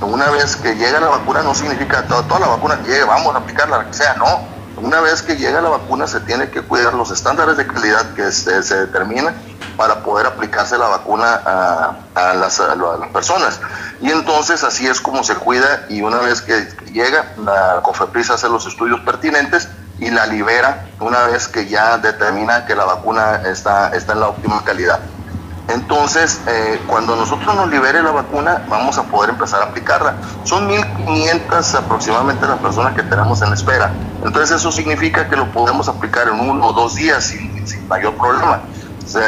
una 0.00 0.30
vez 0.30 0.56
que 0.56 0.74
llega 0.74 0.98
la 0.98 1.08
vacuna 1.08 1.42
no 1.42 1.54
significa 1.54 2.06
toda, 2.06 2.22
toda 2.26 2.40
la 2.40 2.46
vacuna 2.48 2.78
que 2.82 2.88
llegue, 2.88 3.04
vamos 3.04 3.34
a 3.34 3.38
aplicarla, 3.38 3.78
la 3.78 3.86
que 3.86 3.94
sea, 3.94 4.14
no. 4.14 4.51
Una 4.82 5.00
vez 5.00 5.22
que 5.22 5.36
llega 5.36 5.60
la 5.60 5.68
vacuna 5.68 6.08
se 6.08 6.18
tiene 6.20 6.50
que 6.50 6.60
cuidar 6.60 6.94
los 6.94 7.12
estándares 7.12 7.56
de 7.56 7.66
calidad 7.68 8.14
que 8.14 8.32
se, 8.32 8.64
se 8.64 8.86
determinan 8.86 9.32
para 9.76 10.02
poder 10.02 10.26
aplicarse 10.26 10.76
la 10.76 10.88
vacuna 10.88 11.40
a, 12.14 12.34
las, 12.34 12.60
personas. 13.12 13.60
Y 14.00 14.10
entonces 14.10 14.64
así 14.64 14.88
es 14.88 15.00
como 15.00 15.22
se 15.22 15.36
cuida 15.36 15.86
y 15.88 16.02
una 16.02 16.18
vez 16.18 16.42
que 16.42 16.68
llega, 16.92 17.32
la 17.38 17.80
COFEPRIS 17.82 18.30
hace 18.30 18.48
los 18.48 18.66
estudios 18.66 19.00
pertinentes 19.00 19.68
y 20.00 20.10
la 20.10 20.26
libera 20.26 20.86
una 20.98 21.26
vez 21.26 21.46
que 21.46 21.68
ya 21.68 21.98
determina 21.98 22.66
que 22.66 22.74
la 22.74 22.84
vacuna 22.84 23.42
está, 23.46 23.90
está 23.94 24.14
en 24.14 24.20
la 24.20 24.28
óptima 24.30 24.64
calidad. 24.64 24.98
Entonces, 25.68 26.40
eh, 26.46 26.80
cuando 26.86 27.16
nosotros 27.16 27.54
nos 27.54 27.70
libere 27.70 28.02
la 28.02 28.10
vacuna, 28.10 28.64
vamos 28.68 28.98
a 28.98 29.04
poder 29.04 29.30
empezar 29.30 29.62
a 29.62 29.66
aplicarla. 29.66 30.16
Son 30.44 30.68
1.500 30.68 31.74
aproximadamente 31.74 32.46
las 32.46 32.58
personas 32.58 32.94
que 32.94 33.02
tenemos 33.02 33.40
en 33.42 33.52
espera. 33.52 33.92
Entonces, 34.24 34.56
eso 34.56 34.72
significa 34.72 35.28
que 35.28 35.36
lo 35.36 35.50
podemos 35.52 35.88
aplicar 35.88 36.28
en 36.28 36.40
uno 36.40 36.66
o 36.66 36.72
dos 36.72 36.96
días 36.96 37.24
sin, 37.24 37.52
mayor 37.88 38.14
problema 38.16 38.60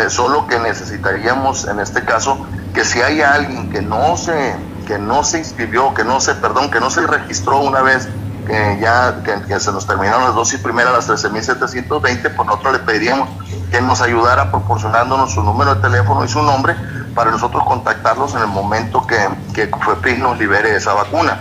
solo 0.08 0.46
que 0.46 0.58
necesitaríamos 0.58 1.66
en 1.66 1.78
este 1.80 2.04
caso 2.04 2.46
que 2.72 2.84
si 2.84 3.02
hay 3.02 3.20
alguien 3.20 3.70
que 3.70 3.82
no 3.82 4.16
se 4.16 4.56
que 4.86 4.98
no 4.98 5.24
se 5.24 5.38
inscribió, 5.38 5.94
que 5.94 6.04
no 6.04 6.20
se, 6.20 6.34
perdón, 6.34 6.70
que 6.70 6.80
no 6.80 6.90
se 6.90 7.06
registró 7.06 7.60
una 7.60 7.82
vez 7.82 8.08
que 8.46 8.78
ya 8.80 9.22
que, 9.22 9.58
se 9.58 9.72
nos 9.72 9.86
terminaron 9.86 10.24
las 10.24 10.34
dosis 10.34 10.60
primeras, 10.60 11.08
las 11.08 11.24
13.720, 11.24 12.34
por 12.34 12.46
nosotros 12.46 12.74
le 12.74 12.78
pediríamos 12.80 13.28
que 13.74 13.80
nos 13.80 14.00
ayudara 14.00 14.52
proporcionándonos 14.52 15.32
su 15.32 15.42
número 15.42 15.74
de 15.74 15.80
teléfono 15.80 16.24
y 16.24 16.28
su 16.28 16.40
nombre 16.40 16.76
para 17.12 17.32
nosotros 17.32 17.64
contactarlos 17.64 18.32
en 18.36 18.42
el 18.42 18.46
momento 18.46 19.04
que, 19.04 19.18
que 19.52 19.66
FEPRIS 19.66 20.20
nos 20.20 20.38
libere 20.38 20.76
esa 20.76 20.94
vacuna. 20.94 21.40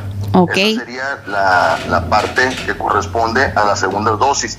Esa 0.73 0.83
sería 0.83 1.21
la, 1.27 1.77
la 1.87 2.09
parte 2.09 2.49
que 2.65 2.75
corresponde 2.75 3.53
a 3.55 3.63
la 3.65 3.75
segunda 3.75 4.13
dosis. 4.13 4.57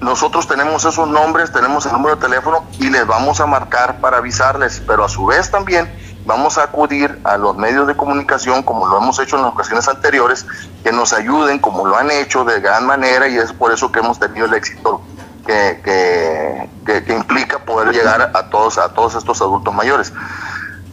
nosotros 0.00 0.46
tenemos 0.46 0.84
esos 0.84 1.08
nombres, 1.08 1.50
tenemos 1.50 1.86
el 1.86 1.92
número 1.92 2.16
de 2.16 2.20
teléfono 2.20 2.62
y 2.78 2.90
les 2.90 3.06
vamos 3.06 3.40
a 3.40 3.46
marcar 3.46 3.98
para 4.02 4.18
avisarles, 4.18 4.82
pero 4.86 5.06
a 5.06 5.08
su 5.08 5.24
vez 5.24 5.50
también 5.50 5.90
vamos 6.26 6.58
a 6.58 6.64
acudir 6.64 7.18
a 7.24 7.38
los 7.38 7.56
medios 7.56 7.86
de 7.86 7.96
comunicación, 7.96 8.62
como 8.62 8.86
lo 8.86 8.98
hemos 8.98 9.18
hecho 9.20 9.36
en 9.36 9.42
las 9.44 9.52
ocasiones 9.52 9.88
anteriores, 9.88 10.44
que 10.84 10.92
nos 10.92 11.14
ayuden, 11.14 11.60
como 11.60 11.86
lo 11.86 11.96
han 11.96 12.10
hecho 12.10 12.44
de 12.44 12.60
gran 12.60 12.84
manera, 12.84 13.26
y 13.26 13.38
es 13.38 13.54
por 13.54 13.72
eso 13.72 13.90
que 13.90 14.00
hemos 14.00 14.18
tenido 14.18 14.44
el 14.44 14.52
éxito 14.52 15.00
que, 15.48 16.68
que, 16.84 17.02
que, 17.04 17.14
implica 17.14 17.58
poder 17.58 17.94
llegar 17.94 18.20
a 18.34 18.50
todos, 18.50 18.76
a 18.76 18.92
todos 18.92 19.14
estos 19.14 19.40
adultos 19.40 19.72
mayores. 19.74 20.12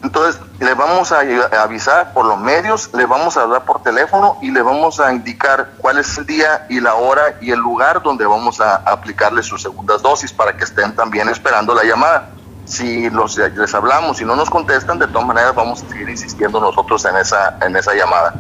Entonces, 0.02 0.40
le 0.62 0.74
vamos 0.76 1.12
a, 1.12 1.20
avisar 1.62 2.14
por 2.14 2.26
los 2.26 2.40
medios, 2.40 2.90
le 2.94 3.06
vamos 3.06 3.36
a 3.36 3.42
hablar 3.42 3.66
por 3.66 3.84
teléfono 3.84 4.38
y 4.42 4.52
le 4.52 4.62
vamos 4.62 5.02
a 5.02 5.12
indicar 5.12 5.72
cuál 5.78 5.98
es 5.98 6.18
el 6.18 6.26
día 6.26 6.68
y 6.70 6.80
la 6.80 6.96
hora 6.96 7.36
y 7.42 7.52
el 7.52 7.60
lugar 7.60 8.02
donde 8.02 8.26
vamos 8.26 8.62
a 8.62 8.76
aplicarle 8.76 9.44
sus 9.44 9.62
segundas 9.62 10.02
dosis 10.02 10.32
para 10.32 10.56
que 10.56 10.64
estén 10.64 10.96
también 10.96 11.28
esperando 11.28 11.76
la 11.76 11.84
llamada 11.84 12.30
si 12.64 13.10
los, 13.10 13.38
les 13.38 13.76
hablamos 13.76 14.20
y 14.22 14.26
no 14.26 14.36
nos 14.36 14.50
contestan, 14.50 14.98
de 14.98 15.08
todas 15.08 15.28
maneras 15.28 15.54
vamos 15.54 15.84
a 15.84 15.90
seguir 15.90 16.10
insistiendo 16.10 16.60
nosotros 16.60 17.06
en 17.06 17.18
esa, 17.18 17.58
en 17.62 17.76
esa 17.76 17.94
llamada. 17.94 18.34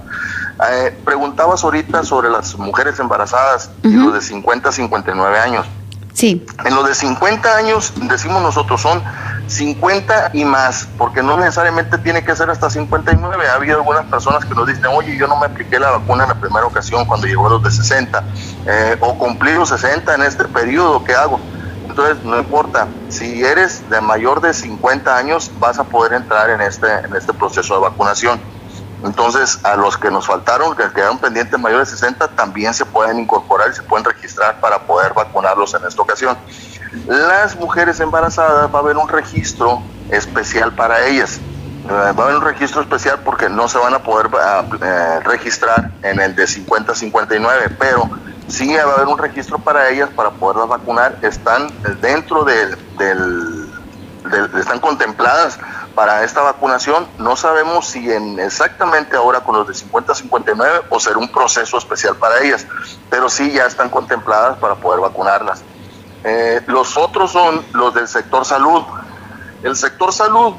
Eh, 0.71 0.97
preguntabas 1.03 1.63
ahorita 1.63 2.03
sobre 2.03 2.29
las 2.29 2.57
mujeres 2.57 2.97
embarazadas 2.99 3.69
y 3.83 3.89
los 3.89 4.13
de 4.13 4.21
50 4.21 4.69
a 4.69 4.71
59 4.71 5.39
años. 5.39 5.67
Sí. 6.15 6.45
En 6.63 6.73
los 6.73 6.87
de 6.87 6.95
50 6.95 7.57
años, 7.57 7.91
decimos 8.07 8.41
nosotros, 8.41 8.81
son 8.81 9.03
50 9.47 10.31
y 10.31 10.45
más, 10.45 10.87
porque 10.97 11.21
no 11.21 11.35
necesariamente 11.37 11.97
tiene 11.97 12.23
que 12.23 12.33
ser 12.37 12.49
hasta 12.49 12.69
59. 12.69 13.45
Ha 13.45 13.55
habido 13.55 13.79
algunas 13.79 14.05
personas 14.05 14.45
que 14.45 14.55
nos 14.55 14.65
dicen, 14.65 14.85
oye, 14.85 15.17
yo 15.17 15.27
no 15.27 15.35
me 15.35 15.47
apliqué 15.47 15.77
la 15.77 15.91
vacuna 15.91 16.23
en 16.23 16.29
la 16.29 16.35
primera 16.35 16.65
ocasión 16.65 17.03
cuando 17.05 17.27
llegó 17.27 17.47
a 17.47 17.49
los 17.49 17.63
de 17.63 17.69
60, 17.69 18.23
eh, 18.65 18.97
o 19.01 19.17
cumplí 19.17 19.51
los 19.55 19.67
60 19.67 20.15
en 20.15 20.23
este 20.23 20.45
periodo, 20.45 21.03
¿qué 21.03 21.13
hago? 21.13 21.37
Entonces, 21.89 22.23
no 22.23 22.39
importa, 22.39 22.87
si 23.09 23.43
eres 23.43 23.89
de 23.89 23.99
mayor 23.99 24.39
de 24.39 24.53
50 24.53 25.17
años, 25.17 25.51
vas 25.59 25.79
a 25.79 25.83
poder 25.83 26.13
entrar 26.13 26.49
en 26.49 26.61
este, 26.61 26.87
en 26.87 27.13
este 27.13 27.33
proceso 27.33 27.75
de 27.75 27.81
vacunación. 27.81 28.39
Entonces, 29.05 29.63
a 29.63 29.75
los 29.75 29.97
que 29.97 30.09
nos 30.09 30.25
faltaron, 30.25 30.75
que 30.75 30.83
quedaron 30.91 31.19
pendientes 31.19 31.59
mayores 31.59 31.91
de 31.91 31.97
60, 31.97 32.27
también 32.29 32.73
se 32.73 32.85
pueden 32.85 33.19
incorporar 33.19 33.69
y 33.71 33.75
se 33.75 33.83
pueden 33.83 34.03
registrar 34.03 34.59
para 34.59 34.79
poder 34.79 35.13
vacunarlos 35.13 35.75
en 35.75 35.85
esta 35.85 36.01
ocasión. 36.01 36.35
Las 37.07 37.55
mujeres 37.55 37.99
embarazadas 37.99 38.73
va 38.73 38.79
a 38.79 38.81
haber 38.81 38.97
un 38.97 39.07
registro 39.07 39.83
especial 40.09 40.73
para 40.73 41.05
ellas. 41.05 41.37
Eh, 41.37 41.89
va 41.89 42.07
a 42.07 42.09
haber 42.09 42.37
un 42.37 42.41
registro 42.41 42.81
especial 42.81 43.19
porque 43.23 43.47
no 43.47 43.67
se 43.67 43.77
van 43.77 43.93
a 43.93 43.99
poder 43.99 44.27
eh, 44.81 45.19
registrar 45.23 45.91
en 46.01 46.19
el 46.19 46.35
de 46.35 46.45
50-59, 46.45 47.75
pero 47.77 48.09
sí 48.47 48.75
va 48.75 48.91
a 48.91 48.95
haber 48.95 49.07
un 49.07 49.19
registro 49.19 49.59
para 49.59 49.89
ellas 49.89 50.09
para 50.15 50.31
poderlas 50.31 50.67
vacunar. 50.67 51.19
Están 51.21 51.69
dentro 52.01 52.43
del, 52.43 52.75
están 54.57 54.79
contempladas 54.79 55.59
para 55.95 56.23
esta 56.23 56.41
vacunación. 56.41 57.07
No 57.17 57.35
sabemos 57.35 57.87
si 57.87 58.11
en 58.11 58.39
exactamente 58.39 59.15
ahora 59.15 59.39
con 59.39 59.55
los 59.55 59.67
de 59.67 59.73
50 59.73 60.11
a 60.11 60.15
59 60.15 60.81
o 60.89 60.99
será 60.99 61.17
un 61.17 61.31
proceso 61.31 61.77
especial 61.77 62.15
para 62.17 62.43
ellas, 62.43 62.67
pero 63.09 63.29
sí 63.29 63.51
ya 63.53 63.65
están 63.65 63.89
contempladas 63.89 64.57
para 64.57 64.75
poder 64.75 64.99
vacunarlas. 64.99 65.63
Eh, 66.23 66.61
los 66.67 66.97
otros 66.97 67.31
son 67.31 67.65
los 67.73 67.93
del 67.93 68.07
sector 68.07 68.45
salud. 68.45 68.83
El 69.63 69.75
sector 69.75 70.11
salud 70.11 70.53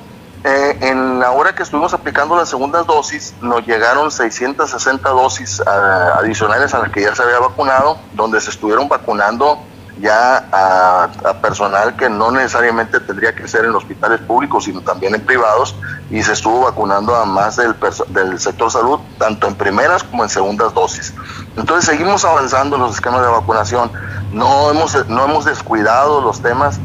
eh, 0.44 0.78
en 0.80 1.18
la 1.18 1.32
hora 1.32 1.54
que 1.54 1.64
estuvimos 1.64 1.92
aplicando 1.92 2.36
las 2.36 2.48
segundas 2.48 2.86
dosis, 2.86 3.34
nos 3.40 3.66
llegaron 3.66 4.12
660 4.12 5.08
dosis 5.10 5.60
ah, 5.66 6.18
adicionales 6.18 6.72
a 6.72 6.78
las 6.78 6.92
que 6.92 7.02
ya 7.02 7.14
se 7.16 7.22
había 7.24 7.40
vacunado, 7.40 7.98
donde 8.12 8.40
se 8.40 8.50
estuvieron 8.50 8.88
vacunando 8.88 9.58
ya 9.98 10.44
a, 10.52 11.08
personal 11.40 11.96
que 11.96 12.08
no 12.08 12.30
necesariamente 12.30 13.00
tendría 13.00 13.34
que 13.34 13.48
ser 13.48 13.64
en 13.64 13.74
hospitales 13.74 14.20
públicos, 14.20 14.64
sino 14.64 14.80
también 14.80 15.14
en 15.14 15.24
privados, 15.24 15.74
y 16.10 16.22
se 16.22 16.32
estuvo 16.32 16.62
vacunando 16.62 17.14
a 17.14 17.24
más 17.24 17.56
del, 17.56 17.74
del 18.08 18.38
sector 18.38 18.70
salud, 18.70 19.00
tanto 19.18 19.48
en 19.48 19.54
primeras 19.54 20.04
como 20.04 20.22
en 20.24 20.28
segundas 20.28 20.74
dosis. 20.74 21.14
Entonces 21.56 21.88
seguimos 21.88 22.24
avanzando 22.24 22.76
en 22.76 22.82
los 22.82 22.94
esquemas 22.94 23.22
de 23.22 23.28
vacunación, 23.28 23.90
no 24.32 24.70
hemos, 24.70 25.08
no 25.08 25.24
hemos 25.24 25.44
descuidado 25.44 26.20
los 26.20 26.42
temas 26.42 26.78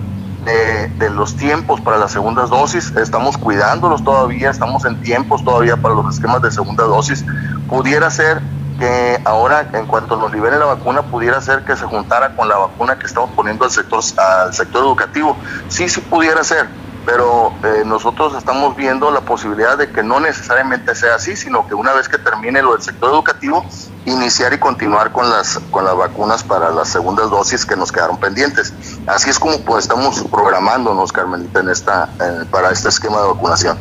de, 0.45 1.09
los 1.09 1.35
tiempos 1.35 1.81
para 1.81 1.97
las 1.97 2.11
segundas 2.11 2.49
dosis, 2.49 2.91
estamos 2.95 3.37
cuidándolos 3.37 4.03
todavía, 4.03 4.49
estamos 4.49 4.85
en 4.85 4.99
tiempos 5.01 5.43
todavía 5.43 5.77
para 5.77 5.93
los 5.95 6.15
esquemas 6.15 6.41
de 6.41 6.51
segunda 6.51 6.83
dosis. 6.85 7.23
Pudiera 7.67 8.09
ser 8.09 8.41
que 8.81 9.21
ahora, 9.25 9.69
en 9.73 9.85
cuanto 9.85 10.17
nos 10.17 10.31
libere 10.33 10.57
la 10.57 10.65
vacuna, 10.65 11.03
pudiera 11.03 11.39
ser 11.39 11.63
que 11.63 11.75
se 11.75 11.85
juntara 11.85 12.35
con 12.35 12.49
la 12.49 12.57
vacuna 12.57 12.97
que 12.97 13.05
estamos 13.05 13.29
poniendo 13.35 13.63
al 13.63 13.69
sector, 13.69 14.01
al 14.17 14.51
sector 14.55 14.83
educativo. 14.83 15.37
Sí, 15.67 15.87
sí 15.87 16.01
pudiera 16.01 16.43
ser 16.43 16.67
pero 17.05 17.53
eh, 17.63 17.83
nosotros 17.85 18.35
estamos 18.35 18.75
viendo 18.75 19.11
la 19.11 19.21
posibilidad 19.21 19.77
de 19.77 19.89
que 19.89 20.03
no 20.03 20.19
necesariamente 20.19 20.95
sea 20.95 21.15
así, 21.15 21.35
sino 21.35 21.67
que 21.67 21.75
una 21.75 21.93
vez 21.93 22.07
que 22.07 22.17
termine 22.17 22.61
lo 22.61 22.73
del 22.73 22.81
sector 22.81 23.11
educativo, 23.11 23.65
iniciar 24.05 24.53
y 24.53 24.57
continuar 24.57 25.11
con 25.11 25.29
las 25.29 25.59
con 25.69 25.85
las 25.85 25.95
vacunas 25.95 26.43
para 26.43 26.71
las 26.71 26.89
segundas 26.89 27.29
dosis 27.29 27.65
que 27.65 27.75
nos 27.75 27.91
quedaron 27.91 28.17
pendientes. 28.19 28.73
Así 29.07 29.29
es 29.29 29.39
como 29.39 29.59
pues, 29.61 29.85
estamos 29.85 30.23
programándonos, 30.31 31.11
Carmelita, 31.11 31.59
en 31.59 31.69
esta 31.69 32.09
para 32.49 32.71
este 32.71 32.89
esquema 32.89 33.21
de 33.21 33.27
vacunación. 33.27 33.77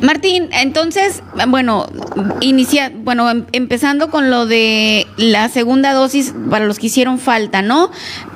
Martín, 0.00 0.48
entonces, 0.52 1.22
bueno, 1.48 1.86
inicia, 2.40 2.92
bueno, 2.94 3.30
em, 3.30 3.46
empezando 3.52 4.10
con 4.10 4.30
lo 4.30 4.46
de 4.46 5.06
la 5.16 5.48
segunda 5.48 5.92
dosis 5.92 6.34
para 6.50 6.66
los 6.66 6.78
que 6.78 6.86
hicieron 6.86 7.18
falta, 7.18 7.62
¿no? 7.62 7.90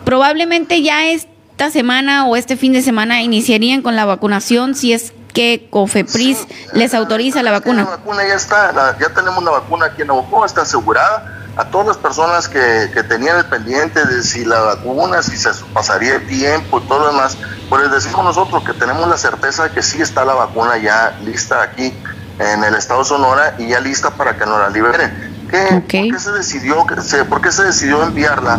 Probablemente 0.05 0.83
ya 0.83 1.07
es 1.07 1.29
esta 1.53 1.71
semana 1.71 2.27
o 2.27 2.35
este 2.35 2.57
fin 2.57 2.73
de 2.73 2.83
semana 2.83 3.23
iniciarían 3.23 3.83
con 3.83 3.95
la 3.95 4.05
vacunación 4.05 4.75
si 4.75 4.93
es 4.95 5.13
que 5.33 5.69
COFEPRIS 5.71 6.47
les 6.73 6.95
autoriza 6.95 7.43
la 7.43 7.53
vacuna. 7.53 7.85
La 7.85 7.91
vacuna 7.91 8.27
ya 8.27 8.35
está, 8.35 8.99
ya 8.99 9.09
tenemos 9.11 9.45
la 9.45 9.53
vacuna 9.53 9.87
aquí 9.87 10.03
en 10.03 10.09
Navajo, 10.09 10.45
está 10.45 10.63
asegurada. 10.63 11.39
A 11.57 11.67
todas 11.67 11.87
las 11.87 11.99
personas 11.99 12.49
que, 12.49 12.91
que, 12.95 13.03
tenían 13.03 13.37
el 13.37 13.45
pendiente 13.45 14.03
de 14.07 14.23
si 14.23 14.43
la 14.47 14.59
vacuna, 14.61 15.23
si 15.23 15.37
se 15.37 15.51
pasaría 15.75 16.15
el 16.15 16.27
tiempo 16.27 16.81
y 16.81 16.89
todo 16.89 17.01
lo 17.01 17.07
demás, 17.09 17.37
pues 17.69 17.83
les 17.83 17.93
decimos 17.93 18.25
nosotros 18.25 18.65
que 18.65 18.73
tenemos 18.73 19.07
la 19.07 19.19
certeza 19.19 19.65
de 19.65 19.71
que 19.71 19.83
sí 19.83 20.01
está 20.01 20.25
la 20.25 20.33
vacuna 20.33 20.79
ya 20.79 21.19
lista 21.23 21.61
aquí 21.61 21.93
en 22.39 22.65
el 22.65 22.75
estado 22.75 23.01
de 23.01 23.05
Sonora 23.05 23.55
y 23.59 23.69
ya 23.69 23.81
lista 23.81 24.11
para 24.13 24.39
que 24.39 24.47
nos 24.47 24.59
la 24.59 24.71
liberen. 24.71 25.32
¿Qué, 25.53 26.01
¿Por 26.01 26.17
qué 26.17 26.19
se 26.19 26.33
decidió, 26.33 26.87
por 27.29 27.41
qué 27.41 27.53
se 27.53 27.63
decidió 27.63 28.03
enviarla 28.03 28.59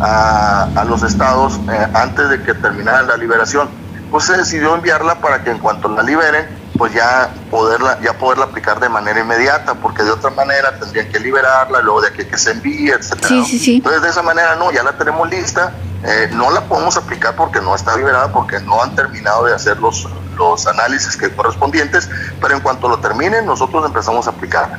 a, 0.00 0.84
los 0.86 1.02
estados 1.02 1.60
eh, 1.70 1.86
antes 1.94 2.28
de 2.28 2.42
que 2.42 2.54
terminara 2.54 3.02
la 3.02 3.16
liberación. 3.16 3.68
Pues 4.10 4.24
se 4.24 4.36
decidió 4.36 4.74
enviarla 4.74 5.20
para 5.20 5.42
que 5.42 5.50
en 5.50 5.58
cuanto 5.58 5.88
la 5.88 6.02
liberen, 6.02 6.46
pues 6.76 6.92
ya 6.92 7.32
poderla, 7.50 7.98
ya 8.00 8.12
poderla 8.18 8.44
aplicar 8.46 8.78
de 8.78 8.88
manera 8.88 9.20
inmediata, 9.20 9.74
porque 9.74 10.02
de 10.02 10.10
otra 10.10 10.30
manera 10.30 10.78
tendrían 10.78 11.08
que 11.08 11.18
liberarla, 11.18 11.80
luego 11.80 12.02
de 12.02 12.08
aquí 12.08 12.24
que 12.24 12.38
se 12.38 12.52
envíe, 12.52 12.90
etcétera. 12.90 13.28
Entonces 13.34 14.02
de 14.02 14.08
esa 14.08 14.22
manera 14.22 14.54
no, 14.56 14.70
ya 14.70 14.82
la 14.82 14.92
tenemos 14.96 15.28
lista, 15.28 15.72
eh, 16.04 16.28
no 16.32 16.50
la 16.50 16.62
podemos 16.62 16.96
aplicar 16.96 17.34
porque 17.34 17.60
no 17.60 17.74
está 17.74 17.96
liberada, 17.96 18.30
porque 18.30 18.60
no 18.60 18.82
han 18.82 18.94
terminado 18.94 19.46
de 19.46 19.54
hacer 19.54 19.78
los, 19.78 20.08
los 20.36 20.66
análisis 20.66 21.16
que 21.16 21.30
correspondientes, 21.34 22.08
pero 22.40 22.54
en 22.54 22.60
cuanto 22.60 22.88
lo 22.88 22.98
terminen, 22.98 23.46
nosotros 23.46 23.84
empezamos 23.84 24.28
a 24.28 24.30
aplicarla. 24.30 24.78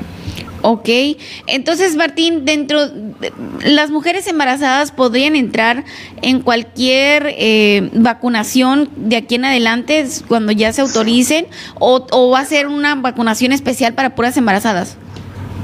Ok, 0.67 0.89
entonces 1.45 1.95
Martín, 1.95 2.43
dentro, 2.43 2.87
de, 2.89 3.31
las 3.61 3.91
mujeres 3.91 4.25
embarazadas 4.25 4.91
podrían 4.91 5.35
entrar 5.35 5.83
en 6.23 6.41
cualquier 6.41 7.27
eh, 7.37 7.91
vacunación 7.93 8.89
de 8.95 9.17
aquí 9.17 9.35
en 9.35 9.45
adelante 9.45 10.07
cuando 10.27 10.51
ya 10.51 10.73
se 10.73 10.81
autoricen 10.81 11.45
o, 11.79 12.31
va 12.31 12.39
a 12.39 12.45
ser 12.45 12.65
una 12.65 12.95
vacunación 12.95 13.51
especial 13.51 13.93
para 13.93 14.15
puras 14.15 14.37
embarazadas? 14.37 14.97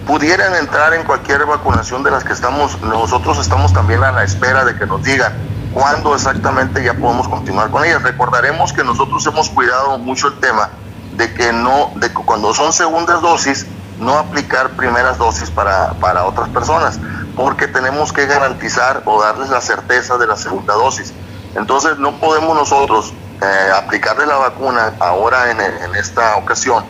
Pudieran 0.06 0.54
entrar 0.54 0.94
en 0.94 1.04
cualquier 1.04 1.48
vacunación 1.48 2.04
de 2.04 2.12
las 2.12 2.24
que 2.24 2.34
estamos, 2.34 2.80
nosotros 2.84 3.40
estamos 3.40 3.74
también 3.74 4.04
a 4.04 4.12
la 4.12 4.24
espera 4.24 4.66
de 4.66 4.78
que 4.78 4.86
nos 4.86 5.02
digan 5.02 5.34
cuándo 5.74 6.14
exactamente 6.14 6.84
ya 6.84 6.94
podemos 6.94 7.28
continuar 7.28 7.72
con 7.72 7.84
ellas. 7.84 8.04
Recordaremos 8.04 8.72
que 8.72 8.84
nosotros 8.84 9.26
hemos 9.26 9.50
cuidado 9.50 9.98
mucho 9.98 10.28
el 10.28 10.36
tema 10.36 10.70
de 11.18 11.34
que 11.34 11.52
no, 11.52 11.92
de 11.96 12.10
que 12.10 12.14
cuando 12.24 12.54
son 12.54 12.72
segundas 12.72 13.20
dosis, 13.24 13.66
no 14.02 14.18
aplicar 14.18 14.72
primeras 14.72 15.18
dosis 15.18 15.50
para, 15.50 15.94
para 15.94 16.26
otras 16.26 16.50
personas, 16.50 17.00
porque 17.36 17.68
tenemos 17.68 18.12
que 18.12 18.26
garantizar 18.26 19.04
o 19.06 19.22
darles 19.22 19.50
la 19.50 19.62
certeza 19.62 20.18
de 20.18 20.28
la 20.28 20.36
segunda 20.36 20.74
dosis. 20.74 21.14
Entonces 21.56 21.98
no 22.00 22.20
podemos 22.20 22.56
nosotros 22.56 23.14
eh, 23.42 23.72
aplicarle 23.76 24.26
la 24.26 24.38
vacuna 24.38 24.94
ahora 25.00 25.52
en, 25.52 25.62
en 25.62 25.96
esta 25.96 26.36
ocasión 26.38 26.84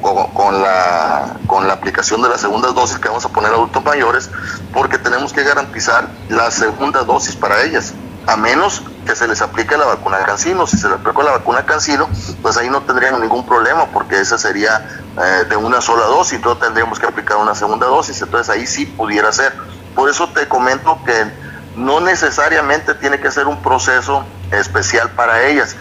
con, 0.00 0.62
la, 0.62 1.36
con 1.46 1.66
la 1.66 1.74
aplicación 1.74 2.22
de 2.22 2.28
la 2.28 2.38
segunda 2.38 2.72
dosis 2.72 2.98
que 2.98 3.08
vamos 3.08 3.24
a 3.24 3.28
poner 3.28 3.52
a 3.52 3.54
adultos 3.54 3.84
mayores, 3.84 4.30
porque 4.72 4.98
tenemos 4.98 5.32
que 5.32 5.44
garantizar 5.44 6.08
la 6.28 6.50
segunda 6.50 7.02
dosis 7.04 7.36
para 7.36 7.62
ellas 7.62 7.94
a 8.28 8.36
menos 8.36 8.82
que 9.06 9.16
se 9.16 9.26
les 9.26 9.40
aplique 9.40 9.74
la 9.78 9.86
vacuna 9.86 10.18
Cancino. 10.18 10.66
Si 10.66 10.76
se 10.76 10.86
les 10.86 10.98
aplicó 10.98 11.22
la 11.22 11.30
vacuna 11.30 11.64
Cancino, 11.64 12.10
pues 12.42 12.58
ahí 12.58 12.68
no 12.68 12.82
tendrían 12.82 13.18
ningún 13.22 13.46
problema 13.46 13.86
porque 13.86 14.20
esa 14.20 14.36
sería 14.36 14.86
eh, 15.18 15.44
de 15.48 15.56
una 15.56 15.80
sola 15.80 16.04
dosis, 16.04 16.34
entonces 16.34 16.62
tendríamos 16.62 17.00
que 17.00 17.06
aplicar 17.06 17.38
una 17.38 17.54
segunda 17.54 17.86
dosis, 17.86 18.20
entonces 18.20 18.50
ahí 18.54 18.66
sí 18.66 18.84
pudiera 18.84 19.32
ser. 19.32 19.54
Por 19.94 20.10
eso 20.10 20.28
te 20.28 20.46
comento 20.46 20.98
que 21.06 21.24
no 21.74 22.00
necesariamente 22.00 22.94
tiene 22.96 23.18
que 23.18 23.30
ser 23.30 23.46
un 23.46 23.62
proceso 23.62 24.26
especial 24.50 25.08
para 25.12 25.44
ellas. 25.44 25.74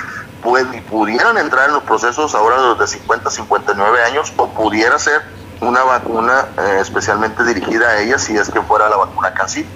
pudieran 0.90 1.38
entrar 1.38 1.68
en 1.68 1.74
los 1.74 1.84
procesos 1.84 2.34
ahora 2.34 2.62
de 2.62 2.68
los 2.70 2.80
de 2.80 2.88
50 2.88 3.28
a 3.28 3.32
59 3.32 4.04
años 4.04 4.32
o 4.38 4.48
pudiera 4.48 4.98
ser 4.98 5.22
una 5.60 5.84
vacuna 5.84 6.46
eh, 6.58 6.78
especialmente 6.80 7.44
dirigida 7.44 7.90
a 7.90 8.00
ellas 8.00 8.22
si 8.22 8.38
es 8.38 8.50
que 8.50 8.62
fuera 8.62 8.88
la 8.88 8.96
vacuna 8.96 9.34
CANCI. 9.34 9.68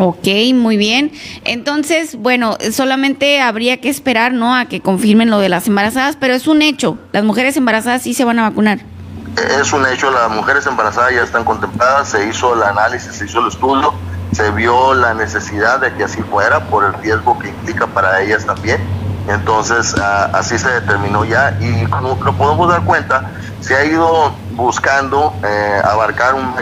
Ok, 0.00 0.28
muy 0.54 0.76
bien. 0.76 1.10
Entonces, 1.44 2.14
bueno, 2.14 2.56
solamente 2.70 3.40
habría 3.40 3.80
que 3.80 3.88
esperar, 3.88 4.32
¿no? 4.32 4.54
A 4.54 4.66
que 4.66 4.80
confirmen 4.80 5.28
lo 5.28 5.40
de 5.40 5.48
las 5.48 5.66
embarazadas, 5.66 6.16
pero 6.16 6.34
es 6.34 6.46
un 6.46 6.62
hecho. 6.62 6.98
Las 7.10 7.24
mujeres 7.24 7.56
embarazadas 7.56 8.02
sí 8.02 8.14
se 8.14 8.24
van 8.24 8.38
a 8.38 8.48
vacunar. 8.48 8.78
Es 9.60 9.72
un 9.72 9.84
hecho, 9.86 10.10
las 10.12 10.30
mujeres 10.30 10.66
embarazadas 10.66 11.12
ya 11.14 11.22
están 11.22 11.42
contempladas, 11.42 12.08
se 12.08 12.28
hizo 12.28 12.54
el 12.54 12.62
análisis, 12.62 13.12
se 13.12 13.24
hizo 13.24 13.40
el 13.40 13.48
estudio, 13.48 13.92
se 14.32 14.50
vio 14.52 14.94
la 14.94 15.14
necesidad 15.14 15.80
de 15.80 15.92
que 15.94 16.04
así 16.04 16.22
fuera 16.22 16.60
por 16.64 16.84
el 16.84 16.94
riesgo 16.94 17.36
que 17.38 17.48
implica 17.48 17.88
para 17.88 18.22
ellas 18.22 18.46
también. 18.46 18.80
Entonces, 19.28 19.94
así 20.32 20.58
se 20.58 20.68
determinó 20.68 21.24
ya 21.24 21.58
y 21.60 21.86
como 21.86 22.18
lo 22.24 22.32
podemos 22.34 22.68
dar 22.68 22.84
cuenta, 22.84 23.30
se 23.60 23.74
ha 23.74 23.84
ido 23.84 24.32
buscando 24.58 25.32
eh, 25.44 25.80
abarcar 25.84 26.34
un 26.34 26.52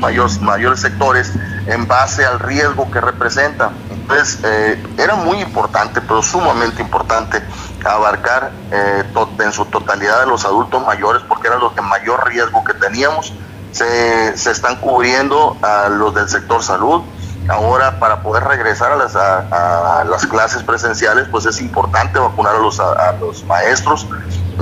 mayor, 0.00 0.40
mayores 0.40 0.80
sectores 0.80 1.32
en 1.66 1.86
base 1.86 2.24
al 2.24 2.38
riesgo 2.38 2.90
que 2.90 3.00
representa. 3.00 3.72
Entonces, 3.90 4.38
eh, 4.44 4.82
era 4.96 5.16
muy 5.16 5.40
importante, 5.40 6.00
pero 6.00 6.22
sumamente 6.22 6.80
importante, 6.80 7.42
abarcar 7.84 8.52
eh, 8.70 9.02
en 9.40 9.52
su 9.52 9.64
totalidad 9.64 10.20
de 10.20 10.26
los 10.26 10.44
adultos 10.44 10.86
mayores, 10.86 11.22
porque 11.28 11.48
era 11.48 11.56
los 11.56 11.72
que 11.72 11.82
mayor 11.82 12.26
riesgo 12.28 12.62
que 12.64 12.74
teníamos. 12.74 13.32
Se, 13.72 14.36
se 14.36 14.50
están 14.50 14.76
cubriendo 14.76 15.56
a 15.60 15.88
los 15.88 16.14
del 16.14 16.28
sector 16.28 16.62
salud. 16.62 17.02
Ahora, 17.48 17.98
para 17.98 18.22
poder 18.22 18.44
regresar 18.44 18.92
a 18.92 18.96
las, 18.96 19.16
a, 19.16 20.04
las 20.08 20.26
clases 20.26 20.62
presenciales, 20.62 21.26
pues 21.30 21.46
es 21.46 21.60
importante 21.60 22.18
vacunar 22.18 22.56
a 22.56 22.58
los, 22.58 22.78
a, 22.78 23.12
los 23.20 23.44
maestros. 23.44 24.06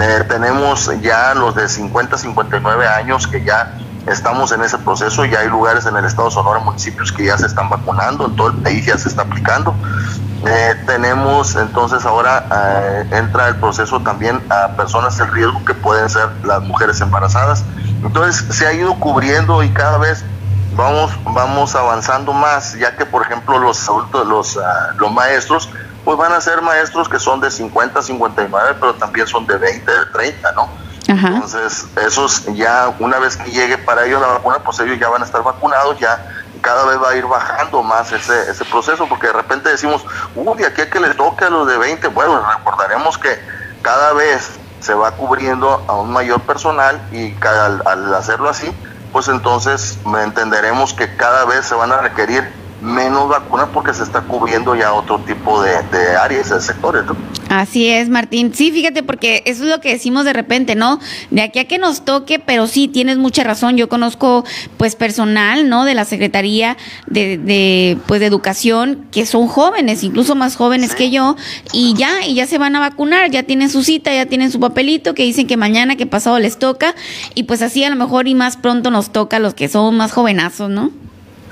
Eh, 0.00 0.24
tenemos 0.28 0.90
ya 1.00 1.34
los 1.34 1.54
de 1.54 1.68
50 1.68 2.16
59 2.16 2.88
años 2.88 3.26
que 3.26 3.44
ya 3.44 3.74
Estamos 4.06 4.50
en 4.52 4.62
ese 4.62 4.78
proceso, 4.78 5.24
ya 5.26 5.40
hay 5.40 5.48
lugares 5.48 5.84
en 5.84 5.96
el 5.96 6.04
estado 6.04 6.28
de 6.28 6.34
Sonora, 6.34 6.58
municipios 6.60 7.12
que 7.12 7.26
ya 7.26 7.36
se 7.36 7.46
están 7.46 7.68
vacunando, 7.68 8.26
en 8.26 8.36
todo 8.36 8.48
el 8.48 8.56
país 8.56 8.86
ya 8.86 8.96
se 8.96 9.08
está 9.08 9.22
aplicando. 9.22 9.74
Eh, 10.46 10.74
tenemos 10.86 11.54
entonces 11.56 12.06
ahora 12.06 12.46
eh, 12.50 13.06
entra 13.12 13.48
el 13.48 13.56
proceso 13.56 14.00
también 14.00 14.40
a 14.48 14.68
personas 14.68 15.20
en 15.20 15.30
riesgo 15.32 15.62
que 15.66 15.74
pueden 15.74 16.08
ser 16.08 16.28
las 16.44 16.62
mujeres 16.62 17.00
embarazadas. 17.02 17.62
Entonces 18.02 18.56
se 18.56 18.66
ha 18.66 18.72
ido 18.72 18.94
cubriendo 18.98 19.62
y 19.62 19.68
cada 19.68 19.98
vez 19.98 20.24
vamos 20.80 21.12
vamos 21.24 21.74
avanzando 21.74 22.32
más, 22.32 22.74
ya 22.78 22.96
que 22.96 23.04
por 23.04 23.22
ejemplo 23.22 23.58
los 23.58 23.88
adultos, 23.88 24.26
los, 24.26 24.56
ah, 24.56 24.94
los 24.98 25.12
maestros, 25.12 25.68
pues 26.04 26.16
van 26.16 26.32
a 26.32 26.40
ser 26.40 26.62
maestros 26.62 27.08
que 27.08 27.18
son 27.18 27.40
de 27.40 27.50
50, 27.50 28.02
59, 28.02 28.76
pero 28.80 28.94
también 28.94 29.26
son 29.26 29.46
de 29.46 29.56
20, 29.58 29.90
de 29.90 30.06
30, 30.06 30.52
¿no? 30.52 30.68
Entonces, 31.08 31.86
esos 32.06 32.46
ya, 32.54 32.94
una 33.00 33.18
vez 33.18 33.36
que 33.36 33.50
llegue 33.50 33.76
para 33.78 34.06
ellos 34.06 34.20
la 34.20 34.28
vacuna, 34.28 34.60
pues 34.60 34.78
ellos 34.78 34.96
ya 35.00 35.08
van 35.08 35.22
a 35.22 35.24
estar 35.24 35.42
vacunados, 35.42 35.98
ya 35.98 36.24
cada 36.60 36.84
vez 36.84 37.02
va 37.02 37.10
a 37.10 37.16
ir 37.16 37.26
bajando 37.26 37.82
más 37.82 38.12
ese, 38.12 38.48
ese 38.48 38.64
proceso, 38.64 39.08
porque 39.08 39.26
de 39.26 39.32
repente 39.32 39.70
decimos, 39.70 40.04
uy, 40.36 40.62
aquí 40.62 40.82
que 40.88 41.00
les 41.00 41.16
toque 41.16 41.46
a 41.46 41.50
los 41.50 41.66
de 41.66 41.78
20, 41.78 42.06
bueno, 42.08 42.40
recordaremos 42.56 43.18
que 43.18 43.28
cada 43.82 44.12
vez 44.12 44.50
se 44.78 44.94
va 44.94 45.10
cubriendo 45.10 45.84
a 45.88 45.96
un 45.96 46.12
mayor 46.12 46.40
personal 46.42 47.00
y 47.10 47.34
al, 47.44 47.82
al 47.86 48.14
hacerlo 48.14 48.48
así, 48.48 48.72
pues 49.12 49.28
entonces 49.28 50.00
entenderemos 50.22 50.94
que 50.94 51.16
cada 51.16 51.44
vez 51.44 51.66
se 51.66 51.74
van 51.74 51.92
a 51.92 52.00
requerir 52.00 52.59
menos 52.80 53.28
vacunas 53.28 53.68
porque 53.72 53.92
se 53.94 54.02
está 54.02 54.22
cubriendo 54.22 54.74
ya 54.74 54.92
otro 54.92 55.18
tipo 55.20 55.62
de, 55.62 55.70
de 55.92 56.16
áreas, 56.16 56.50
de 56.50 56.60
sectores. 56.60 57.04
Así 57.48 57.88
es, 57.88 58.08
Martín. 58.08 58.52
Sí, 58.54 58.70
fíjate, 58.70 59.02
porque 59.02 59.42
eso 59.44 59.64
es 59.64 59.70
lo 59.70 59.80
que 59.80 59.90
decimos 59.90 60.24
de 60.24 60.32
repente, 60.32 60.76
¿no? 60.76 61.00
De 61.30 61.42
aquí 61.42 61.58
a 61.58 61.66
que 61.66 61.78
nos 61.78 62.04
toque, 62.04 62.38
pero 62.38 62.68
sí, 62.68 62.86
tienes 62.86 63.18
mucha 63.18 63.42
razón. 63.42 63.76
Yo 63.76 63.88
conozco, 63.88 64.44
pues, 64.76 64.94
personal, 64.94 65.68
¿no? 65.68 65.84
De 65.84 65.94
la 65.94 66.04
Secretaría 66.04 66.76
de, 67.06 67.38
de 67.38 67.98
pues, 68.06 68.20
de 68.20 68.26
Educación, 68.26 69.06
que 69.10 69.26
son 69.26 69.48
jóvenes, 69.48 70.04
incluso 70.04 70.36
más 70.36 70.56
jóvenes 70.56 70.94
que 70.94 71.10
yo, 71.10 71.36
y 71.72 71.94
ya, 71.94 72.24
y 72.24 72.34
ya 72.34 72.46
se 72.46 72.58
van 72.58 72.76
a 72.76 72.80
vacunar, 72.80 73.30
ya 73.30 73.42
tienen 73.42 73.68
su 73.68 73.82
cita, 73.82 74.14
ya 74.14 74.26
tienen 74.26 74.52
su 74.52 74.60
papelito, 74.60 75.14
que 75.14 75.24
dicen 75.24 75.48
que 75.48 75.56
mañana, 75.56 75.96
que 75.96 76.06
pasado 76.06 76.38
les 76.38 76.58
toca, 76.58 76.94
y 77.34 77.42
pues 77.44 77.62
así 77.62 77.82
a 77.82 77.90
lo 77.90 77.96
mejor 77.96 78.28
y 78.28 78.34
más 78.36 78.56
pronto 78.56 78.90
nos 78.90 79.10
toca 79.10 79.38
a 79.38 79.40
los 79.40 79.54
que 79.54 79.68
somos 79.68 79.92
más 79.92 80.12
jovenazos, 80.12 80.70
¿no? 80.70 80.92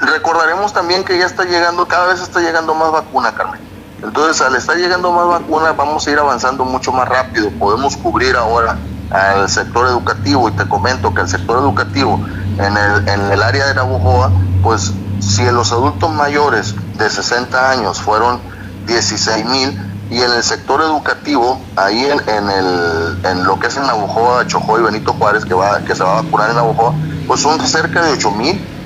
Recordaremos 0.00 0.72
también 0.72 1.04
que 1.04 1.18
ya 1.18 1.26
está 1.26 1.44
llegando, 1.44 1.86
cada 1.86 2.06
vez 2.06 2.20
está 2.20 2.40
llegando 2.40 2.74
más 2.74 2.92
vacuna, 2.92 3.34
Carmen. 3.34 3.60
Entonces, 4.02 4.40
al 4.42 4.54
estar 4.54 4.76
llegando 4.76 5.10
más 5.10 5.26
vacuna, 5.26 5.72
vamos 5.72 6.06
a 6.06 6.10
ir 6.10 6.18
avanzando 6.18 6.64
mucho 6.64 6.92
más 6.92 7.08
rápido. 7.08 7.50
Podemos 7.58 7.96
cubrir 7.96 8.36
ahora 8.36 8.78
al 9.10 9.48
sector 9.48 9.88
educativo 9.88 10.48
y 10.48 10.52
te 10.52 10.68
comento 10.68 11.12
que 11.12 11.22
el 11.22 11.28
sector 11.28 11.58
educativo 11.58 12.20
en 12.58 12.76
el, 12.76 13.08
en 13.08 13.32
el 13.32 13.42
área 13.42 13.66
de 13.66 13.74
Navojoa, 13.74 14.30
pues 14.62 14.92
si 15.20 15.42
en 15.42 15.54
los 15.54 15.72
adultos 15.72 16.10
mayores 16.12 16.74
de 16.96 17.10
60 17.10 17.70
años 17.70 18.00
fueron 18.00 18.40
16 18.86 19.46
mil 19.46 19.80
y 20.10 20.22
en 20.22 20.32
el 20.32 20.42
sector 20.42 20.80
educativo, 20.80 21.60
ahí 21.76 22.04
en, 22.04 22.20
en, 22.28 22.50
el, 22.50 23.18
en 23.24 23.44
lo 23.44 23.58
que 23.58 23.66
es 23.66 23.76
en 23.76 23.86
Navojoa, 23.86 24.46
Chojoy 24.46 24.80
y 24.80 24.84
Benito 24.84 25.12
Juárez, 25.12 25.44
que, 25.44 25.54
va, 25.54 25.80
que 25.80 25.94
se 25.94 26.04
va 26.04 26.18
a 26.18 26.22
vacunar 26.22 26.50
en 26.50 26.56
Navojoa, 26.56 26.94
pues 27.26 27.40
son 27.40 27.60
cerca 27.66 28.02
de 28.02 28.12
8 28.12 28.30
mil 28.30 28.77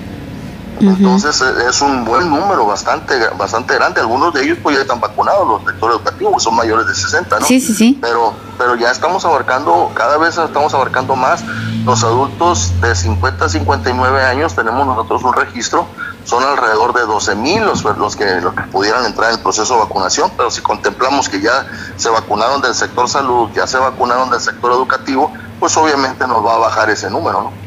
entonces 0.90 1.40
e, 1.40 1.68
es 1.68 1.80
un 1.80 2.04
buen 2.04 2.28
número, 2.28 2.66
bastante 2.66 3.14
bastante 3.38 3.74
grande. 3.74 4.00
Algunos 4.00 4.34
de 4.34 4.44
ellos 4.44 4.58
pues 4.62 4.76
ya 4.76 4.82
están 4.82 5.00
vacunados, 5.00 5.46
los 5.46 5.64
sectores 5.64 5.96
educativos, 5.96 6.42
son 6.42 6.56
mayores 6.56 6.86
de 6.86 6.94
60, 6.94 7.40
¿no? 7.40 7.46
Sí, 7.46 7.60
sí, 7.60 7.74
sí. 7.74 7.98
Pero, 8.00 8.34
pero 8.58 8.74
ya 8.76 8.90
estamos 8.90 9.24
abarcando, 9.24 9.90
cada 9.94 10.18
vez 10.18 10.36
estamos 10.38 10.74
abarcando 10.74 11.16
más. 11.16 11.44
Los 11.84 12.04
adultos 12.04 12.80
de 12.80 12.94
50 12.94 13.44
a 13.44 13.48
59 13.48 14.22
años 14.22 14.54
tenemos 14.54 14.86
nosotros 14.86 15.24
un 15.24 15.32
registro, 15.32 15.86
son 16.24 16.44
alrededor 16.44 16.92
de 16.94 17.02
12 17.02 17.34
mil 17.34 17.64
los, 17.64 17.82
los, 17.82 18.14
que, 18.14 18.40
los 18.40 18.54
que 18.54 18.62
pudieran 18.62 19.04
entrar 19.04 19.30
en 19.30 19.36
el 19.36 19.42
proceso 19.42 19.74
de 19.74 19.80
vacunación, 19.80 20.30
pero 20.36 20.50
si 20.50 20.60
contemplamos 20.60 21.28
que 21.28 21.40
ya 21.40 21.66
se 21.96 22.08
vacunaron 22.08 22.60
del 22.60 22.74
sector 22.74 23.08
salud, 23.08 23.50
ya 23.54 23.66
se 23.66 23.78
vacunaron 23.78 24.30
del 24.30 24.40
sector 24.40 24.72
educativo, 24.72 25.32
pues 25.58 25.76
obviamente 25.76 26.26
nos 26.26 26.44
va 26.44 26.54
a 26.54 26.58
bajar 26.58 26.90
ese 26.90 27.10
número, 27.10 27.42
¿no? 27.42 27.61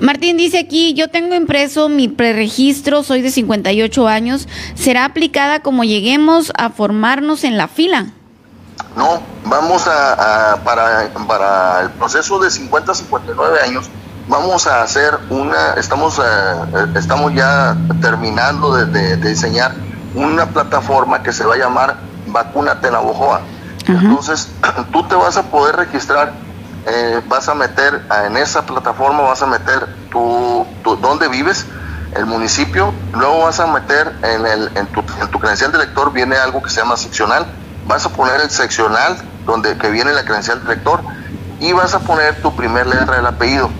Martín 0.00 0.36
dice 0.36 0.58
aquí, 0.58 0.94
yo 0.94 1.08
tengo 1.08 1.34
impreso 1.34 1.88
mi 1.88 2.08
preregistro, 2.08 3.02
soy 3.02 3.22
de 3.22 3.30
58 3.30 4.08
años, 4.08 4.48
¿será 4.74 5.04
aplicada 5.04 5.60
como 5.60 5.84
lleguemos 5.84 6.52
a 6.56 6.70
formarnos 6.70 7.44
en 7.44 7.56
la 7.56 7.68
fila? 7.68 8.06
No, 8.96 9.20
vamos 9.44 9.86
a, 9.86 10.60
para, 10.64 11.08
para 11.26 11.82
el 11.82 11.90
proceso 11.90 12.38
de 12.38 12.50
50 12.50 12.92
a 12.92 12.94
59 12.94 13.58
años, 13.60 13.90
vamos 14.28 14.66
a 14.66 14.82
hacer 14.82 15.18
una, 15.30 15.74
estamos, 15.74 16.18
eh, 16.18 16.22
estamos 16.96 17.34
ya 17.34 17.76
terminando 18.00 18.74
de, 18.74 19.16
diseñar 19.16 19.74
una 20.14 20.46
plataforma 20.46 21.22
que 21.22 21.32
se 21.32 21.44
va 21.44 21.54
a 21.54 21.58
llamar 21.58 21.96
Vacúnate 22.26 22.90
Navojoa. 22.90 23.40
Entonces, 23.86 24.50
tú 24.92 25.02
te 25.04 25.14
vas 25.14 25.36
a 25.36 25.44
poder 25.44 25.76
registrar 25.76 26.32
eh, 26.88 27.20
vas 27.28 27.48
a 27.48 27.54
meter 27.54 28.02
en 28.26 28.36
esa 28.36 28.64
plataforma, 28.64 29.22
vas 29.22 29.42
a 29.42 29.46
meter 29.46 29.86
tu, 30.10 30.66
tu 30.82 30.96
dónde 30.96 31.28
vives, 31.28 31.66
el 32.16 32.26
municipio, 32.26 32.92
luego 33.12 33.40
vas 33.40 33.60
a 33.60 33.66
meter 33.66 34.12
en, 34.22 34.46
el, 34.46 34.70
en, 34.74 34.86
tu, 34.86 35.00
en 35.20 35.28
tu 35.30 35.38
credencial 35.38 35.70
de 35.72 35.78
lector 35.78 36.12
viene 36.12 36.36
algo 36.36 36.62
que 36.62 36.70
se 36.70 36.80
llama 36.80 36.96
seccional, 36.96 37.46
vas 37.86 38.06
a 38.06 38.10
poner 38.10 38.40
el 38.40 38.50
seccional 38.50 39.16
donde 39.44 39.76
que 39.76 39.90
viene 39.90 40.12
la 40.12 40.24
credencial 40.24 40.62
de 40.62 40.74
lector 40.74 41.02
y 41.60 41.72
vas 41.72 41.94
a 41.94 42.00
poner 42.00 42.40
tu 42.40 42.54
primer 42.54 42.86
letra 42.86 43.16
del 43.16 43.26
apellido. 43.26 43.70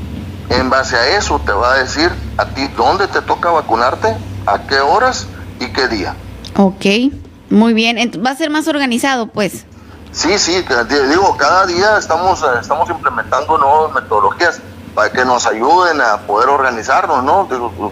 En 0.50 0.70
base 0.70 0.96
a 0.96 1.16
eso 1.16 1.40
te 1.44 1.52
va 1.52 1.74
a 1.74 1.78
decir 1.78 2.10
a 2.36 2.46
ti 2.46 2.68
dónde 2.76 3.06
te 3.08 3.20
toca 3.22 3.50
vacunarte, 3.50 4.16
a 4.46 4.66
qué 4.66 4.80
horas 4.80 5.26
y 5.60 5.66
qué 5.72 5.88
día. 5.88 6.14
Ok, 6.56 6.86
muy 7.50 7.74
bien. 7.74 7.98
Va 8.24 8.30
a 8.30 8.36
ser 8.36 8.50
más 8.50 8.66
organizado, 8.66 9.26
pues. 9.28 9.66
Sí, 10.12 10.38
sí, 10.38 10.64
digo, 11.10 11.36
cada 11.36 11.66
día 11.66 11.98
estamos, 11.98 12.42
eh, 12.42 12.46
estamos 12.60 12.88
implementando 12.90 13.58
nuevas 13.58 13.92
metodologías 13.94 14.60
para 14.94 15.12
que 15.12 15.24
nos 15.24 15.46
ayuden 15.46 16.00
a 16.00 16.18
poder 16.18 16.48
organizarnos, 16.48 17.22
¿no? 17.22 17.48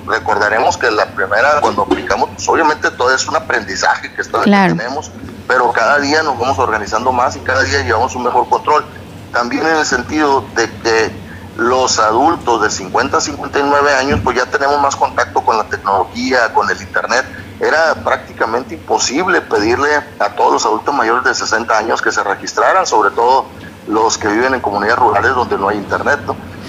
recordaremos 0.09 0.77
que 0.77 0.91
la 0.91 1.07
primera, 1.07 1.61
cuando 1.61 1.83
aplicamos, 1.83 2.31
pues 2.35 2.49
obviamente 2.49 2.91
todo 2.91 3.15
es 3.15 3.27
un 3.29 3.37
aprendizaje 3.37 4.13
que, 4.13 4.23
está, 4.23 4.43
tenemos, 4.43 5.11
pero 5.47 5.71
cada 5.73 5.99
día 5.99 6.23
nos 6.23 6.39
vamos 6.39 6.59
organizando 6.59 7.13
más 7.13 7.37
y 7.37 7.41
cada 7.41 7.63
día 7.63 7.83
llevamos 7.83 8.17
un 8.17 8.25
mejor 8.25 8.49
control. 8.49 8.85
También 9.33 9.67
en 9.67 9.77
el 9.77 9.87
sentido 9.87 10.45
de 10.57 10.69
que 10.81 11.27
los 11.57 11.99
adultos 11.99 12.63
de 12.63 12.71
50 12.71 13.17
a 13.17 13.21
59 13.21 13.95
años, 13.95 14.21
pues 14.25 14.37
ya 14.37 14.47
tenemos 14.47 14.81
más 14.81 14.97
contacto 14.97 15.43
con 15.43 15.57
la 15.57 15.65
tecnología, 15.65 16.53
con 16.53 16.69
el 16.69 16.81
Internet, 16.81 17.25
era 17.61 17.95
prácticamente 18.05 18.74
imposible 18.74 19.41
pedirle 19.41 19.89
a 20.19 20.31
todos 20.31 20.53
los 20.53 20.66
adultos 20.66 20.95
mayores 20.95 21.24
de 21.24 21.35
60 21.35 21.77
años 21.77 22.03
que 22.03 22.12
se 22.12 22.23
registraran, 22.23 22.87
sobre 22.87 23.11
todo 23.11 23.47
los 23.89 24.19
que 24.19 24.28
viven 24.28 24.55
en 24.55 24.61
comunidades 24.61 24.99
rurales 24.99 25.35
donde 25.35 25.57
no 25.57 25.69
hay 25.69 25.78
internet, 25.78 26.20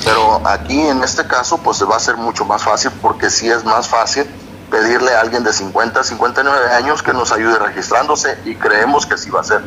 Pero 0.04 0.48
aquí 0.48 0.80
en 0.80 1.04
este 1.04 1.26
caso 1.26 1.58
pues 1.58 1.84
va 1.84 1.96
a 1.96 2.00
ser 2.00 2.16
mucho 2.18 2.46
más 2.46 2.64
fácil 2.64 2.92
porque 3.02 3.30
sí 3.30 3.50
es 3.50 3.66
más 3.66 3.88
fácil 3.88 4.28
pedirle 4.70 5.14
a 5.14 5.22
alguien 5.22 5.44
de 5.44 5.52
50 5.54 6.04
59 6.04 6.74
años 6.74 7.02
que 7.04 7.14
nos 7.14 7.32
ayude 7.32 7.60
registrándose 7.60 8.36
y 8.46 8.56
creemos 8.56 9.06
que 9.06 9.16
sí 9.18 9.30
va 9.30 9.42
a 9.42 9.44
ser. 9.44 9.62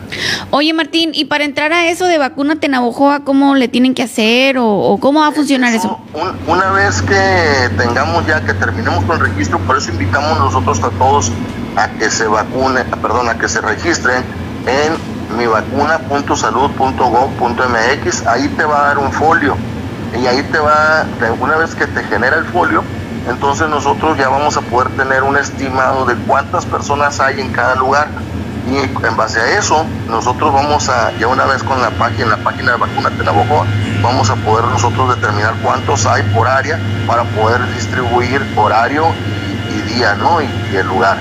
Oye 0.51 0.75
Martín, 0.75 1.13
y 1.15 1.27
para 1.27 1.45
entrar 1.45 1.73
a 1.73 1.87
eso 1.87 2.07
de 2.07 2.19
vacuna 2.19 2.57
Tenabojoa, 2.57 3.21
¿cómo 3.21 3.55
le 3.55 3.69
tienen 3.69 3.95
que 3.95 4.03
hacer 4.03 4.57
o, 4.59 4.99
cómo 5.01 5.21
va 5.21 5.29
a 5.29 5.33
funcionar 5.33 5.73
eso? 5.75 6.01
una 6.47 6.71
vez 6.73 7.01
que 7.03 7.71
tengamos 7.77 8.27
ya, 8.27 8.45
que 8.45 8.55
terminemos 8.55 9.05
con 9.05 9.21
el 9.21 9.27
registro, 9.31 9.61
por 9.61 9.79
eso 9.79 9.91
invitamos 9.91 10.39
nosotros 10.39 10.83
a 10.83 10.91
todos 10.91 11.31
a 11.77 11.89
que 11.89 12.11
se 12.11 12.27
vacune, 12.27 12.83
perdón, 12.85 13.29
a 13.29 13.39
que 13.39 13.49
se 13.49 13.61
registren 13.61 14.25
en 14.67 14.97
mivacuna.salud.gov.mx, 15.37 18.27
ahí 18.27 18.49
te 18.49 18.65
va 18.65 18.81
a 18.81 18.87
dar 18.89 18.99
un 18.99 19.13
folio 19.13 19.57
y 20.21 20.27
ahí 20.27 20.43
te 20.43 20.59
va, 20.59 21.07
una 21.41 21.57
vez 21.57 21.73
que 21.75 21.87
te 21.87 22.03
genera 22.05 22.37
el 22.37 22.45
folio, 22.47 22.83
entonces 23.29 23.69
nosotros 23.69 24.17
ya 24.17 24.29
vamos 24.29 24.57
a 24.57 24.61
poder 24.63 24.89
tener 24.91 25.23
un 25.23 25.37
estimado 25.37 26.07
de 26.07 26.15
cuántas 26.27 26.65
personas 26.67 27.21
hay 27.21 27.41
en 27.41 27.53
cada 27.53 27.75
lugar 27.75 28.09
y 28.69 28.77
en 28.79 29.17
base 29.17 29.41
a 29.41 29.59
eso 29.59 29.85
nosotros 30.09 30.53
vamos 30.53 30.89
a, 30.89 31.13
ya 31.19 31.27
una 31.27 31.45
vez 31.45 31.63
con 31.63 31.81
la 31.81 31.91
página, 31.91 32.37
la 32.37 32.37
página 32.39 32.73
de 32.73 32.79
vacuna 32.79 33.11
Tenabojoa, 33.11 33.67
vamos 34.03 34.31
a 34.31 34.37
poder 34.37 34.67
nosotros 34.67 35.17
determinar 35.17 35.55
cuántos 35.63 36.07
hay 36.07 36.23
por 36.35 36.47
área 36.47 36.79
para 37.07 37.25
poder 37.25 37.67
distribuir 37.75 38.41
horario 38.57 39.07
y, 39.75 39.95
día, 39.95 40.15
¿no? 40.15 40.41
y 40.41 40.77
el 40.77 40.87
lugar. 40.87 41.19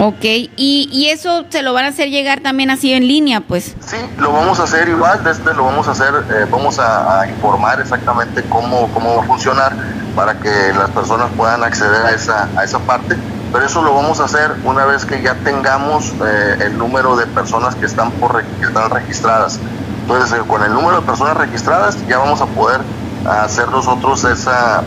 Ok, 0.00 0.22
¿Y, 0.22 0.88
¿Y, 0.92 1.08
eso 1.08 1.44
se 1.48 1.62
lo 1.62 1.72
van 1.72 1.84
a 1.84 1.88
hacer 1.88 2.08
llegar 2.08 2.38
también 2.38 2.70
así 2.70 2.92
en 2.92 3.08
línea, 3.08 3.40
pues? 3.40 3.74
Sí, 3.84 3.96
lo 4.18 4.32
vamos 4.32 4.60
a 4.60 4.62
hacer 4.62 4.88
igual, 4.88 5.24
desde 5.24 5.52
lo 5.54 5.64
vamos 5.64 5.88
a 5.88 5.90
hacer, 5.90 6.14
eh, 6.30 6.46
vamos 6.48 6.78
a, 6.78 7.26
informar 7.28 7.80
exactamente 7.80 8.44
cómo, 8.48 8.88
cómo 8.94 9.16
va 9.16 9.24
a 9.24 9.26
funcionar 9.26 9.72
para 10.14 10.38
que 10.38 10.72
las 10.78 10.90
personas 10.90 11.30
puedan 11.36 11.64
acceder 11.64 12.06
a 12.06 12.10
esa, 12.12 12.48
a 12.56 12.62
esa 12.62 12.78
parte, 12.78 13.16
pero 13.52 13.66
eso 13.66 13.82
lo 13.82 13.92
vamos 13.92 14.20
a 14.20 14.26
hacer 14.26 14.52
una 14.62 14.84
vez 14.84 15.04
que 15.04 15.20
ya 15.20 15.34
tengamos 15.42 16.14
eh, 16.24 16.58
el 16.60 16.78
número 16.78 17.16
de 17.16 17.26
personas 17.26 17.74
que 17.74 17.86
están, 17.86 18.12
por, 18.12 18.40
que 18.44 18.94
registradas. 18.94 19.58
Entonces, 20.02 20.38
eh, 20.38 20.42
con 20.46 20.62
el 20.62 20.72
número 20.72 21.00
de 21.00 21.06
personas 21.06 21.36
registradas 21.36 22.06
ya 22.06 22.18
vamos 22.18 22.40
a 22.40 22.46
poder 22.46 22.80
hacer 23.28 23.68
nosotros 23.68 24.22
esa 24.24 24.84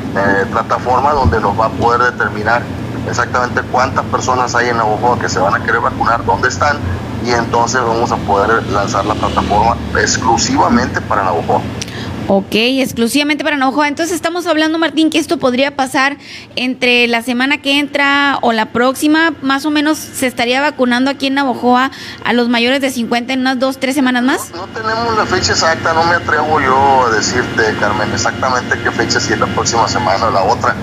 plataforma 0.51 1.11
donde 1.11 1.41
nos 1.41 1.59
va 1.59 1.65
a 1.65 1.69
poder 1.69 2.13
determinar 2.13 2.61
exactamente 3.07 3.61
cuántas 3.71 4.05
personas 4.05 4.53
hay 4.55 4.69
en 4.69 4.77
Navajo 4.77 5.17
que 5.19 5.29
se 5.29 5.39
van 5.39 5.55
a 5.55 5.63
querer 5.63 5.81
vacunar, 5.81 6.25
dónde 6.25 6.49
están, 6.49 6.77
y 7.25 7.31
entonces 7.31 7.81
vamos 7.81 8.11
a 8.11 8.17
poder 8.17 8.63
lanzar 8.67 9.05
la 9.05 9.15
plataforma 9.15 9.77
exclusivamente 9.95 11.01
para 11.01 11.23
Navajo. 11.23 11.61
Ok, 12.27 12.53
exclusivamente 12.53 13.43
para 13.43 13.57
Navajo. 13.57 13.83
Entonces 13.83 14.15
estamos 14.15 14.47
hablando, 14.47 14.77
Martín, 14.77 15.09
que 15.09 15.17
esto 15.17 15.37
podría 15.37 15.75
pasar 15.75 16.17
entre 16.55 17.07
la 17.07 17.21
semana 17.23 17.61
que 17.61 17.79
entra 17.79 18.37
o 18.41 18.53
la 18.53 18.67
próxima. 18.67 19.33
Más 19.41 19.65
o 19.65 19.71
menos 19.71 19.97
se 19.97 20.27
estaría 20.27 20.61
vacunando 20.61 21.11
aquí 21.11 21.27
en 21.27 21.33
Navojoa 21.33 21.91
a 22.23 22.33
los 22.33 22.47
mayores 22.47 22.79
de 22.79 22.89
50 22.89 23.33
en 23.33 23.41
unas 23.41 23.59
dos, 23.59 23.79
tres 23.79 23.95
semanas 23.95 24.23
más. 24.23 24.51
No, 24.51 24.65
tenemos 24.67 25.17
la 25.17 25.25
fecha 25.25 25.51
exacta, 25.51 25.93
no 25.93 26.03
me 26.05 26.15
atrevo 26.15 26.61
yo 26.61 27.07
a 27.07 27.09
decirte, 27.09 27.75
Carmen, 27.79 28.09
exactamente 28.13 28.77
qué 28.81 28.91
fecha, 28.91 29.19
si 29.19 29.33
es 29.33 29.39
la 29.39 29.47
próxima 29.47 29.87
semana 29.87 30.27
o 30.27 30.31
la 30.31 30.43
otra 30.43 30.75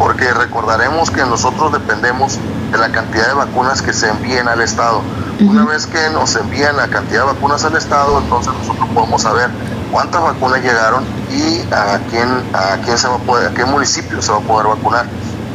porque 0.00 0.32
recordaremos 0.32 1.10
que 1.10 1.26
nosotros 1.26 1.72
dependemos 1.72 2.38
de 2.72 2.78
la 2.78 2.90
cantidad 2.90 3.26
de 3.26 3.34
vacunas 3.34 3.82
que 3.82 3.92
se 3.92 4.08
envíen 4.08 4.48
al 4.48 4.62
Estado. 4.62 5.02
Una 5.40 5.66
vez 5.66 5.86
que 5.86 6.08
nos 6.08 6.34
envían 6.36 6.74
la 6.78 6.88
cantidad 6.88 7.26
de 7.26 7.34
vacunas 7.34 7.66
al 7.66 7.76
Estado, 7.76 8.18
entonces 8.18 8.50
nosotros 8.54 8.88
podemos 8.94 9.20
saber 9.20 9.50
cuántas 9.92 10.22
vacunas 10.22 10.62
llegaron 10.62 11.04
y 11.30 11.60
a 11.70 12.00
quién, 12.08 12.28
a 12.54 12.78
quién 12.82 12.96
se 12.96 13.08
va 13.08 13.16
a 13.16 13.18
poder, 13.18 13.48
a 13.48 13.54
qué 13.54 13.66
municipio 13.66 14.22
se 14.22 14.32
va 14.32 14.38
a 14.38 14.40
poder 14.40 14.68
vacunar. 14.68 15.04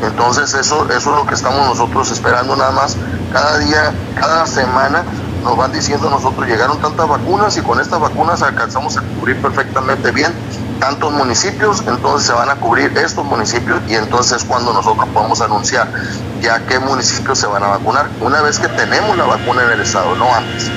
Entonces 0.03 0.53
eso, 0.53 0.87
eso 0.91 0.95
es 1.09 1.17
lo 1.17 1.25
que 1.25 1.33
estamos 1.33 1.65
nosotros 1.65 2.11
esperando 2.11 2.55
nada 2.55 2.71
más. 2.71 2.97
Cada 3.33 3.57
día, 3.57 3.93
cada 4.13 4.45
semana 4.45 5.01
nos 5.43 5.57
van 5.57 5.71
diciendo 5.71 6.07
nosotros 6.11 6.47
llegaron 6.47 6.79
tantas 6.79 7.07
vacunas 7.07 7.57
y 7.57 7.61
con 7.61 7.79
estas 7.79 7.99
vacunas 7.99 8.43
alcanzamos 8.43 8.95
a 8.97 9.01
cubrir 9.01 9.41
perfectamente 9.41 10.11
bien 10.11 10.31
tantos 10.79 11.11
municipios, 11.13 11.83
entonces 11.87 12.27
se 12.27 12.33
van 12.33 12.49
a 12.49 12.55
cubrir 12.55 12.91
estos 12.97 13.25
municipios 13.25 13.79
y 13.89 13.95
entonces 13.95 14.43
cuando 14.43 14.73
nosotros 14.73 15.07
podemos 15.13 15.41
anunciar 15.41 15.87
ya 16.41 16.65
qué 16.67 16.79
municipios 16.79 17.39
se 17.39 17.47
van 17.47 17.63
a 17.63 17.67
vacunar, 17.67 18.09
una 18.21 18.41
vez 18.41 18.59
que 18.59 18.67
tenemos 18.67 19.17
la 19.17 19.25
vacuna 19.25 19.63
en 19.63 19.71
el 19.71 19.81
estado, 19.81 20.15
no 20.15 20.33
antes. 20.33 20.69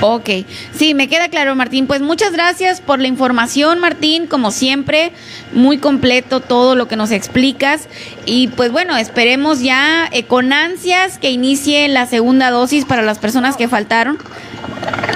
Ok, 0.00 0.30
sí, 0.76 0.94
me 0.94 1.08
queda 1.08 1.28
claro, 1.28 1.56
Martín. 1.56 1.88
Pues 1.88 2.00
muchas 2.00 2.32
gracias 2.32 2.80
por 2.80 3.00
la 3.00 3.08
información, 3.08 3.80
Martín, 3.80 4.28
como 4.28 4.52
siempre, 4.52 5.12
muy 5.52 5.78
completo 5.78 6.38
todo 6.40 6.76
lo 6.76 6.86
que 6.86 6.94
nos 6.94 7.10
explicas. 7.10 7.88
Y 8.24 8.48
pues 8.48 8.70
bueno, 8.70 8.96
esperemos 8.96 9.60
ya 9.60 10.08
eh, 10.12 10.24
con 10.24 10.52
ansias 10.52 11.18
que 11.18 11.30
inicie 11.30 11.88
la 11.88 12.06
segunda 12.06 12.50
dosis 12.50 12.84
para 12.84 13.02
las 13.02 13.18
personas 13.18 13.56
que 13.56 13.66
faltaron 13.66 14.18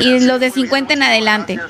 y 0.01 0.19
los 0.21 0.41
de 0.41 0.51
50 0.51 0.95
en 0.95 1.03
adelante. 1.05 1.61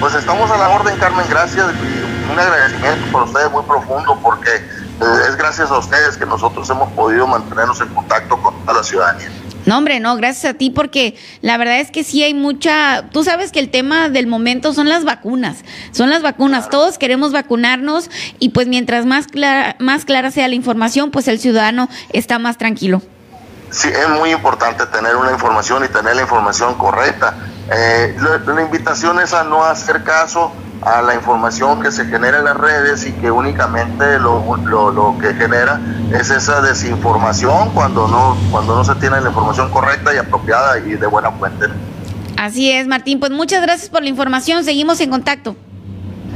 Pues 0.00 0.14
estamos 0.14 0.50
a 0.50 0.56
la 0.56 0.70
orden, 0.70 0.96
Carmen, 0.98 1.26
gracias 1.28 1.66
y 1.74 2.32
un 2.32 2.38
agradecimiento 2.38 3.12
por 3.12 3.24
ustedes 3.24 3.50
muy 3.50 3.62
profundo 3.64 4.18
porque 4.22 4.50
eh, 4.50 5.28
es 5.28 5.36
gracias 5.36 5.70
a 5.70 5.76
ustedes 5.76 6.16
que 6.16 6.24
nosotros 6.24 6.70
hemos 6.70 6.90
podido 6.92 7.26
mantenernos 7.26 7.78
en 7.82 7.88
contacto 7.88 8.38
con 8.38 8.58
toda 8.60 8.78
la 8.78 8.82
ciudadanía. 8.82 9.28
No, 9.66 9.76
hombre, 9.76 10.00
no, 10.00 10.16
gracias 10.16 10.54
a 10.54 10.56
ti 10.56 10.70
porque 10.70 11.18
la 11.42 11.58
verdad 11.58 11.80
es 11.80 11.90
que 11.90 12.02
sí 12.02 12.22
hay 12.22 12.32
mucha, 12.32 13.10
tú 13.12 13.24
sabes 13.24 13.52
que 13.52 13.58
el 13.60 13.70
tema 13.70 14.08
del 14.08 14.26
momento 14.26 14.72
son 14.72 14.88
las 14.88 15.04
vacunas, 15.04 15.64
son 15.92 16.08
las 16.08 16.22
vacunas, 16.22 16.70
todos 16.70 16.96
queremos 16.96 17.32
vacunarnos 17.32 18.10
y 18.38 18.48
pues 18.48 18.68
mientras 18.68 19.04
más 19.04 19.26
clara, 19.26 19.76
más 19.80 20.06
clara 20.06 20.30
sea 20.30 20.48
la 20.48 20.54
información, 20.54 21.10
pues 21.10 21.28
el 21.28 21.38
ciudadano 21.38 21.90
está 22.14 22.38
más 22.38 22.56
tranquilo. 22.56 23.02
Sí, 23.70 23.88
es 23.88 24.08
muy 24.08 24.32
importante 24.32 24.86
tener 24.86 25.14
una 25.14 25.30
información 25.30 25.84
y 25.84 25.88
tener 25.88 26.16
la 26.16 26.22
información 26.22 26.74
correcta. 26.74 27.34
Eh, 27.72 28.16
la, 28.46 28.62
invitación 28.62 29.20
es 29.20 29.32
a 29.32 29.44
no 29.44 29.64
hacer 29.64 30.02
caso 30.02 30.52
a 30.82 31.02
la 31.02 31.14
información 31.14 31.80
que 31.80 31.92
se 31.92 32.04
genera 32.06 32.38
en 32.38 32.44
las 32.44 32.56
redes 32.56 33.06
y 33.06 33.12
que 33.12 33.30
únicamente 33.30 34.18
lo, 34.18 34.56
lo, 34.56 35.16
que 35.20 35.34
genera 35.34 35.80
es 36.12 36.30
esa 36.30 36.60
desinformación 36.62 37.70
cuando 37.70 38.08
no, 38.08 38.36
cuando 38.50 38.74
no 38.74 38.84
se 38.84 38.94
tiene 38.96 39.20
la 39.20 39.28
información 39.28 39.70
correcta 39.70 40.12
y 40.12 40.18
apropiada 40.18 40.78
y 40.78 40.94
de 40.94 41.06
buena 41.06 41.30
fuente. 41.30 41.66
Así 42.36 42.72
es, 42.72 42.86
Martín. 42.86 43.20
Pues 43.20 43.30
muchas 43.30 43.62
gracias 43.62 43.88
por 43.88 44.02
la 44.02 44.08
información. 44.08 44.64
Seguimos 44.64 45.00
en 45.00 45.10
contacto. 45.10 45.54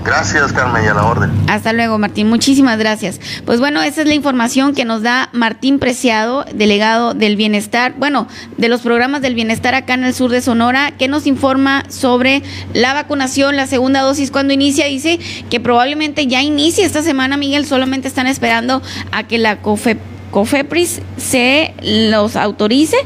Gracias, 0.04 0.52
Carmen, 0.52 0.84
y 0.84 0.88
a 0.88 0.94
la 0.94 1.06
orden. 1.06 1.32
Hasta 1.48 1.72
luego, 1.72 1.98
Martín. 1.98 2.28
Muchísimas 2.28 2.78
gracias. 2.78 3.20
Pues 3.46 3.58
bueno, 3.58 3.82
esa 3.82 4.02
es 4.02 4.06
la 4.06 4.14
información 4.14 4.74
que 4.74 4.84
nos 4.84 5.02
da 5.02 5.30
Martín 5.32 5.78
Preciado, 5.78 6.44
delegado 6.54 7.14
del 7.14 7.36
bienestar, 7.36 7.94
bueno, 7.96 8.28
de 8.58 8.68
los 8.68 8.82
programas 8.82 9.22
del 9.22 9.34
bienestar 9.34 9.74
acá 9.74 9.94
en 9.94 10.04
el 10.04 10.12
sur 10.12 10.30
de 10.30 10.42
Sonora, 10.42 10.92
que 10.92 11.08
nos 11.08 11.26
informa 11.26 11.84
sobre 11.88 12.42
la 12.74 12.92
vacunación, 12.92 13.56
la 13.56 13.66
segunda 13.66 14.02
dosis, 14.02 14.30
cuando 14.30 14.52
inicia. 14.52 14.86
Dice 14.86 15.18
que 15.48 15.58
probablemente 15.58 16.26
ya 16.26 16.42
inicie 16.42 16.84
esta 16.84 17.02
semana, 17.02 17.38
Miguel, 17.38 17.64
solamente 17.64 18.06
están 18.06 18.26
esperando 18.26 18.82
a 19.10 19.22
que 19.22 19.38
la 19.38 19.62
COFEPRIS 19.62 21.00
se 21.16 21.74
los 21.82 22.36
autorice 22.36 22.98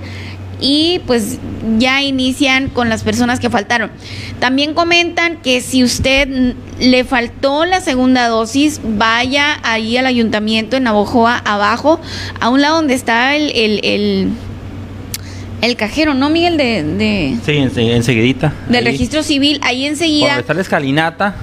y 0.60 1.00
pues 1.06 1.38
ya 1.78 2.02
inician 2.02 2.68
con 2.68 2.88
las 2.88 3.02
personas 3.02 3.40
que 3.40 3.50
faltaron. 3.50 3.90
También 4.40 4.74
comentan 4.74 5.36
que 5.38 5.60
si 5.60 5.84
usted 5.84 6.54
le 6.80 7.04
faltó 7.04 7.64
la 7.64 7.80
segunda 7.80 8.28
dosis, 8.28 8.80
vaya 8.82 9.58
ahí 9.62 9.96
al 9.96 10.06
ayuntamiento 10.06 10.76
en 10.76 10.84
Navojoa, 10.84 11.38
abajo, 11.38 12.00
a 12.40 12.48
un 12.48 12.60
lado 12.60 12.76
donde 12.76 12.94
está 12.94 13.36
el, 13.36 13.50
el, 13.54 14.30
el, 15.62 15.76
cajero, 15.76 16.14
¿no, 16.14 16.30
Miguel? 16.30 16.56
De, 16.56 16.82
de 16.82 17.36
sí, 17.44 17.56
enseguidita. 17.56 18.52
Del 18.68 18.84
registro 18.84 19.22
civil, 19.22 19.60
ahí 19.62 19.84
enseguida. 19.86 20.28
Donde 20.28 20.40
está 20.40 20.54
la 20.54 20.62
escalinata, 20.62 21.34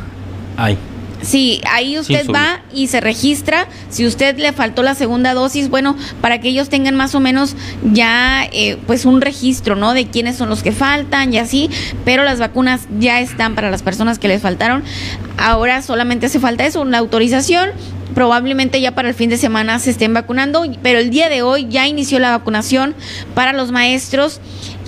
ahí. 0.58 0.78
Sí, 1.26 1.60
ahí 1.68 1.98
usted 1.98 2.28
va 2.30 2.62
y 2.72 2.88
se 2.88 3.02
registra. 3.02 3.68
Si 3.90 4.06
usted 4.06 4.38
le 4.38 4.54
faltó 4.54 4.84
la 4.84 4.94
segunda 4.94 5.34
dosis, 5.34 5.70
bueno, 5.70 5.98
para 6.22 6.40
que 6.40 6.50
ellos 6.50 6.70
tengan 6.70 6.96
más 6.96 7.16
o 7.16 7.20
menos 7.20 7.56
ya 7.94 8.46
eh, 8.52 8.78
pues 8.86 9.06
un 9.06 9.22
registro, 9.22 9.76
¿no? 9.76 9.96
De 9.96 10.06
quiénes 10.06 10.38
son 10.38 10.50
los 10.50 10.62
que 10.62 10.72
faltan 10.72 11.34
y 11.34 11.40
así, 11.40 11.70
pero 12.06 12.24
las 12.24 12.40
vacunas 12.40 12.82
ya 13.00 13.22
están 13.22 13.56
para 13.56 13.72
las 13.72 13.82
personas 13.82 14.20
que 14.20 14.28
les 14.28 14.42
faltaron. 14.42 14.84
Ahora 15.38 15.82
solamente 15.82 16.28
hace 16.28 16.40
falta 16.40 16.64
eso, 16.66 16.82
una 16.82 17.00
autorización. 17.00 17.72
Probablemente 18.14 18.80
ya 18.80 18.94
para 18.94 19.10
el 19.10 19.16
fin 19.16 19.32
de 19.32 19.38
semana 19.38 19.80
se 19.80 19.90
estén 19.90 20.14
vacunando, 20.14 20.64
pero 20.84 21.00
el 21.00 21.10
día 21.10 21.28
de 21.28 21.42
hoy 21.42 21.68
ya 21.70 21.88
inició 21.88 22.20
la 22.20 22.38
vacunación 22.38 22.94
para 23.34 23.52
los 23.52 23.72
maestros. 23.72 24.40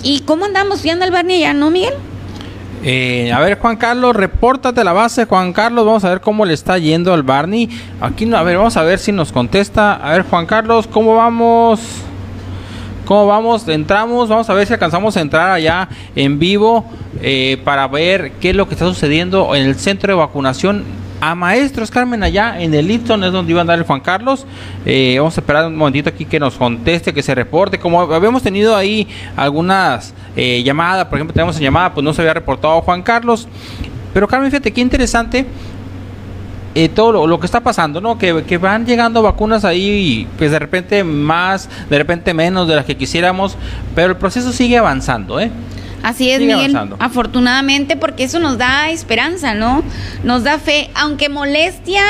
¿Y 0.04 0.20
cómo 0.20 0.44
andamos? 0.44 0.84
¿Ya 0.84 0.92
anda 0.92 1.04
el 1.04 1.10
Barney 1.10 1.40
ya, 1.40 1.52
no, 1.52 1.70
Miguel? 1.70 1.94
Eh, 2.82 3.32
a 3.32 3.40
ver, 3.40 3.58
Juan 3.58 3.76
Carlos, 3.76 4.14
repórtate 4.14 4.84
la 4.84 4.92
base, 4.92 5.24
Juan 5.24 5.52
Carlos. 5.52 5.84
Vamos 5.84 6.04
a 6.04 6.10
ver 6.10 6.20
cómo 6.20 6.44
le 6.44 6.54
está 6.54 6.78
yendo 6.78 7.12
al 7.12 7.22
Barney. 7.22 7.68
Aquí, 8.00 8.32
a 8.32 8.42
ver, 8.42 8.56
vamos 8.56 8.76
a 8.76 8.82
ver 8.82 8.98
si 8.98 9.12
nos 9.12 9.32
contesta. 9.32 9.94
A 9.94 10.12
ver, 10.12 10.22
Juan 10.22 10.46
Carlos, 10.46 10.86
¿cómo 10.86 11.16
vamos? 11.16 11.80
¿Cómo 13.04 13.26
vamos? 13.26 13.66
Entramos, 13.68 14.28
vamos 14.28 14.48
a 14.50 14.54
ver 14.54 14.66
si 14.66 14.74
alcanzamos 14.74 15.16
a 15.16 15.22
entrar 15.22 15.50
allá 15.50 15.88
en 16.14 16.38
vivo 16.38 16.84
eh, 17.22 17.60
para 17.64 17.88
ver 17.88 18.32
qué 18.32 18.50
es 18.50 18.56
lo 18.56 18.68
que 18.68 18.74
está 18.74 18.86
sucediendo 18.86 19.54
en 19.54 19.64
el 19.64 19.76
centro 19.76 20.12
de 20.12 20.18
vacunación 20.18 20.84
a 21.20 21.34
maestros, 21.34 21.90
Carmen, 21.90 22.22
allá 22.22 22.60
en 22.60 22.72
el 22.74 22.86
Lipton 22.86 23.24
es 23.24 23.32
donde 23.32 23.50
iba 23.50 23.60
a 23.60 23.62
andar 23.62 23.78
el 23.78 23.84
Juan 23.84 24.00
Carlos. 24.00 24.46
Eh, 24.86 25.16
vamos 25.18 25.36
a 25.36 25.40
esperar 25.40 25.66
un 25.66 25.76
momentito 25.76 26.08
aquí 26.08 26.24
que 26.24 26.38
nos 26.38 26.54
conteste, 26.54 27.12
que 27.12 27.22
se 27.22 27.34
reporte. 27.34 27.78
Como 27.78 28.00
habíamos 28.00 28.42
tenido 28.42 28.76
ahí 28.76 29.08
algunas 29.36 30.14
eh, 30.36 30.62
llamadas, 30.62 31.06
por 31.06 31.18
ejemplo, 31.18 31.34
tenemos 31.34 31.56
en 31.56 31.62
llamada, 31.62 31.92
pues 31.92 32.04
no 32.04 32.12
se 32.12 32.22
había 32.22 32.34
reportado 32.34 32.80
Juan 32.82 33.02
Carlos. 33.02 33.48
Pero 34.14 34.28
Carmen, 34.28 34.50
fíjate 34.50 34.72
qué 34.72 34.80
interesante 34.80 35.46
eh, 36.74 36.88
todo 36.88 37.26
lo, 37.26 37.40
que 37.40 37.46
está 37.46 37.60
pasando, 37.60 38.00
¿no? 38.00 38.18
Que, 38.18 38.44
que, 38.44 38.56
van 38.58 38.86
llegando 38.86 39.20
vacunas 39.22 39.64
ahí, 39.64 40.28
pues 40.38 40.52
de 40.52 40.58
repente 40.58 41.02
más, 41.02 41.68
de 41.90 41.98
repente 41.98 42.32
menos 42.32 42.68
de 42.68 42.76
las 42.76 42.84
que 42.84 42.96
quisiéramos, 42.96 43.56
pero 43.94 44.10
el 44.10 44.16
proceso 44.16 44.52
sigue 44.52 44.78
avanzando, 44.78 45.40
¿eh? 45.40 45.50
Así 46.02 46.30
es, 46.30 46.40
Miguel. 46.40 46.76
Afortunadamente, 46.98 47.96
porque 47.96 48.24
eso 48.24 48.38
nos 48.38 48.58
da 48.58 48.90
esperanza, 48.90 49.54
¿no? 49.54 49.82
Nos 50.22 50.44
da 50.44 50.58
fe, 50.58 50.90
aunque 50.94 51.28
molestia, 51.28 52.02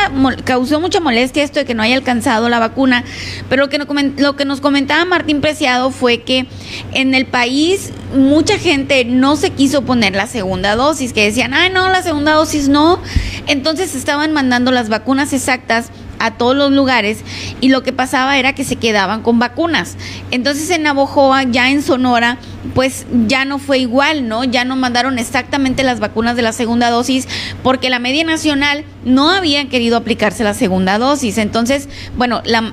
causó 0.44 0.81
mucha 0.81 1.01
molestia 1.01 1.43
esto 1.43 1.59
de 1.59 1.65
que 1.65 1.74
no 1.74 1.82
haya 1.82 1.97
alcanzado 1.97 2.48
la 2.48 2.59
vacuna, 2.59 3.05
pero 3.48 3.62
lo 3.62 3.69
que, 3.69 3.78
nos, 3.78 3.89
lo 4.19 4.36
que 4.36 4.44
nos 4.44 4.60
comentaba 4.60 5.05
Martín 5.05 5.40
Preciado 5.40 5.90
fue 5.90 6.23
que 6.23 6.47
en 6.93 7.15
el 7.15 7.27
país 7.27 7.93
mucha 8.15 8.59
gente 8.59 9.05
no 9.05 9.36
se 9.36 9.51
quiso 9.51 9.82
poner 9.82 10.15
la 10.15 10.27
segunda 10.27 10.77
dosis, 10.77 11.12
que 11.12 11.24
decían, 11.24 11.55
ay, 11.55 11.70
no, 11.70 11.89
la 11.89 12.02
segunda 12.02 12.32
dosis 12.32 12.69
no. 12.69 13.01
Entonces 13.47 13.94
estaban 13.94 14.32
mandando 14.32 14.70
las 14.70 14.89
vacunas 14.89 15.32
exactas 15.32 15.90
a 16.18 16.32
todos 16.32 16.56
los 16.56 16.72
lugares 16.72 17.24
y 17.60 17.68
lo 17.68 17.82
que 17.82 17.92
pasaba 17.92 18.38
era 18.38 18.54
que 18.54 18.64
se 18.64 18.76
quedaban 18.76 19.22
con 19.22 19.38
vacunas. 19.38 19.96
Entonces 20.30 20.70
en 20.70 20.82
Navojoa, 20.82 21.44
ya 21.44 21.70
en 21.70 21.82
Sonora, 21.82 22.38
pues 22.74 23.06
ya 23.26 23.44
no 23.44 23.58
fue 23.58 23.78
igual, 23.78 24.28
¿no? 24.28 24.44
Ya 24.44 24.64
no 24.64 24.76
mandaron 24.76 25.18
exactamente 25.18 25.82
las 25.82 26.00
vacunas 26.00 26.36
de 26.36 26.42
la 26.42 26.52
segunda 26.52 26.90
dosis 26.90 27.28
porque 27.62 27.90
la 27.90 27.98
media 27.98 28.24
nacional 28.24 28.84
no 29.04 29.30
había 29.30 29.68
querido 29.68 29.96
aplicarse 29.96 30.44
la 30.44 30.54
segunda 30.54 30.98
dosis. 30.98 31.38
Entonces, 31.38 31.88
bueno, 32.16 32.42
la 32.44 32.72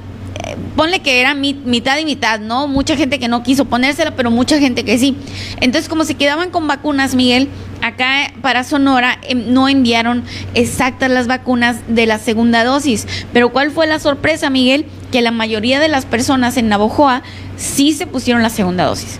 ponle 0.76 1.00
que 1.00 1.20
era 1.20 1.34
mitad 1.34 1.98
y 1.98 2.06
mitad, 2.06 2.40
¿no? 2.40 2.68
Mucha 2.68 2.96
gente 2.96 3.20
que 3.20 3.28
no 3.28 3.44
quiso 3.44 3.66
ponérsela, 3.66 4.16
pero 4.16 4.32
mucha 4.32 4.60
gente 4.60 4.84
que 4.84 4.98
sí. 4.98 5.16
Entonces, 5.62 5.90
como 5.90 6.04
se 6.06 6.16
quedaban 6.16 6.50
con 6.50 6.68
vacunas, 6.68 7.16
Miguel, 7.16 7.50
acá 7.82 8.32
para 8.42 8.64
Sonora 8.64 9.20
em, 9.24 9.54
no 9.54 9.70
enviaron 9.70 10.24
exactas 10.54 11.10
las 11.10 11.28
vacunas 11.28 11.78
de 11.88 12.06
la 12.06 12.20
segunda 12.20 12.64
dosis. 12.64 13.08
Pero 13.34 13.50
¿cuál 13.50 13.72
fue 13.72 13.88
la 13.88 14.00
sorpresa, 14.00 14.50
Miguel? 14.50 14.86
Que 15.12 15.22
la 15.22 15.32
mayoría 15.32 15.80
de 15.80 15.88
las 15.88 16.06
personas 16.06 16.58
en 16.58 16.70
Navojoa 16.70 17.24
sí 17.58 17.94
se 17.94 18.08
pusieron 18.08 18.42
la 18.42 18.50
segunda 18.50 18.86
dosis. 18.86 19.20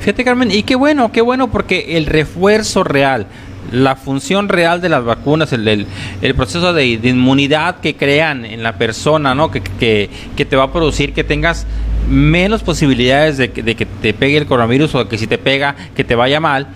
Fíjate, 0.00 0.24
Carmen, 0.24 0.50
y 0.50 0.62
qué 0.62 0.76
bueno, 0.76 1.12
qué 1.12 1.20
bueno, 1.20 1.50
porque 1.50 1.96
el 1.96 2.06
refuerzo 2.06 2.84
real 2.84 3.26
la 3.72 3.96
función 3.96 4.48
real 4.48 4.80
de 4.80 4.88
las 4.88 5.04
vacunas, 5.04 5.52
el, 5.52 5.86
el, 6.22 6.34
proceso 6.34 6.72
de, 6.72 6.86
inmunidad 6.86 7.80
que 7.80 7.94
crean 7.94 8.44
en 8.44 8.62
la 8.62 8.74
persona, 8.74 9.34
¿no? 9.34 9.50
Que, 9.50 9.60
que, 9.60 10.44
te 10.44 10.56
va 10.56 10.64
a 10.64 10.72
producir 10.72 11.12
que 11.12 11.24
tengas 11.24 11.66
menos 12.08 12.62
posibilidades 12.62 13.36
de 13.36 13.50
que, 13.52 13.62
de 13.62 13.74
que, 13.74 13.86
te 13.86 14.12
pegue 14.12 14.38
el 14.38 14.46
coronavirus 14.46 14.94
o 14.94 15.08
que 15.08 15.18
si 15.18 15.26
te 15.26 15.38
pega, 15.38 15.76
que 15.94 16.04
te 16.04 16.14
vaya 16.14 16.40
mal, 16.40 16.66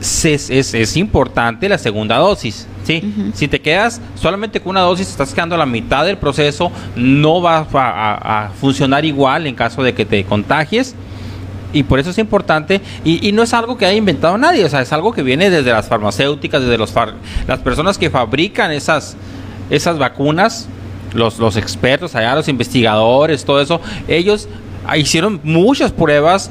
es, 0.00 0.50
es, 0.50 0.74
es 0.74 0.96
importante 0.96 1.68
la 1.68 1.78
segunda 1.78 2.18
dosis. 2.18 2.66
¿sí? 2.84 3.32
Si 3.34 3.48
te 3.48 3.60
quedas 3.60 4.00
solamente 4.14 4.60
con 4.60 4.70
una 4.70 4.80
dosis, 4.80 5.08
estás 5.08 5.32
quedando 5.32 5.54
a 5.54 5.58
la 5.58 5.66
mitad 5.66 6.04
del 6.04 6.18
proceso, 6.18 6.70
no 6.94 7.40
va 7.40 7.66
a 7.72 8.50
funcionar 8.60 9.04
igual 9.04 9.46
en 9.46 9.54
caso 9.54 9.82
de 9.82 9.94
que 9.94 10.04
te 10.04 10.24
contagies 10.24 10.94
y 11.76 11.82
por 11.82 11.98
eso 11.98 12.10
es 12.10 12.18
importante 12.18 12.80
y, 13.04 13.32
no 13.32 13.42
es 13.42 13.52
algo 13.52 13.76
que 13.76 13.84
haya 13.84 13.96
inventado 13.96 14.38
nadie, 14.38 14.64
o 14.64 14.68
sea, 14.68 14.80
es 14.80 14.92
algo 14.92 15.12
que 15.12 15.22
viene 15.22 15.50
desde 15.50 15.70
las 15.72 15.88
farmacéuticas, 15.88 16.62
desde 16.62 16.78
los 16.78 16.94
las 17.46 17.58
personas 17.58 17.98
que 17.98 18.08
fabrican 18.08 18.72
esas, 18.72 19.16
esas 19.68 19.98
vacunas, 19.98 20.68
los, 21.12 21.38
los 21.38 21.56
expertos 21.56 22.14
allá, 22.14 22.34
los 22.34 22.48
investigadores, 22.48 23.44
todo 23.44 23.60
eso, 23.60 23.80
ellos 24.08 24.48
hicieron 24.96 25.40
muchas 25.42 25.92
pruebas 25.92 26.50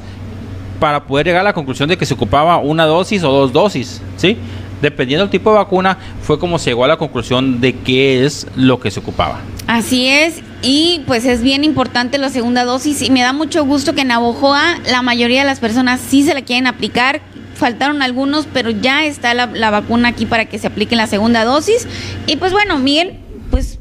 para 0.78 1.04
poder 1.04 1.26
llegar 1.26 1.40
a 1.40 1.44
la 1.44 1.52
conclusión 1.52 1.88
de 1.88 1.98
que 1.98 2.06
se 2.06 2.14
ocupaba 2.14 2.58
una 2.58 2.84
dosis 2.84 3.24
o 3.24 3.32
dos 3.32 3.52
dosis, 3.52 4.00
¿sí? 4.16 4.36
Dependiendo 4.80 5.24
del 5.24 5.30
tipo 5.30 5.50
de 5.50 5.56
vacuna, 5.56 5.98
fue 6.22 6.38
como 6.38 6.58
se 6.58 6.70
llegó 6.70 6.84
a 6.84 6.88
la 6.88 6.98
conclusión 6.98 7.60
de 7.60 7.74
qué 7.74 8.24
es 8.24 8.46
lo 8.54 8.78
que 8.78 8.90
se 8.90 9.00
ocupaba. 9.00 9.40
Así 9.66 10.06
es, 10.06 10.42
y 10.62 11.02
pues 11.06 11.24
es 11.24 11.42
bien 11.42 11.64
importante 11.64 12.18
la 12.18 12.30
segunda 12.30 12.64
dosis 12.64 13.02
y 13.02 13.10
me 13.10 13.20
da 13.20 13.32
mucho 13.32 13.64
gusto 13.64 13.94
que 13.94 14.02
en 14.02 14.08
Navojoa 14.08 14.78
la 14.90 15.02
mayoría 15.02 15.40
de 15.40 15.46
las 15.46 15.60
personas 15.60 16.00
sí 16.00 16.22
se 16.22 16.34
la 16.34 16.42
quieren 16.42 16.66
aplicar. 16.66 17.20
Faltaron 17.54 18.02
algunos, 18.02 18.46
pero 18.52 18.70
ya 18.70 19.04
está 19.06 19.32
la, 19.32 19.46
la 19.46 19.70
vacuna 19.70 20.08
aquí 20.08 20.26
para 20.26 20.44
que 20.44 20.58
se 20.58 20.66
aplique 20.66 20.94
la 20.94 21.06
segunda 21.06 21.44
dosis. 21.44 21.86
Y 22.26 22.36
pues 22.36 22.52
bueno, 22.52 22.78
Miguel, 22.78 23.18
pues 23.50 23.78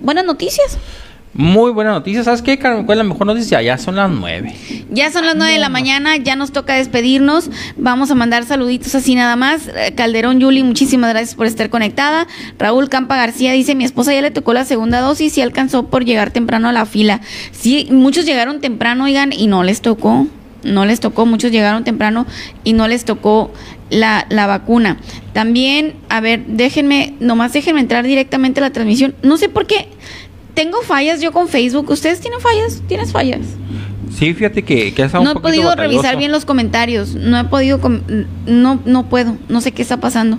buenas 0.00 0.24
noticias. 0.24 0.78
Muy 1.34 1.72
buena 1.72 1.90
noticia. 1.90 2.22
¿Sabes 2.22 2.42
qué, 2.42 2.60
¿Cuál 2.60 2.84
es 2.88 2.96
la 2.96 3.02
mejor 3.02 3.26
noticia? 3.26 3.60
Ya 3.60 3.76
son 3.76 3.96
las 3.96 4.08
nueve. 4.08 4.54
Ya 4.90 5.10
son 5.10 5.26
las 5.26 5.34
nueve 5.34 5.54
de 5.54 5.58
la 5.58 5.68
mañana, 5.68 6.16
ya 6.16 6.36
nos 6.36 6.52
toca 6.52 6.74
despedirnos. 6.74 7.50
Vamos 7.76 8.12
a 8.12 8.14
mandar 8.14 8.44
saluditos 8.44 8.94
así 8.94 9.16
nada 9.16 9.34
más. 9.34 9.66
Eh, 9.66 9.94
Calderón 9.96 10.38
Yuli, 10.38 10.62
muchísimas 10.62 11.10
gracias 11.10 11.34
por 11.34 11.46
estar 11.46 11.70
conectada. 11.70 12.28
Raúl 12.56 12.88
Campa 12.88 13.16
García 13.16 13.50
dice, 13.50 13.74
mi 13.74 13.82
esposa 13.84 14.14
ya 14.14 14.22
le 14.22 14.30
tocó 14.30 14.54
la 14.54 14.64
segunda 14.64 15.00
dosis 15.00 15.36
y 15.36 15.40
alcanzó 15.40 15.88
por 15.88 16.04
llegar 16.04 16.30
temprano 16.30 16.68
a 16.68 16.72
la 16.72 16.86
fila. 16.86 17.20
Sí, 17.50 17.88
muchos 17.90 18.26
llegaron 18.26 18.60
temprano, 18.60 19.04
oigan, 19.04 19.32
y 19.32 19.48
no 19.48 19.64
les 19.64 19.80
tocó. 19.80 20.28
No 20.62 20.86
les 20.86 21.00
tocó, 21.00 21.26
muchos 21.26 21.50
llegaron 21.50 21.84
temprano 21.84 22.26
y 22.62 22.72
no 22.72 22.88
les 22.88 23.04
tocó 23.04 23.52
la, 23.90 24.24
la 24.30 24.46
vacuna. 24.46 24.98
También, 25.34 25.94
a 26.08 26.20
ver, 26.20 26.46
déjenme, 26.46 27.14
nomás 27.20 27.52
déjenme 27.52 27.80
entrar 27.80 28.06
directamente 28.06 28.60
a 28.60 28.62
la 28.62 28.70
transmisión. 28.70 29.14
No 29.22 29.36
sé 29.36 29.50
por 29.50 29.66
qué 29.66 29.88
tengo 30.54 30.82
fallas 30.82 31.20
yo 31.20 31.32
con 31.32 31.48
Facebook. 31.48 31.90
¿Ustedes 31.90 32.20
tienen 32.20 32.40
fallas? 32.40 32.82
¿Tienes 32.86 33.12
fallas? 33.12 33.40
Sí, 34.16 34.32
fíjate 34.32 34.62
que, 34.62 34.94
que 34.94 35.08
No 35.08 35.32
he 35.32 35.34
podido 35.36 35.74
revisar 35.74 36.16
bien 36.16 36.30
los 36.30 36.44
comentarios. 36.44 37.14
No 37.14 37.38
he 37.38 37.44
podido. 37.44 37.80
No, 38.46 38.80
no 38.84 39.08
puedo. 39.08 39.36
No 39.48 39.60
sé 39.60 39.72
qué 39.72 39.82
está 39.82 39.98
pasando. 39.98 40.38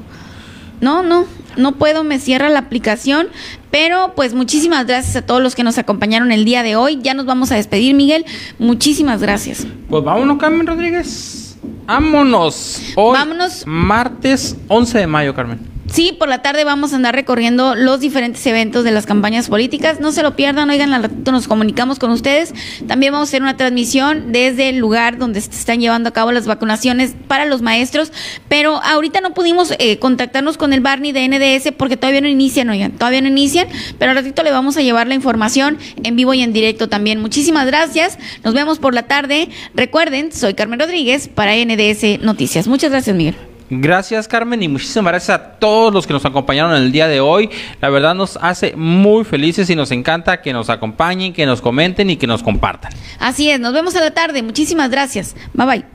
No, 0.82 1.04
no. 1.04 1.26
No 1.58 1.74
puedo, 1.74 2.04
me 2.04 2.20
cierra 2.20 2.50
la 2.50 2.60
aplicación, 2.60 3.28
pero 3.72 4.12
pues 4.14 4.34
muchísimas 4.34 4.86
gracias 4.88 5.16
a 5.16 5.22
todos 5.22 5.42
los 5.42 5.56
que 5.56 5.64
nos 5.64 5.78
acompañaron 5.78 6.34
el 6.34 6.44
día 6.44 6.64
de 6.64 6.76
hoy. 6.76 7.00
Ya 7.02 7.14
nos 7.14 7.26
vamos 7.26 7.50
a 7.52 7.56
despedir, 7.56 7.96
Miguel. 7.96 8.26
Muchísimas 8.60 9.22
gracias. 9.22 9.66
Pues 9.90 10.04
vámonos, 10.04 10.38
Carmen 10.38 10.68
Rodríguez. 10.68 11.58
Vámonos. 11.86 12.82
Hoy, 12.96 13.18
vámonos. 13.18 13.64
Martes 13.66 14.58
11 14.68 14.98
de 14.98 15.08
mayo, 15.08 15.34
Carmen. 15.34 15.75
Sí, 15.92 16.16
por 16.18 16.28
la 16.28 16.42
tarde 16.42 16.64
vamos 16.64 16.94
a 16.94 16.96
andar 16.96 17.14
recorriendo 17.14 17.76
los 17.76 18.00
diferentes 18.00 18.46
eventos 18.48 18.84
de 18.84 18.92
las 18.92 19.06
campañas 19.06 19.50
políticas. 19.50 20.00
No 20.00 20.12
se 20.12 20.24
lo 20.24 20.36
pierdan, 20.36 20.70
oigan, 20.70 20.94
al 20.94 21.04
ratito 21.04 21.32
nos 21.32 21.48
comunicamos 21.48 22.00
con 22.00 22.10
ustedes. 22.12 22.54
También 22.88 23.14
vamos 23.14 23.28
a 23.28 23.30
hacer 23.30 23.44
una 23.44 23.56
transmisión 23.56 24.32
desde 24.32 24.70
el 24.70 24.78
lugar 24.78 25.18
donde 25.18 25.42
se 25.42 25.52
están 25.52 25.80
llevando 25.80 26.10
a 26.10 26.12
cabo 26.12 26.32
las 26.32 26.48
vacunaciones 26.48 27.16
para 27.28 27.46
los 27.46 27.62
maestros. 27.62 28.12
Pero 28.50 28.82
ahorita 28.84 29.22
no 29.22 29.34
pudimos 29.34 29.74
eh, 29.78 30.00
contactarnos 30.00 30.58
con 30.58 30.74
el 30.74 30.82
Barney 30.82 31.12
de 31.12 31.28
NDS 31.28 31.72
porque 31.78 31.98
todavía 31.98 32.22
no 32.22 32.28
inician, 32.28 32.70
oigan, 32.70 32.92
todavía 32.94 33.22
no 33.22 33.28
inician. 33.28 33.68
Pero 34.00 34.12
al 34.12 34.18
ratito 34.18 34.42
le 34.42 34.52
vamos 34.52 34.78
a 34.78 34.82
llevar 34.82 35.08
la 35.08 35.14
información 35.14 35.78
en 36.04 36.16
vivo 36.16 36.34
y 36.34 36.42
en 36.42 36.52
directo 36.52 36.90
también. 36.90 37.22
Muchísimas 37.22 37.68
gracias. 37.68 38.18
Nos 38.44 38.56
vemos 38.56 38.80
por 38.80 38.96
la 38.96 39.04
tarde. 39.04 39.50
Recuerden, 39.76 40.32
soy 40.32 40.56
Carmen 40.56 40.80
Rodríguez 40.80 41.28
para 41.28 41.54
NDS 41.56 42.22
Noticias. 42.22 42.68
Muchas 42.68 42.90
gracias, 42.90 43.16
Miguel. 43.16 43.55
Gracias 43.70 44.28
Carmen 44.28 44.62
y 44.62 44.68
muchísimas 44.68 45.12
gracias 45.12 45.38
a 45.38 45.44
todos 45.60 45.94
los 45.94 46.06
que 46.06 46.14
nos 46.14 46.26
acompañaron 46.26 46.74
el 46.76 46.92
día 46.92 47.08
de 47.08 47.20
hoy. 47.20 47.50
La 47.82 47.90
verdad 47.90 48.14
nos 48.14 48.38
hace 48.42 48.76
muy 48.76 49.24
felices 49.24 49.70
y 49.70 49.76
nos 49.76 49.92
encanta 49.92 50.42
que 50.42 50.54
nos 50.54 50.70
acompañen, 50.70 51.34
que 51.34 51.46
nos 51.46 51.62
comenten 51.62 52.10
y 52.10 52.18
que 52.18 52.28
nos 52.28 52.44
compartan. 52.44 52.94
Así 53.20 53.50
es, 53.50 53.60
nos 53.60 53.74
vemos 53.74 53.96
a 53.96 54.02
la 54.02 54.12
tarde. 54.12 54.44
Muchísimas 54.44 54.90
gracias. 54.90 55.36
Bye 55.54 55.66
bye. 55.66 55.95